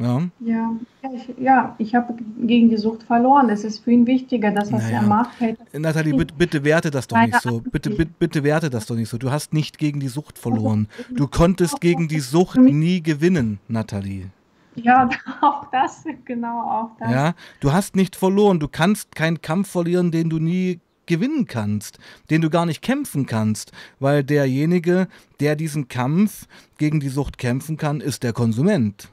Ja, 0.00 0.22
ja, 0.40 0.80
ich, 1.14 1.34
ja, 1.38 1.74
ich 1.78 1.94
habe 1.94 2.14
gegen 2.40 2.70
die 2.70 2.78
Sucht 2.78 3.02
verloren. 3.02 3.50
Es 3.50 3.64
ist 3.64 3.84
für 3.84 3.92
ihn 3.92 4.06
wichtiger, 4.06 4.50
das, 4.50 4.72
was 4.72 4.84
naja. 4.84 5.02
er 5.02 5.02
macht. 5.02 5.32
Nathalie, 5.72 6.14
bitte, 6.14 6.34
bitte 6.36 6.64
werte 6.64 6.90
das 6.90 7.06
doch 7.06 7.20
nicht 7.20 7.40
so. 7.40 7.60
Bitte, 7.60 7.90
bitte, 7.90 8.12
bitte 8.18 8.42
werte 8.42 8.70
das 8.70 8.86
doch 8.86 8.96
nicht 8.96 9.10
so. 9.10 9.18
Du 9.18 9.30
hast 9.30 9.52
nicht 9.52 9.78
gegen 9.78 10.00
die 10.00 10.08
Sucht 10.08 10.38
verloren. 10.38 10.88
Du 11.10 11.28
konntest 11.28 11.80
gegen 11.80 12.08
die 12.08 12.20
Sucht 12.20 12.56
nie 12.56 13.02
gewinnen, 13.02 13.60
Nathalie. 13.68 14.30
Ja, 14.74 15.10
auch 15.42 15.66
das, 15.70 16.04
genau, 16.24 16.60
auch 16.62 16.90
das. 16.98 17.10
Ja, 17.10 17.34
du 17.60 17.72
hast 17.72 17.94
nicht 17.94 18.16
verloren. 18.16 18.58
Du 18.58 18.68
kannst 18.68 19.14
keinen 19.14 19.42
Kampf 19.42 19.70
verlieren, 19.70 20.10
den 20.10 20.30
du 20.30 20.38
nie 20.38 20.80
gewinnen 21.06 21.46
kannst, 21.46 21.98
den 22.30 22.40
du 22.40 22.48
gar 22.48 22.66
nicht 22.66 22.82
kämpfen 22.82 23.26
kannst, 23.26 23.72
weil 23.98 24.22
derjenige, 24.22 25.08
der 25.40 25.56
diesen 25.56 25.88
Kampf 25.88 26.46
gegen 26.78 27.00
die 27.00 27.08
Sucht 27.08 27.36
kämpfen 27.36 27.76
kann, 27.76 28.00
ist 28.00 28.22
der 28.22 28.32
Konsument, 28.32 29.08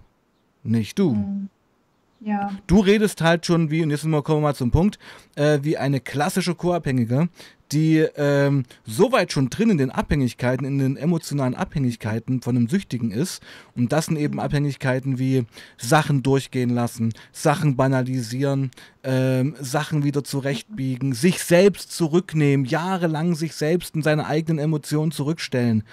nicht 0.68 1.00
du. 1.00 1.14
Mhm. 1.14 1.50
Ja. 2.20 2.52
Du 2.66 2.80
redest 2.80 3.22
halt 3.22 3.46
schon 3.46 3.70
wie, 3.70 3.84
und 3.84 3.92
jetzt 3.92 4.02
kommen 4.02 4.24
wir 4.24 4.40
mal 4.40 4.56
zum 4.56 4.72
Punkt, 4.72 4.98
äh, 5.36 5.60
wie 5.62 5.78
eine 5.78 6.00
klassische 6.00 6.56
Co-Abhängige, 6.56 7.30
die 7.72 7.98
ähm, 8.16 8.64
so 8.86 9.12
weit 9.12 9.32
schon 9.32 9.50
drin 9.50 9.70
in 9.70 9.78
den 9.78 9.92
Abhängigkeiten, 9.92 10.66
in 10.66 10.80
den 10.80 10.98
emotionalen 10.98 11.54
Abhängigkeiten 11.54 12.42
von 12.42 12.56
einem 12.56 12.70
Süchtigen 12.70 13.12
ist. 13.12 13.44
Und 13.76 13.92
das 13.92 14.06
sind 14.08 14.18
eben 14.18 14.40
Abhängigkeiten 14.40 15.20
wie 15.20 15.46
Sachen 15.78 16.24
durchgehen 16.24 16.70
lassen, 16.70 17.14
Sachen 17.32 17.76
banalisieren, 17.76 18.72
ähm, 19.04 19.56
Sachen 19.60 20.04
wieder 20.04 20.24
zurechtbiegen, 20.24 21.14
sich 21.14 21.44
selbst 21.44 21.92
zurücknehmen, 21.92 22.66
jahrelang 22.66 23.36
sich 23.36 23.54
selbst 23.54 23.96
in 23.96 24.02
seine 24.02 24.26
eigenen 24.26 24.60
Emotionen 24.60 25.12
zurückstellen. 25.12 25.84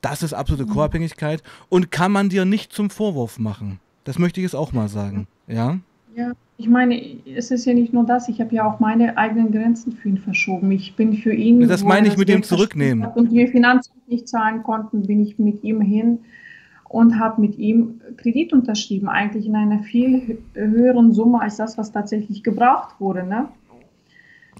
Das 0.00 0.22
ist 0.22 0.32
absolute 0.32 0.66
mhm. 0.66 0.74
Co-Abhängigkeit 0.74 1.42
und 1.68 1.90
kann 1.90 2.12
man 2.12 2.28
dir 2.28 2.44
nicht 2.44 2.72
zum 2.72 2.88
Vorwurf 2.88 3.38
machen. 3.38 3.80
Das 4.06 4.20
möchte 4.20 4.38
ich 4.40 4.44
jetzt 4.44 4.54
auch 4.54 4.72
mal 4.72 4.88
sagen. 4.88 5.26
Ja. 5.48 5.78
Ja, 6.14 6.32
ich 6.56 6.68
meine, 6.68 6.98
es 7.26 7.50
ist 7.50 7.66
ja 7.66 7.74
nicht 7.74 7.92
nur 7.92 8.06
das, 8.06 8.28
ich 8.28 8.40
habe 8.40 8.54
ja 8.54 8.64
auch 8.64 8.78
meine 8.78 9.18
eigenen 9.18 9.50
Grenzen 9.50 9.92
für 9.92 10.08
ihn 10.08 10.18
verschoben. 10.18 10.70
Ich 10.70 10.94
bin 10.94 11.12
für 11.12 11.34
ihn. 11.34 11.66
Das 11.68 11.82
meine 11.82 12.06
ich 12.06 12.16
mit 12.16 12.28
dem 12.28 12.44
Zurücknehmen. 12.44 13.04
Und 13.04 13.32
wir 13.32 13.48
Finanzamt 13.48 14.08
nicht 14.08 14.28
zahlen 14.28 14.62
konnten, 14.62 15.02
bin 15.02 15.20
ich 15.20 15.40
mit 15.40 15.64
ihm 15.64 15.80
hin 15.80 16.20
und 16.88 17.18
habe 17.18 17.40
mit 17.40 17.58
ihm 17.58 18.00
Kredit 18.16 18.52
unterschrieben, 18.52 19.08
eigentlich 19.08 19.44
in 19.44 19.56
einer 19.56 19.80
viel 19.80 20.38
höheren 20.54 21.12
Summe 21.12 21.40
als 21.42 21.56
das, 21.56 21.76
was 21.76 21.90
tatsächlich 21.90 22.44
gebraucht 22.44 23.00
wurde. 23.00 23.26
Ne? 23.26 23.48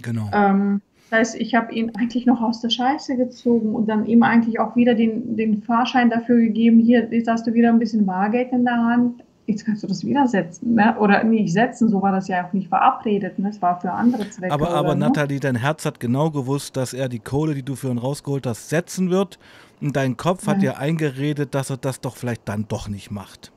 Genau. 0.03 0.29
Ähm, 0.35 0.83
das 1.09 1.21
heißt, 1.21 1.41
ich 1.41 1.55
habe 1.55 1.73
ihn 1.73 1.93
eigentlich 1.95 2.27
noch 2.27 2.43
aus 2.43 2.61
der 2.61 2.71
Scheiße 2.71 3.17
gezogen 3.17 3.77
und 3.77 3.89
dann 3.89 4.07
ihm 4.07 4.25
eigentlich 4.25 4.59
auch 4.59 4.75
wieder 4.75 4.95
den, 4.95 5.37
den 5.37 5.63
Fahrschein 5.63 6.11
dafür 6.11 6.37
gegeben, 6.37 6.81
hier, 6.81 7.09
jetzt 7.13 7.29
hast 7.29 7.47
du 7.47 7.55
wieder 7.55 7.69
ein 7.69 7.79
bisschen 7.79 8.05
Bargeld 8.07 8.51
in 8.51 8.65
der 8.65 8.77
Hand, 8.77 9.23
jetzt 9.47 9.65
kannst 9.65 9.83
du 9.83 9.87
das 9.87 10.05
wieder 10.05 10.27
setzen. 10.27 10.75
Ne? 10.75 10.97
Oder 10.99 11.25
nicht 11.25 11.53
setzen, 11.53 11.89
so 11.89 12.03
war 12.03 12.13
das 12.13 12.29
ja 12.29 12.47
auch 12.47 12.53
nicht 12.53 12.69
verabredet. 12.69 13.39
Ne? 13.39 13.51
Es 13.51 13.63
war 13.63 13.81
für 13.81 13.93
andere 13.93 14.29
Zwecke. 14.29 14.53
Aber, 14.53 14.71
aber 14.71 14.91
oder, 14.91 14.97
Nathalie, 14.97 15.41
dein 15.41 15.57
Herz 15.57 15.85
hat 15.85 16.01
genau 16.01 16.31
gewusst, 16.31 16.77
dass 16.77 16.93
er 16.93 17.09
die 17.09 17.21
Kohle, 17.21 17.55
die 17.55 17.63
du 17.63 17.77
für 17.77 17.89
ihn 17.89 17.99
rausgeholt 17.99 18.47
hast, 18.47 18.69
setzen 18.69 19.11
wird. 19.11 19.39
Und 19.81 19.95
dein 19.95 20.17
Kopf 20.17 20.47
ja. 20.47 20.53
hat 20.53 20.63
dir 20.63 20.79
eingeredet, 20.79 21.55
dass 21.55 21.71
er 21.71 21.77
das 21.77 22.01
doch 22.01 22.17
vielleicht 22.17 22.49
dann 22.49 22.67
doch 22.69 22.89
nicht 22.89 23.11
macht. 23.11 23.53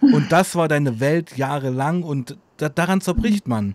Und 0.00 0.32
das 0.32 0.56
war 0.56 0.68
deine 0.68 1.00
Welt 1.00 1.36
jahrelang 1.36 2.02
und 2.02 2.38
da, 2.56 2.68
daran 2.68 3.00
zerbricht 3.00 3.48
man. 3.48 3.74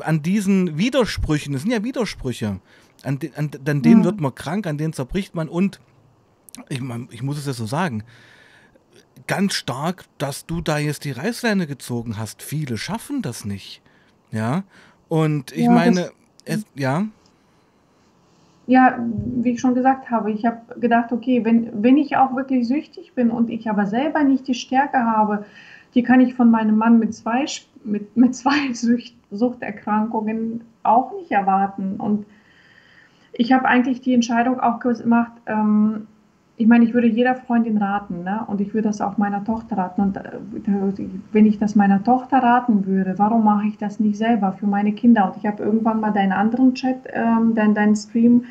An 0.00 0.22
diesen 0.22 0.78
Widersprüchen, 0.78 1.52
das 1.52 1.62
sind 1.62 1.70
ja 1.70 1.84
Widersprüche, 1.84 2.60
an, 3.04 3.18
de, 3.18 3.30
an, 3.36 3.50
an 3.66 3.82
denen 3.82 4.00
ja. 4.00 4.04
wird 4.04 4.20
man 4.20 4.34
krank, 4.34 4.66
an 4.66 4.78
denen 4.78 4.92
zerbricht 4.92 5.34
man 5.34 5.48
und 5.48 5.80
ich, 6.68 6.80
ich 7.10 7.22
muss 7.22 7.38
es 7.38 7.46
ja 7.46 7.52
so 7.52 7.66
sagen, 7.66 8.02
ganz 9.26 9.54
stark, 9.54 10.04
dass 10.18 10.46
du 10.46 10.60
da 10.60 10.78
jetzt 10.78 11.04
die 11.04 11.12
Reißleine 11.12 11.66
gezogen 11.66 12.18
hast. 12.18 12.42
Viele 12.42 12.76
schaffen 12.76 13.22
das 13.22 13.44
nicht. 13.44 13.82
Ja. 14.30 14.64
Und 15.08 15.52
ich 15.52 15.64
ja, 15.64 15.70
meine, 15.70 16.10
es, 16.44 16.64
ja. 16.74 17.06
Ja, 18.66 18.98
wie 19.24 19.50
ich 19.50 19.60
schon 19.60 19.74
gesagt 19.74 20.10
habe, 20.10 20.30
ich 20.30 20.46
habe 20.46 20.78
gedacht, 20.78 21.10
okay, 21.10 21.44
wenn, 21.44 21.82
wenn 21.82 21.96
ich 21.96 22.16
auch 22.16 22.36
wirklich 22.36 22.68
süchtig 22.68 23.14
bin 23.14 23.30
und 23.30 23.50
ich 23.50 23.68
aber 23.68 23.86
selber 23.86 24.22
nicht 24.22 24.46
die 24.46 24.54
Stärke 24.54 24.98
habe, 24.98 25.44
die 25.94 26.02
kann 26.04 26.20
ich 26.20 26.34
von 26.34 26.50
meinem 26.50 26.76
Mann 26.76 26.98
mit 26.98 27.14
zwei, 27.14 27.46
mit, 27.82 28.16
mit 28.16 28.34
zwei 28.34 28.72
Sucht, 28.72 29.14
Suchterkrankungen 29.30 30.62
auch 30.82 31.12
nicht 31.18 31.30
erwarten. 31.32 31.96
Und 31.96 32.26
ich 33.32 33.52
habe 33.52 33.66
eigentlich 33.66 34.00
die 34.00 34.14
Entscheidung 34.14 34.60
auch 34.60 34.80
gemacht, 34.80 35.32
ähm, 35.46 36.06
ich 36.60 36.66
meine, 36.66 36.84
ich 36.84 36.92
würde 36.92 37.06
jeder 37.06 37.36
Freundin 37.36 37.78
raten, 37.78 38.22
ne? 38.22 38.44
und 38.46 38.60
ich 38.60 38.74
würde 38.74 38.88
das 38.88 39.00
auch 39.00 39.16
meiner 39.16 39.42
Tochter 39.44 39.78
raten. 39.78 40.02
Und 40.02 40.16
äh, 40.18 41.08
wenn 41.32 41.46
ich 41.46 41.58
das 41.58 41.74
meiner 41.74 42.04
Tochter 42.04 42.36
raten 42.36 42.84
würde, 42.84 43.14
warum 43.16 43.44
mache 43.44 43.66
ich 43.66 43.78
das 43.78 43.98
nicht 43.98 44.18
selber 44.18 44.52
für 44.52 44.66
meine 44.66 44.92
Kinder? 44.92 45.24
Und 45.26 45.38
ich 45.38 45.46
habe 45.46 45.62
irgendwann 45.62 46.00
mal 46.00 46.10
deinen 46.10 46.32
anderen 46.32 46.74
Chat, 46.74 46.98
ähm, 47.14 47.54
deinen, 47.54 47.74
deinen 47.74 47.96
Stream 47.96 48.44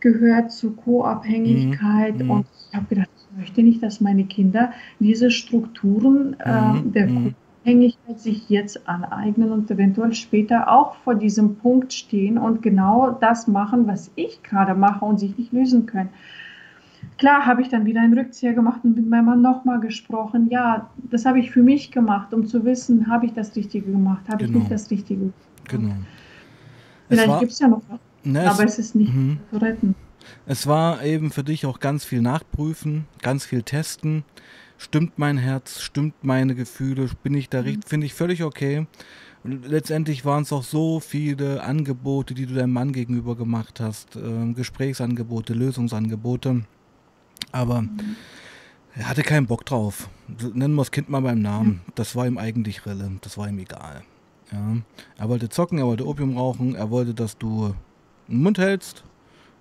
gehört 0.00 0.52
zu 0.52 0.72
Co-Abhängigkeit 0.72 2.22
mhm. 2.22 2.30
und 2.30 2.46
ich 2.68 2.76
habe 2.76 2.86
gedacht, 2.90 3.08
ich 3.16 3.38
möchte 3.38 3.62
nicht, 3.62 3.82
dass 3.82 4.02
meine 4.02 4.24
Kinder 4.24 4.72
diese 5.00 5.30
Strukturen 5.30 6.36
äh, 6.40 6.72
mhm. 6.74 6.92
der 6.92 7.06
mhm. 7.06 7.34
Co-Abhängigkeit 7.64 8.20
sich 8.20 8.50
jetzt 8.50 8.86
aneignen 8.86 9.50
und 9.50 9.70
eventuell 9.70 10.12
später 10.12 10.70
auch 10.70 10.96
vor 10.96 11.14
diesem 11.14 11.56
Punkt 11.56 11.94
stehen 11.94 12.36
und 12.36 12.60
genau 12.60 13.12
das 13.12 13.48
machen, 13.48 13.86
was 13.86 14.10
ich 14.14 14.42
gerade 14.42 14.74
mache 14.74 15.06
und 15.06 15.18
sich 15.18 15.38
nicht 15.38 15.54
lösen 15.54 15.86
können. 15.86 16.10
Klar 17.16 17.46
habe 17.46 17.62
ich 17.62 17.68
dann 17.68 17.86
wieder 17.86 18.00
einen 18.00 18.18
Rückzieher 18.18 18.54
gemacht 18.54 18.80
und 18.82 18.96
mit 18.96 19.08
meinem 19.08 19.26
Mann 19.26 19.42
nochmal 19.42 19.80
gesprochen. 19.80 20.48
Ja, 20.50 20.90
das 20.96 21.24
habe 21.24 21.38
ich 21.38 21.50
für 21.50 21.62
mich 21.62 21.92
gemacht, 21.92 22.34
um 22.34 22.46
zu 22.46 22.64
wissen, 22.64 23.06
habe 23.06 23.26
ich 23.26 23.32
das 23.32 23.54
Richtige 23.54 23.92
gemacht, 23.92 24.22
habe 24.28 24.44
genau. 24.44 24.50
ich 24.50 24.58
nicht 24.60 24.72
das 24.72 24.90
Richtige 24.90 25.20
gemacht. 25.20 25.34
Genau. 25.68 25.94
Vielleicht 27.08 27.40
gibt 27.40 27.52
es 27.52 27.58
ja 27.58 27.68
noch 27.68 27.82
was, 27.88 28.00
ne, 28.24 28.50
aber 28.50 28.64
es, 28.64 28.72
es 28.72 28.86
ist 28.86 28.94
nicht 28.96 29.14
mhm. 29.14 29.38
zu 29.50 29.58
retten. 29.58 29.94
Es 30.46 30.66
war 30.66 31.04
eben 31.04 31.30
für 31.30 31.44
dich 31.44 31.66
auch 31.66 31.80
ganz 31.80 32.04
viel 32.04 32.22
nachprüfen, 32.22 33.06
ganz 33.22 33.44
viel 33.44 33.62
testen. 33.62 34.24
Stimmt 34.78 35.18
mein 35.18 35.38
Herz, 35.38 35.80
stimmt 35.80 36.14
meine 36.22 36.54
Gefühle, 36.54 37.08
bin 37.22 37.34
ich 37.34 37.48
da 37.48 37.60
mhm. 37.60 37.64
richtig, 37.64 37.88
finde 37.88 38.06
ich 38.06 38.14
völlig 38.14 38.42
okay. 38.42 38.86
Und 39.44 39.68
letztendlich 39.68 40.24
waren 40.24 40.42
es 40.42 40.52
auch 40.52 40.62
so 40.62 41.00
viele 41.00 41.62
Angebote, 41.62 42.34
die 42.34 42.46
du 42.46 42.54
deinem 42.54 42.72
Mann 42.72 42.92
gegenüber 42.92 43.36
gemacht 43.36 43.78
hast, 43.78 44.16
äh, 44.16 44.52
Gesprächsangebote, 44.54 45.52
Lösungsangebote. 45.52 46.62
Aber 47.54 47.82
mhm. 47.82 48.16
er 48.96 49.08
hatte 49.08 49.22
keinen 49.22 49.46
Bock 49.46 49.64
drauf. 49.64 50.08
Nennen 50.52 50.74
wir 50.74 50.82
das 50.82 50.90
Kind 50.90 51.08
mal 51.08 51.20
beim 51.20 51.40
Namen. 51.40 51.82
Das 51.94 52.16
war 52.16 52.26
ihm 52.26 52.36
eigentlich 52.36 52.84
Rille. 52.84 53.12
Das 53.20 53.38
war 53.38 53.48
ihm 53.48 53.58
egal. 53.58 54.02
Ja. 54.50 54.58
Er 55.18 55.28
wollte 55.28 55.48
zocken, 55.48 55.78
er 55.78 55.86
wollte 55.86 56.06
Opium 56.06 56.36
rauchen, 56.36 56.74
er 56.74 56.90
wollte, 56.90 57.14
dass 57.14 57.38
du 57.38 57.74
den 58.28 58.42
Mund 58.42 58.58
hältst. 58.58 59.04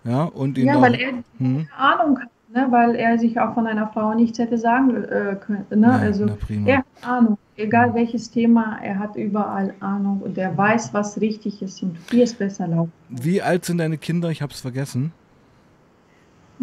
Ja, 0.04 0.24
und 0.24 0.58
ihn 0.58 0.68
ja 0.68 0.82
weil 0.82 0.96
er 0.96 1.12
hm? 1.38 1.68
keine 1.68 1.74
Ahnung 1.78 2.20
hat, 2.20 2.30
ne? 2.54 2.68
weil 2.70 2.96
er 2.96 3.18
sich 3.18 3.40
auch 3.40 3.54
von 3.54 3.68
einer 3.68 3.88
Frau 3.88 4.14
nichts 4.14 4.38
hätte 4.38 4.58
sagen 4.58 5.02
äh, 5.04 5.38
können. 5.40 5.66
Ne? 5.70 5.88
Ja, 5.88 5.98
also 5.98 6.26
er 6.66 6.78
hat 6.80 6.86
Ahnung. 7.02 7.38
Egal 7.56 7.90
hm. 7.90 7.96
welches 7.96 8.32
Thema, 8.32 8.80
er 8.82 9.00
hat 9.00 9.16
überall 9.16 9.74
Ahnung 9.80 10.22
und 10.22 10.38
er 10.38 10.58
weiß, 10.58 10.94
was 10.94 11.22
richtig 11.22 11.62
ist 11.62 11.82
und 11.84 11.96
wie 12.12 12.24
es 12.24 12.34
besser 12.34 12.68
läuft. 12.68 12.92
Wie 13.10 13.42
alt 13.42 13.64
sind 13.66 13.78
deine 13.78 13.98
Kinder? 13.98 14.30
Ich 14.30 14.42
habe 14.42 14.52
es 14.52 14.60
vergessen. 14.60 15.14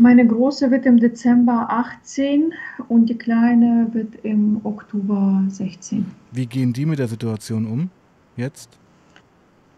Meine 0.00 0.26
große 0.26 0.70
wird 0.70 0.86
im 0.86 0.96
Dezember 0.96 1.66
18 1.68 2.54
und 2.88 3.10
die 3.10 3.18
kleine 3.18 3.86
wird 3.92 4.14
im 4.22 4.58
Oktober 4.64 5.44
16. 5.48 6.06
Wie 6.32 6.46
gehen 6.46 6.72
die 6.72 6.86
mit 6.86 6.98
der 6.98 7.06
Situation 7.06 7.66
um 7.66 7.90
jetzt? 8.34 8.78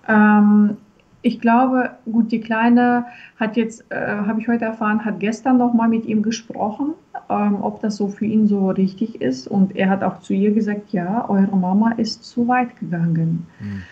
Ähm, 0.06 0.76
ich 1.22 1.40
glaube, 1.40 1.90
gut, 2.04 2.30
die 2.30 2.38
Kleine 2.38 3.06
hat 3.34 3.56
jetzt, 3.56 3.84
äh, 3.90 3.96
habe 3.96 4.40
ich 4.40 4.46
heute 4.46 4.64
erfahren, 4.64 5.04
hat 5.04 5.18
gestern 5.18 5.58
noch 5.58 5.74
mal 5.74 5.88
mit 5.88 6.06
ihm 6.06 6.22
gesprochen, 6.22 6.94
ähm, 7.28 7.56
ob 7.60 7.80
das 7.80 7.96
so 7.96 8.06
für 8.06 8.26
ihn 8.26 8.46
so 8.46 8.70
richtig 8.70 9.20
ist. 9.20 9.48
Und 9.48 9.74
er 9.74 9.90
hat 9.90 10.04
auch 10.04 10.20
zu 10.20 10.34
ihr 10.34 10.52
gesagt, 10.52 10.92
ja, 10.92 11.28
eure 11.28 11.56
Mama 11.56 11.94
ist 11.96 12.22
zu 12.22 12.46
weit 12.46 12.78
gegangen. 12.78 13.48
Hm. 13.58 13.82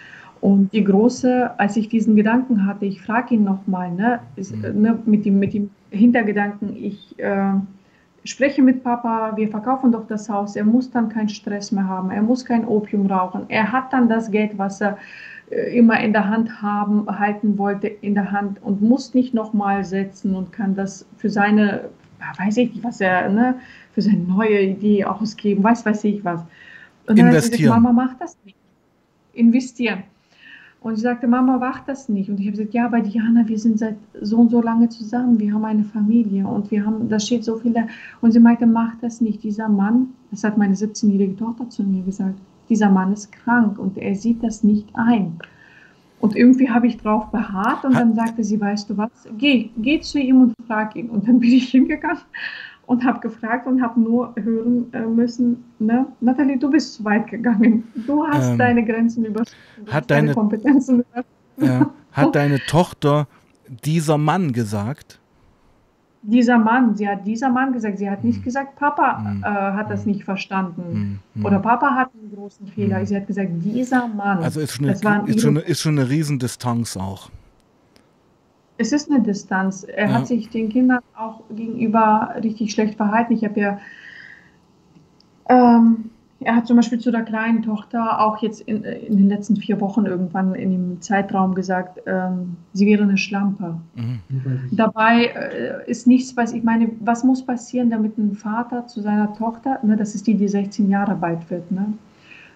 Und 0.40 0.72
die 0.72 0.84
Große, 0.84 1.58
als 1.58 1.76
ich 1.76 1.88
diesen 1.88 2.14
Gedanken 2.14 2.66
hatte, 2.66 2.86
ich 2.86 3.02
frage 3.02 3.34
ihn 3.34 3.44
nochmal, 3.44 3.90
ne, 3.90 4.20
mhm. 4.36 4.80
ne, 4.80 4.98
mit, 5.04 5.24
dem, 5.26 5.38
mit 5.38 5.52
dem 5.52 5.70
Hintergedanken, 5.91 6.76
ich 6.76 7.18
äh, 7.18 7.53
spreche 8.24 8.62
mit 8.62 8.82
Papa, 8.82 9.36
wir 9.36 9.49
verkaufen 9.49 9.93
doch 9.93 10.07
das 10.07 10.28
Haus, 10.28 10.57
er 10.57 10.64
muss 10.64 10.91
dann 10.91 11.09
keinen 11.09 11.28
Stress 11.28 11.72
mehr 11.72 11.86
haben, 11.86 12.11
er 12.11 12.22
muss 12.22 12.45
kein 12.45 12.64
Opium 12.66 13.07
rauchen, 13.07 13.45
er 13.49 13.72
hat 13.72 13.93
dann 13.93 14.09
das 14.09 14.30
Geld, 14.30 14.57
was 14.57 14.80
er 14.80 14.99
äh, 15.51 15.76
immer 15.76 16.01
in 16.01 16.12
der 16.12 16.28
Hand 16.28 16.62
haben, 16.62 17.07
halten 17.07 17.59
wollte, 17.59 17.88
in 17.88 18.14
der 18.14 18.30
Hand 18.30 18.62
und 18.62 18.82
muss 18.82 19.14
nicht 19.14 19.34
nochmal 19.34 19.84
setzen 19.84 20.34
und 20.34 20.53
kann 20.53 20.74
das 20.74 21.07
für 21.16 21.30
seine, 21.30 21.91
weiß 22.38 22.57
ich 22.59 22.74
nicht, 22.74 22.84
was 22.84 23.01
er, 23.01 23.28
ne, 23.28 23.57
für 23.93 24.03
seine 24.03 24.18
neue 24.18 24.61
Idee 24.61 25.05
ausgeben, 25.05 25.64
weiß, 25.64 25.84
weiß 25.86 26.05
ich 26.05 26.24
was. 26.24 26.43
Und 27.07 27.18
dann 27.18 27.28
Investieren. 27.28 27.62
Gesagt, 27.62 27.82
Mama 27.82 27.93
macht 27.93 28.20
das 28.20 28.36
nicht. 28.45 28.57
Investieren. 29.32 30.05
Und 30.82 30.96
sie 30.96 31.02
sagte, 31.02 31.28
Mama 31.28 31.58
macht 31.58 31.88
das 31.88 32.08
nicht. 32.08 32.30
Und 32.30 32.40
ich 32.40 32.46
habe 32.46 32.56
gesagt, 32.56 32.72
ja, 32.72 32.86
aber 32.86 33.00
Diana, 33.00 33.46
wir 33.46 33.58
sind 33.58 33.78
seit 33.78 33.96
so 34.20 34.38
und 34.38 34.50
so 34.50 34.62
lange 34.62 34.88
zusammen, 34.88 35.38
wir 35.38 35.52
haben 35.52 35.64
eine 35.64 35.84
Familie 35.84 36.46
und 36.46 36.70
wir 36.70 36.86
haben, 36.86 37.08
da 37.08 37.20
steht 37.20 37.44
so 37.44 37.58
viel 37.58 37.74
da. 37.74 37.82
Und 38.22 38.32
sie 38.32 38.40
meinte, 38.40 38.66
mach 38.66 38.94
das 39.02 39.20
nicht. 39.20 39.42
Dieser 39.42 39.68
Mann, 39.68 40.14
das 40.30 40.42
hat 40.42 40.56
meine 40.56 40.74
17-jährige 40.74 41.36
Tochter 41.36 41.68
zu 41.68 41.82
mir 41.82 42.02
gesagt, 42.02 42.38
dieser 42.70 42.88
Mann 42.88 43.12
ist 43.12 43.30
krank 43.30 43.78
und 43.78 43.98
er 43.98 44.14
sieht 44.14 44.42
das 44.42 44.64
nicht 44.64 44.88
ein. 44.94 45.38
Und 46.20 46.36
irgendwie 46.36 46.70
habe 46.70 46.86
ich 46.86 46.96
drauf 46.98 47.30
beharrt 47.30 47.84
und 47.84 47.94
dann 47.94 48.14
sagte 48.14 48.44
sie, 48.44 48.60
weißt 48.60 48.88
du 48.88 48.96
was, 48.96 49.10
geh, 49.38 49.70
geh 49.78 50.00
zu 50.00 50.18
ihm 50.18 50.42
und 50.42 50.54
frag 50.66 50.96
ihn. 50.96 51.10
Und 51.10 51.28
dann 51.28 51.40
bin 51.40 51.50
ich 51.50 51.70
hingegangen 51.70 52.20
und 52.91 53.05
habe 53.05 53.20
gefragt 53.20 53.68
und 53.68 53.80
habe 53.80 54.01
nur 54.01 54.34
hören 54.34 54.93
äh, 54.93 55.07
müssen, 55.07 55.62
ne? 55.78 56.07
Nathalie, 56.20 56.59
du 56.59 56.68
bist 56.68 56.95
zu 56.95 57.05
weit 57.05 57.28
gegangen. 57.28 57.84
Du 58.05 58.26
hast 58.26 58.51
ähm, 58.51 58.59
deine 58.59 58.84
Grenzen 58.84 59.24
überschritten, 59.24 59.93
hat 59.93 60.11
deine, 60.11 60.34
Kompetenzen 60.34 61.05
überschritten. 61.05 61.30
Ja, 61.59 61.91
hat 62.11 62.34
deine 62.34 62.59
Tochter 62.66 63.28
dieser 63.84 64.18
Mann 64.18 64.53
gesagt? 64.53 65.20
Dieser 66.22 66.59
Mann, 66.59 66.97
sie 66.97 67.09
hat 67.09 67.24
dieser 67.24 67.49
Mann 67.49 67.72
gesagt, 67.72 67.99
sie 67.99 68.11
hat 68.11 68.24
nicht 68.24 68.38
hm. 68.38 68.43
gesagt, 68.43 68.74
Papa 68.74 69.22
hm. 69.22 69.45
äh, 69.45 69.47
hat 69.47 69.88
das 69.88 70.05
hm. 70.05 70.11
nicht 70.11 70.24
verstanden. 70.24 71.20
Oder 71.45 71.61
Papa 71.61 71.95
hat 71.95 72.11
einen 72.12 72.34
großen 72.34 72.66
Fehler. 72.66 73.07
Sie 73.07 73.14
hat 73.14 73.28
gesagt, 73.28 73.51
dieser 73.53 74.09
Mann. 74.09 74.38
Also 74.38 74.59
ist 74.59 74.72
schon 74.72 74.86
eine, 74.86 75.28
ist 75.28 75.41
schon 75.41 75.57
eine, 75.57 75.61
ist 75.61 75.80
schon 75.80 75.97
eine 75.97 76.11
Riesendistanz 76.11 76.97
auch. 76.97 77.30
Es 78.80 78.92
ist 78.92 79.10
eine 79.10 79.20
Distanz. 79.20 79.84
Er 79.84 80.08
ja. 80.08 80.14
hat 80.14 80.26
sich 80.26 80.48
den 80.48 80.70
Kindern 80.70 81.00
auch 81.14 81.42
gegenüber 81.54 82.34
richtig 82.42 82.72
schlecht 82.72 82.94
verhalten. 82.94 83.34
Ich 83.34 83.44
habe 83.44 83.60
ja 83.60 83.78
ähm, 85.50 86.10
er 86.42 86.56
hat 86.56 86.66
zum 86.66 86.76
Beispiel 86.76 86.98
zu 86.98 87.10
der 87.10 87.22
kleinen 87.22 87.62
Tochter 87.62 88.18
auch 88.18 88.40
jetzt 88.42 88.62
in, 88.62 88.82
in 88.82 89.18
den 89.18 89.28
letzten 89.28 89.56
vier 89.56 89.78
Wochen 89.80 90.06
irgendwann 90.06 90.54
in 90.54 90.70
dem 90.70 91.02
Zeitraum 91.02 91.54
gesagt, 91.54 92.00
ähm, 92.06 92.56
sie 92.72 92.86
wäre 92.86 93.02
eine 93.02 93.18
Schlampe. 93.18 93.76
Mhm. 93.94 94.20
Dabei 94.72 95.26
äh, 95.26 95.90
ist 95.90 96.06
nichts, 96.06 96.34
was 96.38 96.54
ich 96.54 96.62
meine, 96.62 96.90
was 97.00 97.24
muss 97.24 97.44
passieren, 97.44 97.90
damit 97.90 98.16
ein 98.16 98.34
Vater 98.34 98.86
zu 98.86 99.02
seiner 99.02 99.34
Tochter, 99.34 99.80
ne, 99.82 99.96
das 99.96 100.14
ist 100.14 100.26
die, 100.26 100.34
die 100.34 100.48
16 100.48 100.88
Jahre 100.88 101.18
alt 101.20 101.50
wird, 101.50 101.70
ne, 101.70 101.92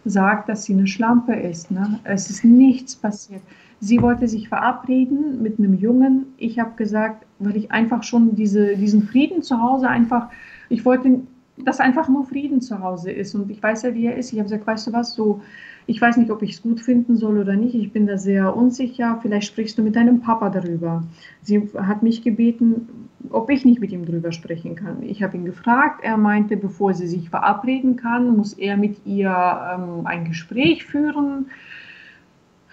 sagt, 0.07 0.49
dass 0.49 0.65
sie 0.65 0.73
eine 0.73 0.87
Schlampe 0.87 1.35
ist. 1.35 1.71
Ne? 1.71 2.01
Es 2.05 2.31
ist 2.31 2.43
nichts 2.43 2.97
passiert. 2.97 3.43
Sie 3.85 4.01
wollte 4.01 4.29
sich 4.29 4.49
verabreden 4.49 5.43
mit 5.43 5.59
einem 5.59 5.75
Jungen. 5.75 6.27
Ich 6.39 6.59
habe 6.59 6.75
gesagt, 6.77 7.27
weil 7.39 7.55
ich 7.57 7.71
einfach 7.71 8.03
schon 8.03 8.35
diese, 8.35 8.77
diesen 8.77 9.03
Frieden 9.03 9.43
zu 9.43 9.61
Hause 9.61 9.89
einfach, 9.89 10.31
ich 10.71 10.87
wollte 10.87 11.21
dass 11.57 11.81
einfach 11.81 12.09
nur 12.09 12.25
Frieden 12.25 12.61
zu 12.61 12.81
Hause 12.81 13.13
ist. 13.13 13.35
Und 13.35 13.51
ich 13.51 13.63
weiß 13.63 13.83
ja, 13.83 13.95
wie 13.95 14.07
er 14.07 14.17
ist. 14.17 14.33
Ich 14.33 14.39
habe 14.39 14.49
gesagt, 14.49 14.67
weißt 14.67 14.89
du 14.89 14.93
was, 14.93 15.15
so, 15.15 15.41
ich 15.87 16.01
weiß 16.01 16.17
nicht, 16.17 16.31
ob 16.31 16.43
ich 16.43 16.53
es 16.53 16.63
gut 16.63 16.81
finden 16.81 17.17
soll 17.17 17.39
oder 17.39 17.55
nicht. 17.55 17.75
Ich 17.75 17.93
bin 17.93 18.07
da 18.07 18.19
sehr 18.19 18.57
unsicher. 18.57 19.19
Vielleicht 19.23 19.47
sprichst 19.47 19.79
du 19.79 19.83
mit 19.83 19.95
deinem 19.95 20.21
Papa 20.21 20.51
darüber. 20.51 21.05
Sie 21.43 21.69
hat 21.77 22.03
mich 22.03 22.23
gebeten, 22.23 23.09
ob 23.31 23.51
ich 23.51 23.65
nicht 23.65 23.81
mit 23.81 23.93
ihm 23.93 24.05
darüber 24.05 24.33
sprechen 24.33 24.75
kann. 24.75 25.03
Ich 25.03 25.23
habe 25.23 25.37
ihn 25.37 25.45
gefragt. 25.45 26.01
Er 26.03 26.17
meinte, 26.17 26.57
bevor 26.57 26.95
sie 26.95 27.07
sich 27.07 27.31
verabreden 27.31 27.97
kann, 27.97 28.37
muss 28.37 28.55
er 28.55 28.77
mit 28.77 29.07
ihr 29.07 29.31
ähm, 29.31 30.07
ein 30.07 30.25
Gespräch 30.25 30.85
führen. 30.85 31.47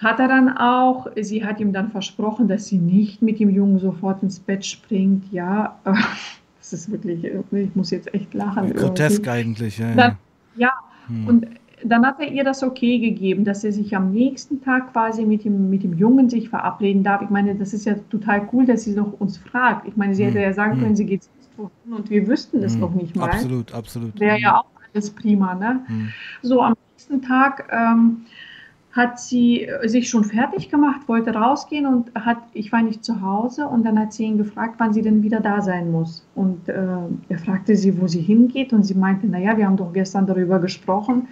Hat 0.01 0.19
er 0.19 0.27
dann 0.27 0.57
auch. 0.57 1.07
Sie 1.15 1.45
hat 1.45 1.59
ihm 1.59 1.73
dann 1.73 1.91
versprochen, 1.91 2.47
dass 2.47 2.65
sie 2.65 2.79
nicht 2.79 3.21
mit 3.21 3.39
dem 3.39 3.49
Jungen 3.49 3.77
sofort 3.77 4.23
ins 4.23 4.39
Bett 4.39 4.65
springt. 4.65 5.31
Ja, 5.31 5.79
das 6.59 6.73
ist 6.73 6.91
wirklich, 6.91 7.23
ich 7.23 7.75
muss 7.75 7.91
jetzt 7.91 8.13
echt 8.13 8.33
lachen. 8.33 8.73
Grotesk 8.73 9.27
eigentlich, 9.27 9.77
ja. 9.77 9.93
Dann, 9.93 10.17
ja, 10.55 10.71
hm. 11.07 11.27
und 11.27 11.47
dann 11.83 12.05
hat 12.05 12.19
er 12.19 12.31
ihr 12.31 12.43
das 12.43 12.63
okay 12.63 12.99
gegeben, 12.99 13.43
dass 13.45 13.63
er 13.63 13.71
sich 13.71 13.95
am 13.95 14.11
nächsten 14.11 14.61
Tag 14.61 14.91
quasi 14.91 15.25
mit 15.25 15.45
dem, 15.45 15.69
mit 15.69 15.83
dem 15.83 15.93
Jungen 15.93 16.29
sich 16.29 16.49
verabreden 16.49 17.03
darf. 17.03 17.21
Ich 17.21 17.29
meine, 17.29 17.55
das 17.55 17.73
ist 17.73 17.85
ja 17.85 17.95
total 18.09 18.47
cool, 18.53 18.65
dass 18.65 18.83
sie 18.83 18.95
doch 18.95 19.19
uns 19.19 19.37
fragt. 19.37 19.87
Ich 19.87 19.97
meine, 19.97 20.15
sie 20.15 20.25
hätte 20.25 20.39
hm. 20.39 20.43
ja 20.43 20.53
sagen 20.53 20.73
hm. 20.73 20.81
können, 20.81 20.95
sie 20.95 21.05
geht 21.05 21.21
und 21.57 22.09
wir 22.09 22.27
wüssten 22.27 22.61
das 22.61 22.73
hm. 22.73 22.79
noch 22.79 22.93
nicht 22.95 23.15
mal. 23.15 23.29
Absolut, 23.29 23.71
absolut. 23.71 24.19
Wäre 24.19 24.39
ja 24.39 24.57
auch 24.57 24.65
alles 24.93 25.11
prima, 25.11 25.53
ne? 25.53 25.85
So, 26.41 26.61
am 26.61 26.73
nächsten 26.93 27.21
Tag 27.21 27.69
ähm, 27.71 28.25
hat 28.93 29.19
sie 29.19 29.63
äh, 29.63 29.87
sich 29.87 30.09
schon 30.09 30.23
fertig 30.23 30.69
gemacht, 30.69 31.07
wollte 31.07 31.33
rausgehen 31.33 31.85
und 31.85 32.13
hat, 32.15 32.37
ich 32.53 32.71
war 32.71 32.81
nicht 32.81 33.03
zu 33.03 33.21
Hause 33.21 33.67
und 33.67 33.85
dann 33.85 33.97
hat 33.97 34.13
sie 34.13 34.25
ihn 34.25 34.37
gefragt, 34.37 34.75
wann 34.77 34.93
sie 34.93 35.01
denn 35.01 35.23
wieder 35.23 35.39
da 35.39 35.61
sein 35.61 35.91
muss. 35.91 36.25
Und 36.35 36.67
äh, 36.67 36.75
er 37.29 37.39
fragte 37.39 37.75
sie, 37.75 37.99
wo 37.99 38.07
sie 38.07 38.21
hingeht 38.21 38.73
und 38.73 38.83
sie 38.83 38.95
meinte, 38.95 39.27
naja, 39.27 39.57
wir 39.57 39.65
haben 39.65 39.77
doch 39.77 39.93
gestern 39.93 40.25
darüber 40.27 40.59
gesprochen. 40.59 41.27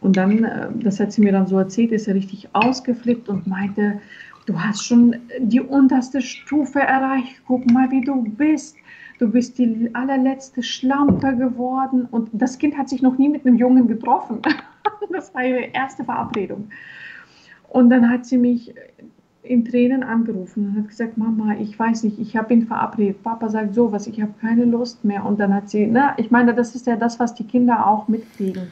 Und 0.00 0.16
dann, 0.16 0.44
äh, 0.44 0.68
das 0.82 1.00
hat 1.00 1.12
sie 1.12 1.22
mir 1.22 1.32
dann 1.32 1.46
so 1.46 1.58
erzählt, 1.58 1.92
ist 1.92 2.06
er 2.06 2.14
richtig 2.14 2.48
ausgeflippt 2.52 3.28
und 3.28 3.46
meinte, 3.46 4.00
du 4.46 4.58
hast 4.58 4.84
schon 4.84 5.16
die 5.38 5.60
unterste 5.60 6.20
Stufe 6.20 6.80
erreicht, 6.80 7.42
guck 7.46 7.70
mal, 7.70 7.90
wie 7.90 8.02
du 8.02 8.22
bist. 8.22 8.76
Du 9.18 9.28
bist 9.28 9.58
die 9.58 9.90
allerletzte 9.92 10.62
Schlampe 10.62 11.36
geworden. 11.36 12.08
Und 12.10 12.30
das 12.32 12.56
Kind 12.56 12.76
hat 12.78 12.88
sich 12.88 13.02
noch 13.02 13.18
nie 13.18 13.28
mit 13.28 13.46
einem 13.46 13.56
Jungen 13.56 13.86
getroffen. 13.86 14.40
Das 15.12 15.34
war 15.34 15.44
ihre 15.44 15.70
erste 15.72 16.04
Verabredung. 16.04 16.70
Und 17.68 17.90
dann 17.90 18.08
hat 18.10 18.26
sie 18.26 18.38
mich 18.38 18.74
in 19.42 19.64
Tränen 19.64 20.02
angerufen 20.02 20.66
und 20.66 20.76
hat 20.76 20.88
gesagt, 20.88 21.16
Mama, 21.16 21.56
ich 21.60 21.78
weiß 21.78 22.04
nicht, 22.04 22.18
ich 22.18 22.36
habe 22.36 22.52
ihn 22.52 22.66
verabredet. 22.66 23.22
Papa 23.22 23.48
sagt 23.48 23.74
sowas, 23.74 24.06
ich 24.06 24.20
habe 24.20 24.34
keine 24.40 24.64
Lust 24.64 25.04
mehr. 25.04 25.24
Und 25.24 25.40
dann 25.40 25.54
hat 25.54 25.70
sie, 25.70 25.86
na, 25.86 26.14
ich 26.18 26.30
meine, 26.30 26.54
das 26.54 26.74
ist 26.74 26.86
ja 26.86 26.96
das, 26.96 27.18
was 27.18 27.34
die 27.34 27.44
Kinder 27.44 27.86
auch 27.86 28.06
mitkriegen. 28.08 28.70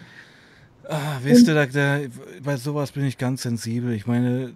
Ah, 0.89 1.19
wisst 1.23 1.49
ihr, 1.49 1.55
da, 1.55 1.67
da, 1.67 1.99
bei 2.43 2.57
sowas 2.57 2.93
bin 2.93 3.05
ich 3.05 3.19
ganz 3.19 3.43
sensibel. 3.43 3.93
Ich 3.93 4.07
meine, 4.07 4.53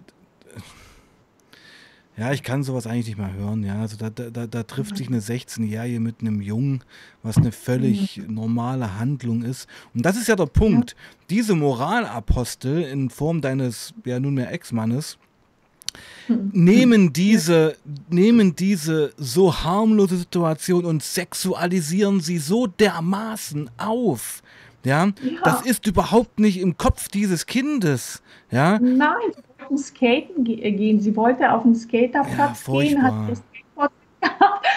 ja, 2.15 2.31
ich 2.31 2.43
kann 2.43 2.63
sowas 2.63 2.85
eigentlich 2.85 3.07
nicht 3.07 3.17
mehr 3.17 3.33
hören. 3.33 3.63
Ja, 3.63 3.81
also 3.81 3.97
da, 3.97 4.09
da, 4.09 4.45
da 4.45 4.63
trifft 4.63 4.97
sich 4.97 5.07
eine 5.07 5.19
16-Jährige 5.19 5.99
mit 5.99 6.21
einem 6.21 6.41
Jungen, 6.41 6.83
was 7.23 7.37
eine 7.37 7.51
völlig 7.51 8.17
mhm. 8.17 8.35
normale 8.35 8.99
Handlung 8.99 9.41
ist. 9.41 9.67
Und 9.95 10.05
das 10.05 10.15
ist 10.15 10.27
ja 10.27 10.35
der 10.35 10.45
Punkt. 10.45 10.95
Diese 11.31 11.55
Moralapostel 11.55 12.83
in 12.83 13.09
Form 13.09 13.41
deines 13.41 13.93
ja 14.05 14.19
nunmehr 14.19 14.51
Ex-Mannes 14.51 15.17
mhm. 16.27 16.51
nehmen 16.53 17.13
diese, 17.13 17.77
nehmen 18.09 18.55
diese 18.55 19.13
so 19.17 19.63
harmlose 19.63 20.17
Situation 20.17 20.85
und 20.85 21.01
sexualisieren 21.01 22.21
sie 22.21 22.37
so 22.37 22.67
dermaßen 22.67 23.71
auf. 23.77 24.43
Ja, 24.85 25.05
ja. 25.05 25.13
das 25.43 25.65
ist 25.65 25.87
überhaupt 25.87 26.39
nicht 26.39 26.59
im 26.59 26.77
Kopf 26.77 27.07
dieses 27.07 27.45
Kindes. 27.45 28.21
Ja. 28.51 28.79
Nein, 28.79 29.31
wollten 29.73 29.77
skaten 29.77 30.43
gehen. 30.43 30.99
Sie 30.99 31.15
wollte 31.15 31.51
auf 31.51 31.63
den 31.63 31.75
Skaterplatz 31.75 32.67
ja, 32.67 32.73
gehen, 32.73 33.03
hat 33.03 33.13
das 33.29 33.39
Skateboard 33.39 33.91
gehabt. 34.21 34.67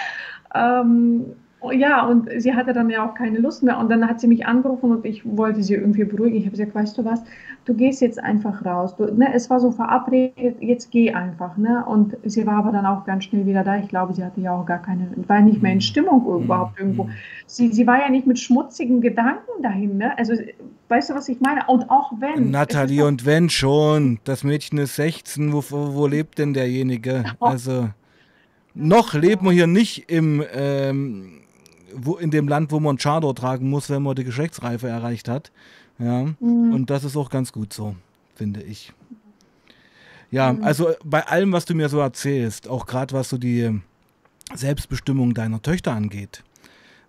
ähm, 0.55 1.25
ja, 1.71 2.05
und 2.05 2.29
sie 2.37 2.53
hatte 2.53 2.71
dann 2.71 2.89
ja 2.89 3.07
auch 3.07 3.15
keine 3.15 3.39
Lust 3.39 3.63
mehr. 3.63 3.79
Und 3.79 3.89
dann 3.89 4.07
hat 4.07 4.19
sie 4.19 4.27
mich 4.27 4.45
angerufen 4.45 4.91
und 4.91 5.05
ich 5.05 5.23
wollte 5.25 5.63
sie 5.63 5.73
irgendwie 5.73 6.03
beruhigen. 6.03 6.37
Ich 6.37 6.45
habe 6.45 6.51
gesagt, 6.51 6.75
weißt 6.75 6.97
du 6.97 7.03
was, 7.03 7.23
du 7.65 7.73
gehst 7.73 8.01
jetzt 8.01 8.19
einfach 8.19 8.63
raus. 8.63 8.95
Du, 8.95 9.05
ne, 9.05 9.33
es 9.33 9.49
war 9.49 9.59
so 9.59 9.71
verabredet, 9.71 10.57
jetzt 10.61 10.91
geh 10.91 11.11
einfach. 11.13 11.57
Ne? 11.57 11.83
Und 11.85 12.15
sie 12.23 12.45
war 12.45 12.57
aber 12.57 12.71
dann 12.71 12.85
auch 12.85 13.05
ganz 13.05 13.23
schnell 13.23 13.47
wieder 13.47 13.63
da. 13.63 13.77
Ich 13.77 13.87
glaube, 13.87 14.13
sie 14.13 14.23
hatte 14.23 14.39
ja 14.39 14.53
auch 14.53 14.67
gar 14.67 14.81
keine, 14.81 15.09
war 15.27 15.41
nicht 15.41 15.61
mehr 15.61 15.71
in 15.71 15.79
mhm. 15.79 15.81
Stimmung 15.81 16.23
mhm. 16.23 16.43
überhaupt 16.43 16.79
irgendwo. 16.79 17.05
Mhm. 17.05 17.11
Sie, 17.47 17.73
sie 17.73 17.87
war 17.87 17.99
ja 17.99 18.09
nicht 18.09 18.27
mit 18.27 18.37
schmutzigen 18.37 19.01
Gedanken 19.01 19.63
dahin. 19.63 19.97
Ne? 19.97 20.15
Also, 20.17 20.33
weißt 20.89 21.09
du, 21.09 21.15
was 21.15 21.27
ich 21.27 21.41
meine? 21.41 21.61
Und 21.67 21.89
auch 21.89 22.11
wenn. 22.19 22.51
Nathalie, 22.51 23.03
und 23.03 23.25
wenn 23.25 23.49
schon, 23.49 24.19
das 24.25 24.43
Mädchen 24.43 24.77
ist 24.77 24.95
16, 24.95 25.51
wo, 25.51 25.63
wo 25.69 26.05
lebt 26.05 26.37
denn 26.37 26.53
derjenige? 26.53 27.23
Also. 27.39 27.89
Noch 28.79 29.15
leben 29.15 29.43
wir 29.47 29.51
hier 29.53 29.65
nicht 29.65 30.11
im 30.11 30.43
ähm, 30.53 31.41
wo, 31.97 32.15
in 32.15 32.31
dem 32.31 32.47
Land, 32.47 32.71
wo 32.71 32.79
man 32.79 32.97
Chador 32.97 33.35
tragen 33.35 33.69
muss, 33.69 33.89
wenn 33.89 34.03
man 34.03 34.15
die 34.15 34.23
Geschlechtsreife 34.23 34.87
erreicht 34.87 35.27
hat. 35.27 35.51
Ja, 35.99 36.25
mhm. 36.39 36.73
und 36.73 36.89
das 36.89 37.03
ist 37.03 37.17
auch 37.17 37.29
ganz 37.29 37.51
gut 37.51 37.73
so, 37.73 37.95
finde 38.35 38.61
ich. 38.61 38.93
Ja, 40.29 40.53
mhm. 40.53 40.63
also 40.63 40.91
bei 41.03 41.25
allem, 41.25 41.51
was 41.51 41.65
du 41.65 41.73
mir 41.73 41.89
so 41.89 41.99
erzählst, 41.99 42.67
auch 42.67 42.85
gerade 42.85 43.13
was 43.13 43.29
so 43.29 43.37
die 43.37 43.81
Selbstbestimmung 44.53 45.33
deiner 45.33 45.61
Töchter 45.61 45.93
angeht, 45.93 46.43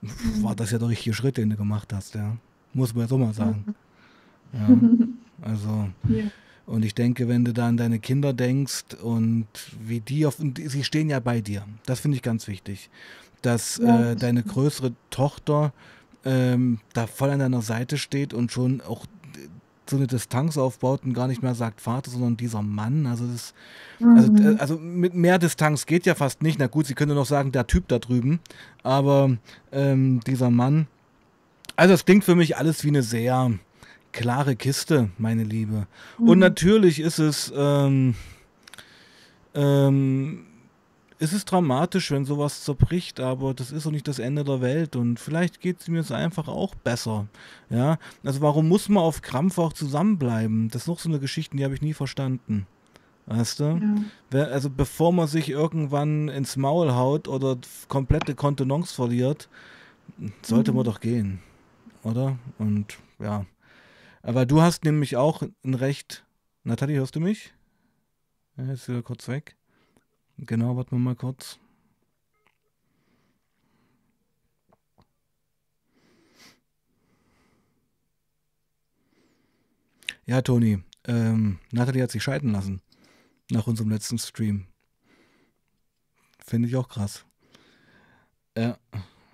mhm. 0.01 0.43
war 0.43 0.55
das 0.55 0.71
ja 0.71 0.79
der 0.79 0.89
richtige 0.89 1.15
Schritt, 1.15 1.37
den 1.37 1.51
du 1.51 1.57
gemacht 1.57 1.93
hast, 1.93 2.15
ja. 2.15 2.37
Muss 2.75 2.95
man 2.95 3.05
ja 3.05 3.09
so 3.09 3.19
mal 3.19 3.33
sagen. 3.33 3.75
Ja, 4.53 4.69
also. 5.43 5.89
Ja. 6.09 6.25
Und 6.67 6.85
ich 6.85 6.95
denke, 6.95 7.29
wenn 7.29 7.47
du 7.47 7.55
da 7.55 7.67
an 7.67 7.79
deine 7.79 7.99
Kinder 7.99 8.35
denkst 8.35 8.95
und 9.03 9.47
wie 9.83 10.01
die 10.01 10.27
auf, 10.27 10.37
sie 10.37 10.85
stehen 10.85 11.09
ja 11.09 11.19
bei 11.19 11.41
dir. 11.41 11.65
Das 11.87 12.01
finde 12.01 12.17
ich 12.17 12.23
ganz 12.23 12.47
wichtig 12.47 12.91
dass 13.43 13.79
ja. 13.79 14.11
äh, 14.13 14.17
deine 14.17 14.43
größere 14.43 14.93
Tochter 15.11 15.73
ähm, 16.25 16.81
da 16.93 17.07
voll 17.07 17.31
an 17.31 17.39
deiner 17.39 17.63
Seite 17.63 17.99
steht 17.99 18.35
und 18.35 18.53
schon 18.53 18.81
auch 18.81 19.07
so 19.89 19.97
eine 19.97 20.07
Distanz 20.07 20.59
aufbaut 20.59 21.05
und 21.05 21.15
gar 21.15 21.29
nicht 21.29 21.43
mehr 21.43 21.55
sagt 21.55 21.81
Vater, 21.81 22.11
sondern 22.11 22.37
dieser 22.37 22.63
Mann. 22.63 23.07
Also, 23.07 23.27
das, 23.27 23.55
also, 24.01 24.33
mhm. 24.33 24.47
also, 24.47 24.59
also 24.59 24.79
mit 24.79 25.15
mehr 25.15 25.39
Distanz 25.39 25.87
geht 25.87 26.07
ja 26.07 26.15
fast 26.15 26.43
nicht. 26.43 26.59
Na 26.59 26.67
gut, 26.67 26.87
sie 26.87 26.95
könnte 26.95 27.15
noch 27.15 27.27
sagen, 27.27 27.53
der 27.53 27.67
Typ 27.67 27.89
da 27.89 27.99
drüben. 27.99 28.41
Aber 28.83 29.37
ähm, 29.73 30.21
dieser 30.27 30.51
Mann. 30.51 30.87
Also 31.77 31.95
es 31.95 32.05
klingt 32.05 32.25
für 32.25 32.35
mich 32.35 32.57
alles 32.57 32.85
wie 32.85 32.89
eine 32.89 33.03
sehr 33.03 33.53
klare 34.13 34.57
Kiste, 34.57 35.11
meine 35.17 35.45
Liebe. 35.45 35.87
Mhm. 36.19 36.29
Und 36.29 36.39
natürlich 36.39 37.01
ist 37.01 37.19
es 37.19 37.53
ähm, 37.57 38.15
ähm, 39.55 40.48
es 41.19 41.33
ist 41.33 41.47
dramatisch, 41.47 42.11
wenn 42.11 42.25
sowas 42.25 42.63
zerbricht, 42.63 43.19
aber 43.21 43.53
das 43.53 43.73
ist 43.73 43.87
doch 43.87 43.91
nicht 43.91 44.07
das 44.07 44.19
Ende 44.19 44.45
der 44.45 44.61
Welt 44.61 44.95
und 44.95 45.19
vielleicht 45.19 45.61
geht 45.61 45.81
es 45.81 45.89
mir 45.89 45.99
jetzt 45.99 46.13
einfach 46.13 46.49
auch 46.49 46.75
besser. 46.77 47.27
Ja, 47.71 47.99
also 48.25 48.41
warum 48.41 48.69
muss 48.69 48.89
man 48.89 49.03
auf 49.03 49.21
Krampf 49.23 49.59
auch 49.59 49.73
zusammenbleiben? 49.73 50.69
Das 50.69 50.83
ist 50.83 50.89
noch 50.89 51.01
so 51.01 51.09
eine 51.09 51.19
Geschichte, 51.19 51.57
die 51.57 51.65
habe 51.65 51.75
ich 51.75 51.83
nie 51.83 51.95
verstanden. 51.95 52.67
Weißt 53.27 53.61
du? 53.61 53.81
Ja. 54.33 54.45
Also 54.45 54.71
bevor 54.71 55.13
man 55.13 55.27
sich 55.27 55.51
irgendwann 55.51 56.29
ins 56.29 56.57
Maul 56.57 56.93
haut 56.93 57.29
oder 57.29 57.59
komplette 57.89 58.35
Kontenance 58.35 58.95
verliert, 58.95 59.51
sollte 60.43 60.71
mhm. 60.71 60.77
man 60.77 60.85
doch 60.87 61.01
gehen. 61.01 61.41
Oder? 62.05 62.39
Und 62.59 62.97
ja. 63.19 63.45
Aber 64.23 64.47
du 64.47 64.63
hast 64.63 64.85
nämlich 64.85 65.17
auch 65.17 65.43
ein 65.63 65.75
Recht. 65.75 66.25
Nathalie, 66.65 66.97
hörst 66.97 67.17
du 67.17 67.21
mich? 67.21 67.53
Ja, 68.57 68.65
jetzt 68.65 68.89
wieder 68.89 69.03
kurz 69.03 69.29
weg. 69.29 69.58
Genau, 70.39 70.77
warten 70.77 70.93
wir 70.93 70.99
mal 70.99 71.17
kurz. 71.17 71.59
Ja, 80.27 80.43
Toni, 80.43 80.79
ähm, 81.07 81.59
Nathalie 81.73 82.03
hat 82.03 82.11
sich 82.11 82.23
scheiden 82.23 82.53
lassen 82.53 82.83
nach 83.51 83.67
unserem 83.67 83.91
letzten 83.91 84.19
Stream. 84.19 84.67
Finde 86.45 86.69
ich 86.69 86.77
auch 86.77 86.89
krass. 86.89 87.25
Ja. 88.57 88.77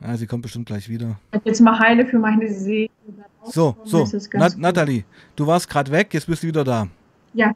ja, 0.00 0.16
sie 0.16 0.26
kommt 0.26 0.42
bestimmt 0.42 0.66
gleich 0.66 0.88
wieder. 0.88 1.18
Jetzt 1.44 1.61
mal 1.61 1.78
heile 1.78 2.07
für 2.07 2.18
meine 2.18 2.48
Seele. 2.52 2.90
So, 3.44 3.76
so, 3.84 4.07
Nat 4.34 4.57
Nathalie, 4.57 5.05
du 5.36 5.46
warst 5.46 5.68
gerade 5.68 5.90
weg, 5.90 6.14
jetzt 6.14 6.26
bist 6.26 6.42
du 6.42 6.46
wieder 6.46 6.64
da. 6.64 6.88
Ja. 7.34 7.52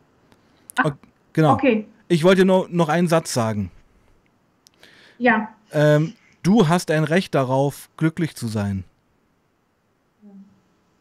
Ach, 0.76 0.96
genau. 1.32 1.54
Okay. 1.54 1.86
Ich 2.08 2.24
wollte 2.24 2.44
nur 2.44 2.68
noch 2.70 2.88
einen 2.88 3.08
Satz 3.08 3.32
sagen. 3.32 3.70
Ja. 5.18 5.54
Ähm, 5.72 6.14
du 6.42 6.68
hast 6.68 6.90
ein 6.90 7.04
Recht 7.04 7.34
darauf, 7.34 7.90
glücklich 7.96 8.34
zu 8.34 8.48
sein. 8.48 8.84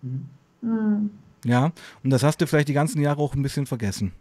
Mhm. 0.01 1.11
Ja, 1.43 1.71
und 2.03 2.09
das 2.09 2.23
hast 2.23 2.41
du 2.41 2.47
vielleicht 2.47 2.67
die 2.67 2.73
ganzen 2.73 3.01
Jahre 3.01 3.21
auch 3.21 3.35
ein 3.35 3.41
bisschen 3.41 3.65
vergessen. 3.65 4.11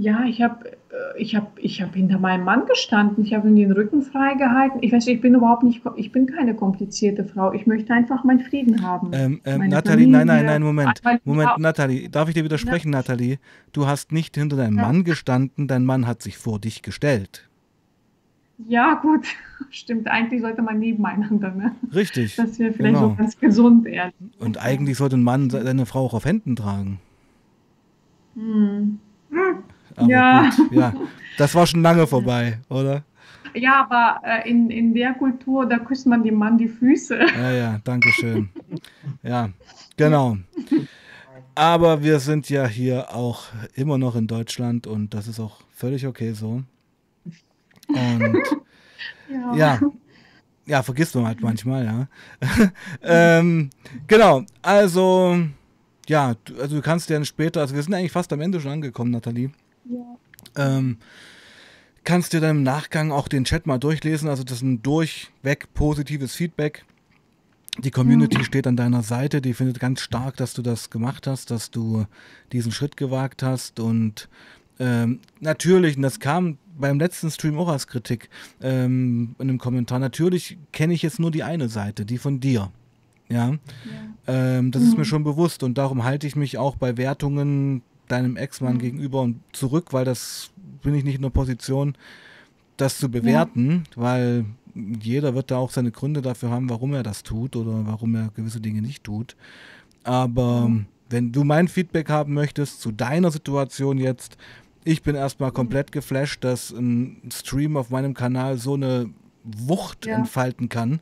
Ja, 0.00 0.24
ich 0.24 0.40
habe 0.40 0.66
äh, 0.66 1.20
ich 1.20 1.36
hab, 1.36 1.58
ich 1.58 1.82
hab 1.82 1.94
hinter 1.94 2.18
meinem 2.18 2.44
Mann 2.44 2.64
gestanden. 2.64 3.22
Ich 3.22 3.34
habe 3.34 3.48
ihm 3.48 3.56
den 3.56 3.70
Rücken 3.70 4.00
freigehalten. 4.00 4.82
Ich 4.82 4.92
weiß, 4.92 5.06
ich 5.08 5.20
bin 5.20 5.34
überhaupt 5.34 5.62
nicht, 5.62 5.82
ich 5.96 6.10
bin 6.10 6.24
keine 6.24 6.56
komplizierte 6.56 7.26
Frau. 7.26 7.52
Ich 7.52 7.66
möchte 7.66 7.92
einfach 7.92 8.24
meinen 8.24 8.40
Frieden 8.40 8.82
haben. 8.82 9.10
Ähm, 9.12 9.42
ähm, 9.44 9.68
Nathalie, 9.68 10.06
nein, 10.06 10.26
nein, 10.26 10.46
nein, 10.46 10.62
Moment. 10.62 11.02
Moment, 11.24 11.58
Nathalie, 11.58 12.08
darf 12.08 12.28
ich 12.28 12.34
dir 12.34 12.44
widersprechen, 12.44 12.94
ja. 12.94 12.98
Nathalie? 12.98 13.38
Du 13.72 13.86
hast 13.86 14.10
nicht 14.10 14.36
hinter 14.36 14.56
deinem 14.56 14.78
ja. 14.78 14.84
Mann 14.84 15.04
gestanden, 15.04 15.68
dein 15.68 15.84
Mann 15.84 16.06
hat 16.06 16.22
sich 16.22 16.38
vor 16.38 16.58
dich 16.58 16.80
gestellt. 16.80 17.50
Ja, 18.68 18.94
gut, 18.94 19.26
stimmt. 19.70 20.08
Eigentlich 20.08 20.40
sollte 20.40 20.62
man 20.62 20.78
nebeneinander, 20.78 21.50
ne? 21.50 21.76
Richtig. 21.94 22.36
Das 22.36 22.58
wäre 22.58 22.72
vielleicht 22.72 22.94
genau. 22.94 23.10
so 23.10 23.14
ganz 23.16 23.38
gesund, 23.38 23.86
ehrlich. 23.86 24.14
Und 24.38 24.56
eigentlich 24.56 24.96
sollte 24.96 25.18
ein 25.18 25.22
Mann 25.22 25.50
seine 25.50 25.84
Frau 25.84 26.06
auch 26.06 26.14
auf 26.14 26.24
Händen 26.24 26.56
tragen. 26.56 27.00
Hm. 28.34 28.98
Aber 30.00 30.10
ja. 30.10 30.50
Gut, 30.56 30.72
ja. 30.72 30.92
Das 31.38 31.54
war 31.54 31.66
schon 31.66 31.82
lange 31.82 32.06
vorbei, 32.06 32.58
oder? 32.68 33.02
Ja, 33.54 33.80
aber 33.80 34.20
äh, 34.24 34.48
in, 34.48 34.70
in 34.70 34.94
der 34.94 35.14
Kultur, 35.14 35.66
da 35.66 35.78
küsst 35.78 36.06
man 36.06 36.22
dem 36.22 36.34
Mann 36.34 36.58
die 36.58 36.68
Füße. 36.68 37.18
Ja, 37.36 37.50
ja, 37.50 37.80
danke 37.84 38.10
schön. 38.10 38.48
Ja, 39.22 39.50
genau. 39.96 40.36
Aber 41.54 42.02
wir 42.02 42.20
sind 42.20 42.48
ja 42.48 42.66
hier 42.66 43.14
auch 43.14 43.44
immer 43.74 43.98
noch 43.98 44.16
in 44.16 44.26
Deutschland 44.26 44.86
und 44.86 45.14
das 45.14 45.26
ist 45.26 45.40
auch 45.40 45.60
völlig 45.70 46.06
okay 46.06 46.32
so. 46.32 46.62
Und 47.88 48.38
ja. 49.28 49.54
ja. 49.56 49.80
ja, 50.66 50.82
vergisst 50.82 51.14
man 51.16 51.26
halt 51.26 51.40
manchmal, 51.40 51.84
ja. 51.84 52.08
ähm, 53.02 53.70
genau, 54.06 54.44
also 54.62 55.38
ja, 56.08 56.34
also 56.58 56.76
du 56.76 56.82
kannst 56.82 57.10
ja 57.10 57.24
später, 57.24 57.60
also 57.60 57.74
wir 57.74 57.82
sind 57.82 57.94
eigentlich 57.94 58.12
fast 58.12 58.32
am 58.32 58.40
Ende 58.40 58.60
schon 58.60 58.72
angekommen, 58.72 59.10
Nathalie. 59.10 59.50
Ja. 59.84 60.16
Ähm, 60.56 60.98
kannst 62.04 62.32
dir 62.32 62.40
dann 62.40 62.58
im 62.58 62.62
Nachgang 62.62 63.12
auch 63.12 63.28
den 63.28 63.44
Chat 63.44 63.66
mal 63.66 63.78
durchlesen. 63.78 64.28
Also 64.28 64.44
das 64.44 64.58
ist 64.58 64.62
ein 64.62 64.82
durchweg 64.82 65.72
positives 65.74 66.34
Feedback. 66.34 66.84
Die 67.78 67.90
Community 67.90 68.38
mhm. 68.38 68.44
steht 68.44 68.66
an 68.66 68.76
deiner 68.76 69.02
Seite, 69.02 69.40
die 69.40 69.54
findet 69.54 69.80
ganz 69.80 70.00
stark, 70.00 70.36
dass 70.36 70.54
du 70.54 70.62
das 70.62 70.90
gemacht 70.90 71.26
hast, 71.26 71.50
dass 71.50 71.70
du 71.70 72.04
diesen 72.52 72.72
Schritt 72.72 72.96
gewagt 72.96 73.42
hast. 73.42 73.80
Und 73.80 74.28
ähm, 74.78 75.20
natürlich, 75.38 75.96
und 75.96 76.02
das 76.02 76.18
kam 76.18 76.58
beim 76.78 76.98
letzten 76.98 77.30
Stream 77.30 77.58
auch 77.58 77.68
als 77.68 77.86
Kritik 77.86 78.28
ähm, 78.60 79.34
in 79.38 79.48
einem 79.48 79.58
Kommentar, 79.58 79.98
natürlich 79.98 80.58
kenne 80.72 80.94
ich 80.94 81.02
jetzt 81.02 81.20
nur 81.20 81.30
die 81.30 81.42
eine 81.42 81.68
Seite, 81.68 82.04
die 82.04 82.18
von 82.18 82.40
dir. 82.40 82.72
Ja, 83.28 83.50
ja. 83.50 83.58
Ähm, 84.26 84.72
das 84.72 84.82
mhm. 84.82 84.88
ist 84.88 84.94
mir 84.94 85.00
mhm. 85.00 85.04
schon 85.04 85.24
bewusst 85.24 85.62
und 85.62 85.78
darum 85.78 86.02
halte 86.02 86.26
ich 86.26 86.34
mich 86.34 86.58
auch 86.58 86.76
bei 86.76 86.96
Wertungen 86.96 87.82
deinem 88.10 88.36
Ex-Mann 88.36 88.74
mhm. 88.74 88.80
gegenüber 88.80 89.22
und 89.22 89.40
zurück, 89.52 89.92
weil 89.92 90.04
das 90.04 90.50
bin 90.82 90.94
ich 90.94 91.04
nicht 91.04 91.16
in 91.16 91.22
der 91.22 91.30
Position, 91.30 91.94
das 92.76 92.98
zu 92.98 93.10
bewerten, 93.10 93.84
ja. 93.94 94.02
weil 94.02 94.44
jeder 94.74 95.34
wird 95.34 95.50
da 95.50 95.58
auch 95.58 95.70
seine 95.70 95.90
Gründe 95.90 96.22
dafür 96.22 96.50
haben, 96.50 96.70
warum 96.70 96.94
er 96.94 97.02
das 97.02 97.22
tut 97.22 97.56
oder 97.56 97.86
warum 97.86 98.14
er 98.14 98.30
gewisse 98.34 98.60
Dinge 98.60 98.82
nicht 98.82 99.04
tut. 99.04 99.36
Aber 100.04 100.68
mhm. 100.68 100.86
wenn 101.08 101.32
du 101.32 101.44
mein 101.44 101.68
Feedback 101.68 102.08
haben 102.08 102.34
möchtest 102.34 102.80
zu 102.80 102.92
deiner 102.92 103.30
Situation 103.30 103.98
jetzt, 103.98 104.36
ich 104.84 105.02
bin 105.02 105.14
erstmal 105.14 105.52
komplett 105.52 105.92
geflasht, 105.92 106.42
dass 106.42 106.70
ein 106.70 107.20
Stream 107.32 107.76
auf 107.76 107.90
meinem 107.90 108.14
Kanal 108.14 108.58
so 108.58 108.74
eine 108.74 109.10
Wucht 109.44 110.06
ja. 110.06 110.16
entfalten 110.16 110.68
kann, 110.68 111.00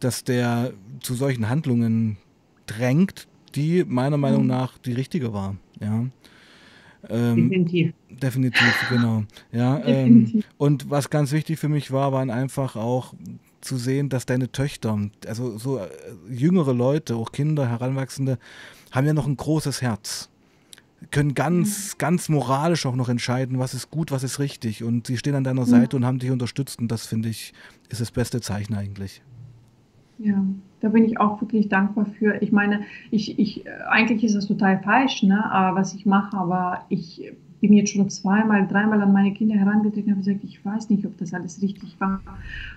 dass 0.00 0.24
der 0.24 0.72
zu 1.00 1.14
solchen 1.14 1.48
Handlungen 1.48 2.18
drängt, 2.66 3.28
die 3.54 3.84
meiner 3.84 4.18
Meinung 4.18 4.42
mhm. 4.42 4.48
nach 4.48 4.78
die 4.78 4.92
richtige 4.92 5.32
war. 5.32 5.56
Ja. 5.80 6.06
Ähm, 7.08 7.36
definitiv. 7.36 7.94
Definitiv, 8.10 8.86
genau. 8.88 9.24
Ja, 9.52 9.78
definitiv. 9.86 10.44
Ähm, 10.44 10.50
und 10.58 10.90
was 10.90 11.10
ganz 11.10 11.32
wichtig 11.32 11.58
für 11.58 11.68
mich 11.68 11.92
war, 11.92 12.12
waren 12.12 12.30
einfach 12.30 12.76
auch 12.76 13.14
zu 13.60 13.76
sehen, 13.76 14.08
dass 14.08 14.26
deine 14.26 14.50
Töchter, 14.50 14.98
also 15.26 15.58
so 15.58 15.78
äh, 15.78 15.88
jüngere 16.30 16.72
Leute, 16.72 17.16
auch 17.16 17.32
Kinder, 17.32 17.68
Heranwachsende, 17.68 18.38
haben 18.90 19.06
ja 19.06 19.12
noch 19.12 19.26
ein 19.26 19.36
großes 19.36 19.82
Herz. 19.82 20.28
Können 21.10 21.34
ganz, 21.34 21.94
mhm. 21.94 21.98
ganz 21.98 22.28
moralisch 22.28 22.84
auch 22.86 22.96
noch 22.96 23.08
entscheiden, 23.08 23.58
was 23.58 23.74
ist 23.74 23.90
gut, 23.90 24.10
was 24.10 24.24
ist 24.24 24.38
richtig. 24.38 24.82
Und 24.82 25.06
sie 25.06 25.16
stehen 25.16 25.34
an 25.34 25.44
deiner 25.44 25.62
mhm. 25.62 25.70
Seite 25.70 25.96
und 25.96 26.04
haben 26.04 26.18
dich 26.18 26.30
unterstützt. 26.30 26.80
Und 26.80 26.88
das 26.88 27.06
finde 27.06 27.28
ich, 27.28 27.52
ist 27.88 28.00
das 28.00 28.10
beste 28.10 28.40
Zeichen 28.40 28.74
eigentlich. 28.74 29.22
Ja, 30.18 30.44
da 30.80 30.88
bin 30.88 31.04
ich 31.04 31.18
auch 31.18 31.40
wirklich 31.40 31.68
dankbar 31.68 32.06
für. 32.06 32.40
Ich 32.42 32.52
meine, 32.52 32.82
ich, 33.10 33.38
ich, 33.38 33.64
eigentlich 33.88 34.24
ist 34.24 34.36
das 34.36 34.46
total 34.46 34.80
falsch, 34.82 35.22
ne, 35.22 35.42
was 35.74 35.94
ich 35.94 36.06
mache, 36.06 36.36
aber 36.36 36.84
ich 36.88 37.32
bin 37.60 37.72
jetzt 37.72 37.92
schon 37.92 38.08
zweimal, 38.08 38.66
dreimal 38.66 39.02
an 39.02 39.12
meine 39.12 39.32
Kinder 39.32 39.56
herangetreten 39.56 40.12
und 40.12 40.18
habe 40.18 40.24
gesagt, 40.24 40.44
ich 40.44 40.64
weiß 40.64 40.90
nicht, 40.90 41.04
ob 41.04 41.16
das 41.18 41.34
alles 41.34 41.60
richtig 41.62 41.96
war. 41.98 42.20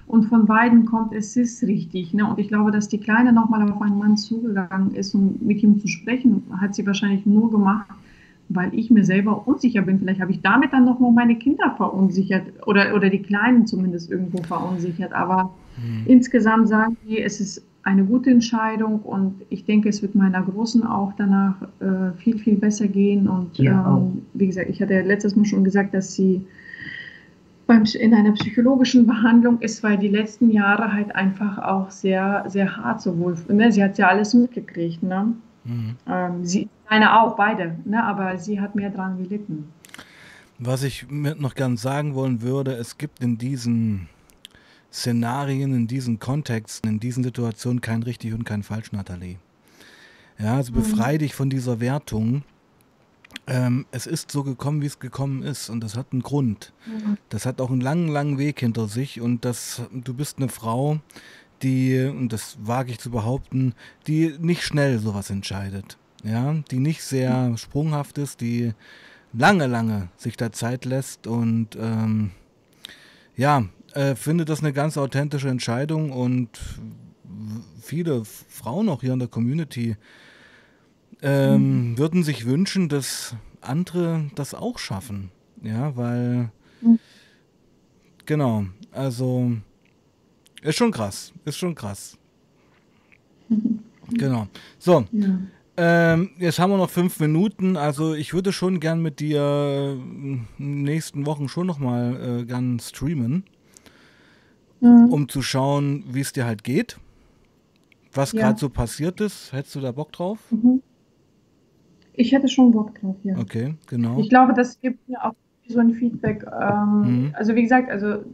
Und 0.07 0.23
von 0.25 0.45
beiden 0.45 0.85
kommt, 0.85 1.13
es 1.13 1.35
ist 1.37 1.63
richtig. 1.63 2.13
Ne? 2.13 2.27
Und 2.27 2.39
ich 2.39 2.47
glaube, 2.47 2.71
dass 2.71 2.87
die 2.87 2.97
Kleine 2.97 3.31
nochmal 3.31 3.69
auf 3.69 3.81
einen 3.81 3.97
Mann 3.97 4.17
zugegangen 4.17 4.95
ist, 4.95 5.13
um 5.13 5.37
mit 5.41 5.61
ihm 5.61 5.79
zu 5.79 5.87
sprechen, 5.87 6.43
hat 6.59 6.75
sie 6.75 6.85
wahrscheinlich 6.85 7.25
nur 7.25 7.51
gemacht, 7.51 7.87
weil 8.49 8.73
ich 8.73 8.89
mir 8.89 9.05
selber 9.05 9.47
unsicher 9.47 9.83
bin. 9.83 9.99
Vielleicht 9.99 10.19
habe 10.19 10.31
ich 10.31 10.41
damit 10.41 10.73
dann 10.73 10.85
nochmal 10.85 11.11
meine 11.11 11.35
Kinder 11.35 11.73
verunsichert 11.77 12.47
oder, 12.65 12.95
oder 12.95 13.09
die 13.09 13.21
Kleinen 13.21 13.67
zumindest 13.67 14.09
irgendwo 14.09 14.41
verunsichert. 14.43 15.13
Aber 15.13 15.51
mhm. 15.77 16.03
insgesamt 16.07 16.67
sagen 16.67 16.97
die, 17.07 17.21
es 17.21 17.39
ist 17.39 17.63
eine 17.84 18.03
gute 18.03 18.29
Entscheidung 18.29 18.99
und 18.99 19.41
ich 19.49 19.65
denke, 19.65 19.89
es 19.89 20.01
wird 20.01 20.13
meiner 20.13 20.41
Großen 20.43 20.86
auch 20.86 21.13
danach 21.17 21.55
äh, 21.79 22.15
viel, 22.17 22.38
viel 22.38 22.55
besser 22.55 22.88
gehen. 22.88 23.27
Und 23.27 23.57
ja, 23.57 23.97
ähm, 23.97 24.23
wie 24.34 24.47
gesagt, 24.47 24.69
ich 24.69 24.82
hatte 24.82 24.93
ja 24.93 25.01
letztes 25.01 25.36
Mal 25.36 25.45
schon 25.45 25.63
gesagt, 25.63 25.93
dass 25.93 26.13
sie 26.13 26.45
beim, 27.65 27.84
in 27.99 28.13
einer 28.13 28.34
psychologischen 28.34 29.07
Behandlung 29.07 29.59
ist, 29.61 29.82
weil 29.82 29.97
die 29.97 30.09
letzten 30.09 30.51
Jahre 30.51 30.93
halt 30.93 31.15
einfach 31.15 31.57
auch 31.57 31.89
sehr, 31.89 32.43
sehr 32.47 32.77
hart 32.77 33.01
sowohl, 33.01 33.36
ne? 33.47 33.71
sie 33.71 33.84
hat 33.84 33.97
ja 33.97 34.09
alles 34.09 34.34
mitgekriegt, 34.34 35.01
ne? 35.01 35.34
Mhm. 35.63 35.95
Ähm, 36.07 36.45
sie, 36.45 36.69
eine 36.88 37.19
auch, 37.19 37.36
beide, 37.36 37.75
ne? 37.86 38.03
aber 38.03 38.38
sie 38.38 38.59
hat 38.59 38.75
mehr 38.75 38.89
dran 38.89 39.17
gelitten. 39.23 39.69
Was 40.59 40.84
ich 40.84 41.07
noch 41.09 41.55
ganz 41.55 41.82
sagen 41.82 42.13
wollen 42.13 42.41
würde, 42.41 42.73
es 42.73 42.97
gibt 42.97 43.23
in 43.23 43.38
diesen 43.38 44.09
Szenarien, 44.91 45.73
in 45.73 45.87
diesen 45.87 46.19
Kontexten, 46.19 46.89
in 46.89 46.99
diesen 46.99 47.23
Situationen 47.23 47.81
kein 47.81 48.03
richtig 48.03 48.33
und 48.33 48.43
kein 48.43 48.63
falsch, 48.63 48.91
Nathalie. 48.91 49.37
Ja, 50.37 50.55
also 50.55 50.73
befreie 50.73 51.15
mhm. 51.15 51.19
dich 51.19 51.35
von 51.35 51.49
dieser 51.49 51.79
Wertung. 51.79 52.43
Ähm, 53.47 53.85
es 53.91 54.07
ist 54.07 54.31
so 54.31 54.43
gekommen, 54.43 54.81
wie 54.81 54.87
es 54.87 54.99
gekommen 54.99 55.43
ist 55.43 55.69
und 55.69 55.81
das 55.81 55.95
hat 55.95 56.07
einen 56.11 56.21
Grund. 56.21 56.73
Mhm. 56.85 57.17
Das 57.29 57.45
hat 57.45 57.61
auch 57.61 57.69
einen 57.69 57.81
langen, 57.81 58.09
langen 58.09 58.37
Weg 58.37 58.59
hinter 58.59 58.87
sich 58.87 59.21
und 59.21 59.45
das, 59.45 59.81
du 59.93 60.13
bist 60.13 60.37
eine 60.37 60.49
Frau, 60.49 60.99
die, 61.61 62.03
und 62.03 62.33
das 62.33 62.57
wage 62.61 62.91
ich 62.91 62.99
zu 62.99 63.11
behaupten, 63.11 63.73
die 64.07 64.35
nicht 64.39 64.63
schnell 64.63 64.99
sowas 64.99 65.29
entscheidet. 65.29 65.97
Ja, 66.23 66.53
die 66.69 66.79
nicht 66.79 67.03
sehr 67.03 67.49
mhm. 67.49 67.57
sprunghaft 67.57 68.17
ist, 68.17 68.41
die 68.41 68.73
lange, 69.33 69.67
lange 69.67 70.09
sich 70.17 70.37
da 70.37 70.51
Zeit 70.51 70.85
lässt 70.85 71.25
und 71.25 71.75
ähm, 71.79 72.31
ja, 73.35 73.63
äh, 73.95 74.15
finde 74.15 74.45
das 74.45 74.59
eine 74.59 74.73
ganz 74.73 74.97
authentische 74.97 75.49
Entscheidung 75.49 76.11
und 76.11 76.49
viele 77.81 78.23
Frauen 78.25 78.89
auch 78.89 79.01
hier 79.01 79.13
in 79.13 79.19
der 79.19 79.27
Community 79.27 79.97
ähm, 81.21 81.91
mhm. 81.91 81.97
würden 81.97 82.23
sich 82.23 82.45
wünschen, 82.45 82.89
dass 82.89 83.35
andere 83.61 84.29
das 84.35 84.53
auch 84.53 84.79
schaffen. 84.79 85.31
Ja, 85.63 85.95
weil 85.95 86.51
mhm. 86.81 86.99
genau, 88.25 88.65
also 88.91 89.51
ist 90.63 90.77
schon 90.77 90.91
krass, 90.91 91.31
ist 91.45 91.57
schon 91.57 91.75
krass. 91.75 92.17
genau. 94.09 94.47
So, 94.79 95.05
ja. 95.11 95.39
Ähm, 95.77 96.31
jetzt 96.37 96.59
haben 96.59 96.69
wir 96.71 96.77
noch 96.77 96.89
fünf 96.89 97.19
Minuten, 97.19 97.77
also 97.77 98.13
ich 98.13 98.33
würde 98.33 98.51
schon 98.51 98.79
gern 98.79 99.01
mit 99.01 99.19
dir 99.19 99.97
in 99.97 100.45
den 100.59 100.83
nächsten 100.83 101.25
Wochen 101.25 101.47
schon 101.47 101.65
nochmal 101.65 102.41
äh, 102.41 102.45
gern 102.45 102.79
streamen, 102.79 103.45
Mhm. 104.82 105.13
um 105.13 105.29
zu 105.29 105.41
schauen, 105.41 106.03
wie 106.11 106.21
es 106.21 106.34
dir 106.34 106.45
halt 106.45 106.63
geht, 106.63 106.97
was 108.13 108.32
Ja. 108.34 108.41
gerade 108.41 108.59
so 108.59 108.69
passiert 108.69 109.21
ist. 109.21 109.53
Hättest 109.53 109.75
du 109.75 109.79
da 109.79 109.91
Bock 109.91 110.11
drauf? 110.11 110.39
Mhm. 110.51 110.82
Ich 112.13 112.32
hätte 112.34 112.47
schon 112.49 112.71
Bock 112.71 112.99
drauf, 112.99 113.15
ja. 113.23 113.38
Okay, 113.38 113.75
genau. 113.88 114.19
Ich 114.19 114.29
glaube, 114.29 114.53
das 114.53 114.79
gibt 114.82 115.07
mir 115.07 115.23
auch 115.23 115.34
so 115.67 115.79
ein 115.79 115.93
Feedback. 115.93 116.45
Ähm, 116.61 117.01
Mhm. 117.01 117.29
Also 117.34 117.55
wie 117.55 117.61
gesagt, 117.61 117.89
also 117.89 118.25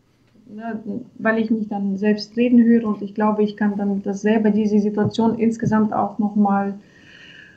ne, 0.50 0.82
weil 1.20 1.38
ich 1.40 1.52
mich 1.52 1.68
dann 1.68 1.98
selbst 1.98 2.36
reden 2.38 2.64
höre 2.64 2.86
und 2.86 3.02
ich 3.02 3.14
glaube, 3.14 3.44
ich 3.44 3.56
kann 3.58 3.76
dann 3.78 4.02
das 4.02 4.22
selber 4.22 4.50
diese 4.50 4.80
Situation 4.80 5.38
insgesamt 5.38 5.94
auch 5.94 6.18
noch 6.18 6.36
mal 6.36 6.80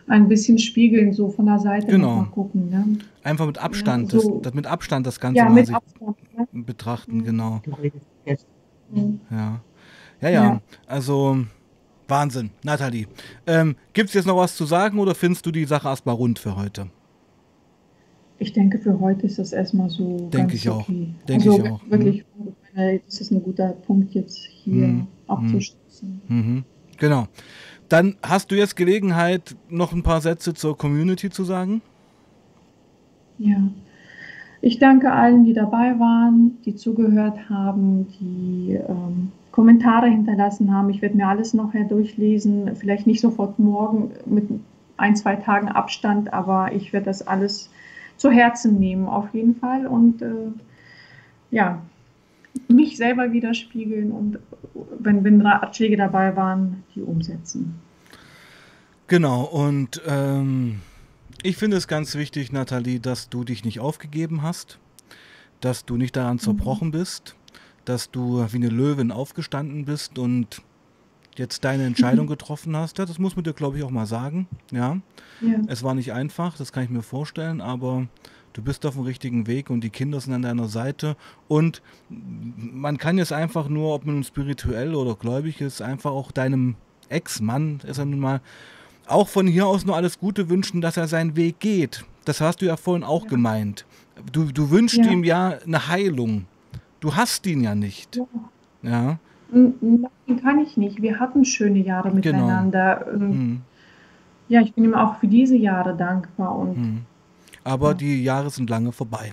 ein 0.08 0.26
bisschen 0.26 0.58
spiegeln, 0.58 1.12
so 1.12 1.28
von 1.30 1.46
der 1.46 1.60
Seite 1.60 1.86
Genau. 1.86 2.24
gucken. 2.32 2.68
Ne? 2.68 2.84
Einfach 3.22 3.46
mit 3.46 3.58
Abstand, 3.58 4.12
Ja, 4.12 4.18
so- 4.18 4.34
das, 4.34 4.42
das 4.42 4.54
mit 4.54 4.66
Abstand 4.66 5.06
das 5.06 5.20
Ganze 5.20 5.38
Ja, 5.38 5.44
mal 5.44 5.54
mit 5.54 5.66
sich 5.68 5.76
Abstand. 5.76 6.16
Ne? 6.36 6.48
betrachten, 6.64 7.22
genau. 7.24 7.62
Mhm. 8.92 9.20
Ja. 9.30 9.60
Ja, 10.20 10.28
ja, 10.28 10.44
Ja. 10.44 10.60
also 10.86 11.38
Wahnsinn. 12.08 12.50
Nathalie, 12.64 13.06
ähm, 13.46 13.76
gibt 13.92 14.08
es 14.08 14.14
jetzt 14.14 14.26
noch 14.26 14.36
was 14.36 14.56
zu 14.56 14.64
sagen 14.66 14.98
oder 14.98 15.14
findest 15.14 15.46
du 15.46 15.50
die 15.50 15.64
Sache 15.64 15.88
erstmal 15.88 16.14
rund 16.14 16.38
für 16.38 16.56
heute? 16.56 16.88
Ich 18.38 18.52
denke, 18.52 18.78
für 18.78 18.98
heute 19.00 19.26
ist 19.26 19.38
das 19.38 19.52
erstmal 19.52 19.90
so 19.90 20.28
Denke 20.30 20.54
ich 20.56 20.68
auch. 20.68 20.88
okay. 20.88 21.14
Denke 21.28 21.50
also 21.50 21.64
ich 21.64 21.70
auch. 21.70 21.80
wirklich, 21.90 22.24
ich 22.70 22.74
meine, 22.74 22.98
das 23.00 23.20
ist 23.20 23.30
ein 23.30 23.42
guter 23.42 23.68
Punkt 23.72 24.12
jetzt 24.14 24.38
hier 24.38 24.86
Mhm. 24.88 25.06
abzuschließen. 25.26 26.22
Mhm. 26.26 26.64
Genau. 26.96 27.26
Dann 27.88 28.16
hast 28.22 28.50
du 28.50 28.56
jetzt 28.56 28.76
Gelegenheit, 28.76 29.54
noch 29.68 29.92
ein 29.92 30.02
paar 30.02 30.20
Sätze 30.20 30.54
zur 30.54 30.76
Community 30.76 31.28
zu 31.30 31.44
sagen. 31.44 31.82
Ja, 33.38 33.56
ich 34.62 34.78
danke 34.78 35.12
allen, 35.12 35.44
die 35.44 35.54
dabei 35.54 35.98
waren, 35.98 36.58
die 36.64 36.74
zugehört 36.74 37.48
haben, 37.48 38.06
die 38.20 38.74
ähm, 38.74 39.32
Kommentare 39.52 40.08
hinterlassen 40.08 40.72
haben. 40.72 40.90
Ich 40.90 41.02
werde 41.02 41.16
mir 41.16 41.28
alles 41.28 41.54
nachher 41.54 41.84
durchlesen, 41.84 42.76
vielleicht 42.76 43.06
nicht 43.06 43.20
sofort 43.20 43.58
morgen 43.58 44.10
mit 44.26 44.48
ein, 44.96 45.16
zwei 45.16 45.36
Tagen 45.36 45.68
Abstand, 45.68 46.32
aber 46.32 46.72
ich 46.72 46.92
werde 46.92 47.06
das 47.06 47.26
alles 47.26 47.70
zu 48.16 48.30
Herzen 48.30 48.78
nehmen, 48.78 49.06
auf 49.06 49.32
jeden 49.32 49.56
Fall. 49.56 49.86
Und 49.86 50.20
äh, 50.20 50.52
ja, 51.50 51.80
mich 52.68 52.96
selber 52.96 53.32
widerspiegeln 53.32 54.12
und 54.12 54.38
wenn, 54.98 55.24
wenn 55.24 55.40
Ratschläge 55.40 55.96
dabei 55.96 56.36
waren, 56.36 56.84
die 56.94 57.02
umsetzen. 57.02 57.80
Genau, 59.06 59.44
und 59.44 60.02
ähm, 60.06 60.80
ich 61.42 61.56
finde 61.56 61.76
es 61.76 61.88
ganz 61.88 62.14
wichtig, 62.14 62.52
Nathalie, 62.52 63.00
dass 63.00 63.28
du 63.28 63.44
dich 63.44 63.64
nicht 63.64 63.80
aufgegeben 63.80 64.42
hast, 64.42 64.78
dass 65.60 65.84
du 65.84 65.96
nicht 65.96 66.16
daran 66.16 66.38
zerbrochen 66.38 66.90
bist, 66.90 67.36
dass 67.84 68.10
du 68.10 68.46
wie 68.50 68.56
eine 68.56 68.68
Löwin 68.68 69.10
aufgestanden 69.10 69.84
bist 69.84 70.18
und 70.18 70.62
jetzt 71.36 71.64
deine 71.64 71.84
Entscheidung 71.84 72.26
getroffen 72.28 72.76
hast. 72.76 72.98
Ja, 72.98 73.06
das 73.06 73.18
muss 73.18 73.36
man 73.36 73.44
dir, 73.44 73.52
glaube 73.52 73.78
ich, 73.78 73.84
auch 73.84 73.90
mal 73.90 74.06
sagen. 74.06 74.48
Ja, 74.70 74.98
Ja, 75.40 75.58
es 75.68 75.82
war 75.82 75.94
nicht 75.94 76.12
einfach, 76.12 76.56
das 76.56 76.72
kann 76.72 76.84
ich 76.84 76.90
mir 76.90 77.02
vorstellen, 77.02 77.60
aber 77.60 78.06
du 78.52 78.62
bist 78.62 78.84
auf 78.84 78.94
dem 78.94 79.04
richtigen 79.04 79.46
Weg 79.46 79.70
und 79.70 79.82
die 79.82 79.90
Kinder 79.90 80.20
sind 80.20 80.34
an 80.34 80.42
deiner 80.42 80.68
Seite 80.68 81.16
und 81.48 81.82
man 82.08 82.98
kann 82.98 83.18
jetzt 83.18 83.32
einfach 83.32 83.68
nur, 83.68 83.94
ob 83.94 84.04
man 84.04 84.16
nun 84.16 84.24
spirituell 84.24 84.94
oder 84.94 85.14
gläubig 85.14 85.60
ist, 85.60 85.80
einfach 85.82 86.10
auch 86.10 86.32
deinem 86.32 86.76
Ex-Mann, 87.08 87.80
ist 87.86 87.98
er 87.98 88.04
nun 88.04 88.20
mal, 88.20 88.40
auch 89.10 89.28
von 89.28 89.46
hier 89.46 89.66
aus 89.66 89.84
nur 89.84 89.96
alles 89.96 90.18
Gute 90.18 90.48
wünschen, 90.50 90.80
dass 90.80 90.96
er 90.96 91.08
seinen 91.08 91.36
Weg 91.36 91.60
geht. 91.60 92.04
Das 92.24 92.40
hast 92.40 92.60
du 92.62 92.66
ja 92.66 92.76
vorhin 92.76 93.04
auch 93.04 93.24
Ja. 93.24 93.30
gemeint. 93.30 93.84
Du, 94.32 94.44
du 94.52 94.70
wünschst 94.70 94.98
Ja. 94.98 95.10
ihm 95.10 95.24
ja 95.24 95.54
eine 95.66 95.88
Heilung. 95.88 96.44
Du 97.00 97.14
hast 97.16 97.46
ihn 97.46 97.62
ja 97.62 97.74
nicht. 97.74 98.16
Ja. 98.82 98.90
Ja. 98.90 99.18
Nein, 99.52 100.06
kann 100.42 100.58
ich 100.60 100.76
nicht. 100.76 101.02
Wir 101.02 101.18
hatten 101.18 101.44
schöne 101.44 101.78
Jahre 101.80 102.10
Genau. 102.10 102.16
miteinander. 102.38 103.06
Ähm, 103.12 103.20
Hm, 103.20 103.60
Ja, 104.48 104.60
ich 104.62 104.72
bin 104.74 104.84
ihm 104.84 104.94
auch 104.94 105.18
für 105.20 105.28
diese 105.28 105.56
Jahre 105.56 105.96
dankbar 105.96 106.56
und 106.56 106.74
hm. 106.76 107.00
Aber 107.62 107.94
die 107.94 108.22
Jahre 108.24 108.50
sind 108.50 108.68
lange 108.70 108.90
vorbei. 108.90 109.32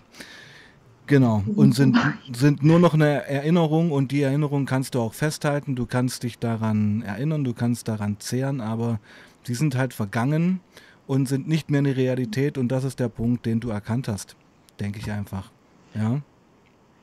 Genau. 1.07 1.41
Und 1.55 1.73
sind 1.73 1.95
sind, 2.25 2.35
sind 2.35 2.63
nur 2.63 2.79
noch 2.79 2.93
eine 2.93 3.25
Erinnerung 3.27 3.91
und 3.91 4.11
die 4.11 4.21
Erinnerung 4.21 4.65
kannst 4.65 4.93
du 4.95 4.99
auch 4.99 5.13
festhalten. 5.13 5.75
Du 5.75 5.85
kannst 5.85 6.23
dich 6.23 6.37
daran 6.37 7.01
erinnern, 7.03 7.43
du 7.45 7.53
kannst 7.53 7.87
daran 7.87 8.17
zehren, 8.19 8.59
aber 8.59 8.99
die 9.47 9.55
sind 9.55 9.75
halt 9.75 9.93
vergangen 9.93 10.59
und 11.07 11.27
sind 11.27 11.47
nicht 11.47 11.69
mehr 11.69 11.79
eine 11.79 11.95
Realität 11.95 12.57
und 12.57 12.67
das 12.69 12.83
ist 12.83 12.99
der 12.99 13.09
Punkt, 13.09 13.45
den 13.45 13.59
du 13.59 13.69
erkannt 13.69 14.07
hast. 14.07 14.35
Denke 14.79 14.99
ich 14.99 15.11
einfach. 15.11 15.51
Ja. 15.95 16.21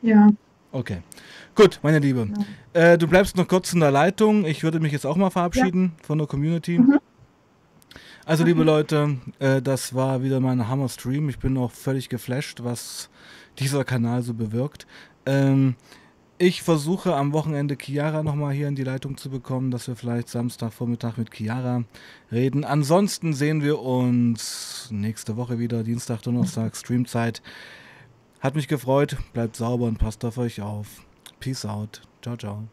ja, 0.03 0.29
Okay. 0.75 1.03
Gut, 1.55 1.79
meine 1.85 2.01
Liebe. 2.01 2.29
ja. 2.75 2.95
Äh, 2.95 2.99
du 2.99 3.07
bleibst 3.07 3.37
noch 3.37 3.47
kurz 3.47 3.73
in 3.73 3.79
der 3.79 3.93
Leitung. 3.93 4.45
Ich 4.45 4.65
würde 4.65 4.81
mich 4.81 4.91
jetzt 4.91 5.07
auch 5.07 5.15
mal 5.15 5.31
verabschieden 5.31 5.93
von 6.03 6.19
der 6.19 6.27
Community. 6.27 6.81
Mhm. 6.81 6.99
Also, 8.27 8.43
liebe 8.43 8.65
Leute, 8.65 9.19
äh, 9.39 9.63
das 9.63 9.95
war 9.95 10.25
wieder 10.25 10.41
mein 10.41 10.67
Hammer-Stream. 10.67 11.29
Ich 11.29 11.39
bin 11.39 11.57
auch 11.59 11.71
völlig 11.71 12.09
geflasht, 12.09 12.65
was 12.65 13.09
dieser 13.61 13.85
Kanal 13.85 14.23
so 14.23 14.35
bewirkt. 14.35 14.89
Ähm, 15.27 15.77
ich 16.39 16.63
versuche 16.63 17.15
am 17.15 17.33
Wochenende 17.33 17.77
Chiara 17.81 18.23
nochmal 18.23 18.53
hier 18.53 18.69
in 18.69 18.75
die 18.75 18.85
Leitung 18.85 19.17
zu 19.17 19.31
bekommen, 19.31 19.71
dass 19.71 19.89
wir 19.89 19.97
vielleicht 19.97 20.29
Samstagvormittag 20.29 21.17
mit 21.17 21.35
Chiara 21.35 21.85
reden. 22.33 22.65
Ansonsten 22.65 23.33
sehen 23.33 23.63
wir 23.63 23.81
uns 23.81 24.89
nächste 24.91 25.37
Woche 25.37 25.59
wieder, 25.59 25.85
Dienstag, 25.85 26.23
Donnerstag, 26.23 26.77
Streamzeit. 26.77 27.43
Hat 28.41 28.57
mich 28.57 28.69
gefreut. 28.69 29.17
Bleibt 29.33 29.57
sauber 29.57 29.87
und 29.87 29.99
passt 29.99 30.25
auf 30.25 30.37
euch 30.39 30.61
auf. 30.61 31.03
Peace 31.41 31.65
out. 31.65 32.03
Ciao, 32.21 32.37
ciao. 32.37 32.65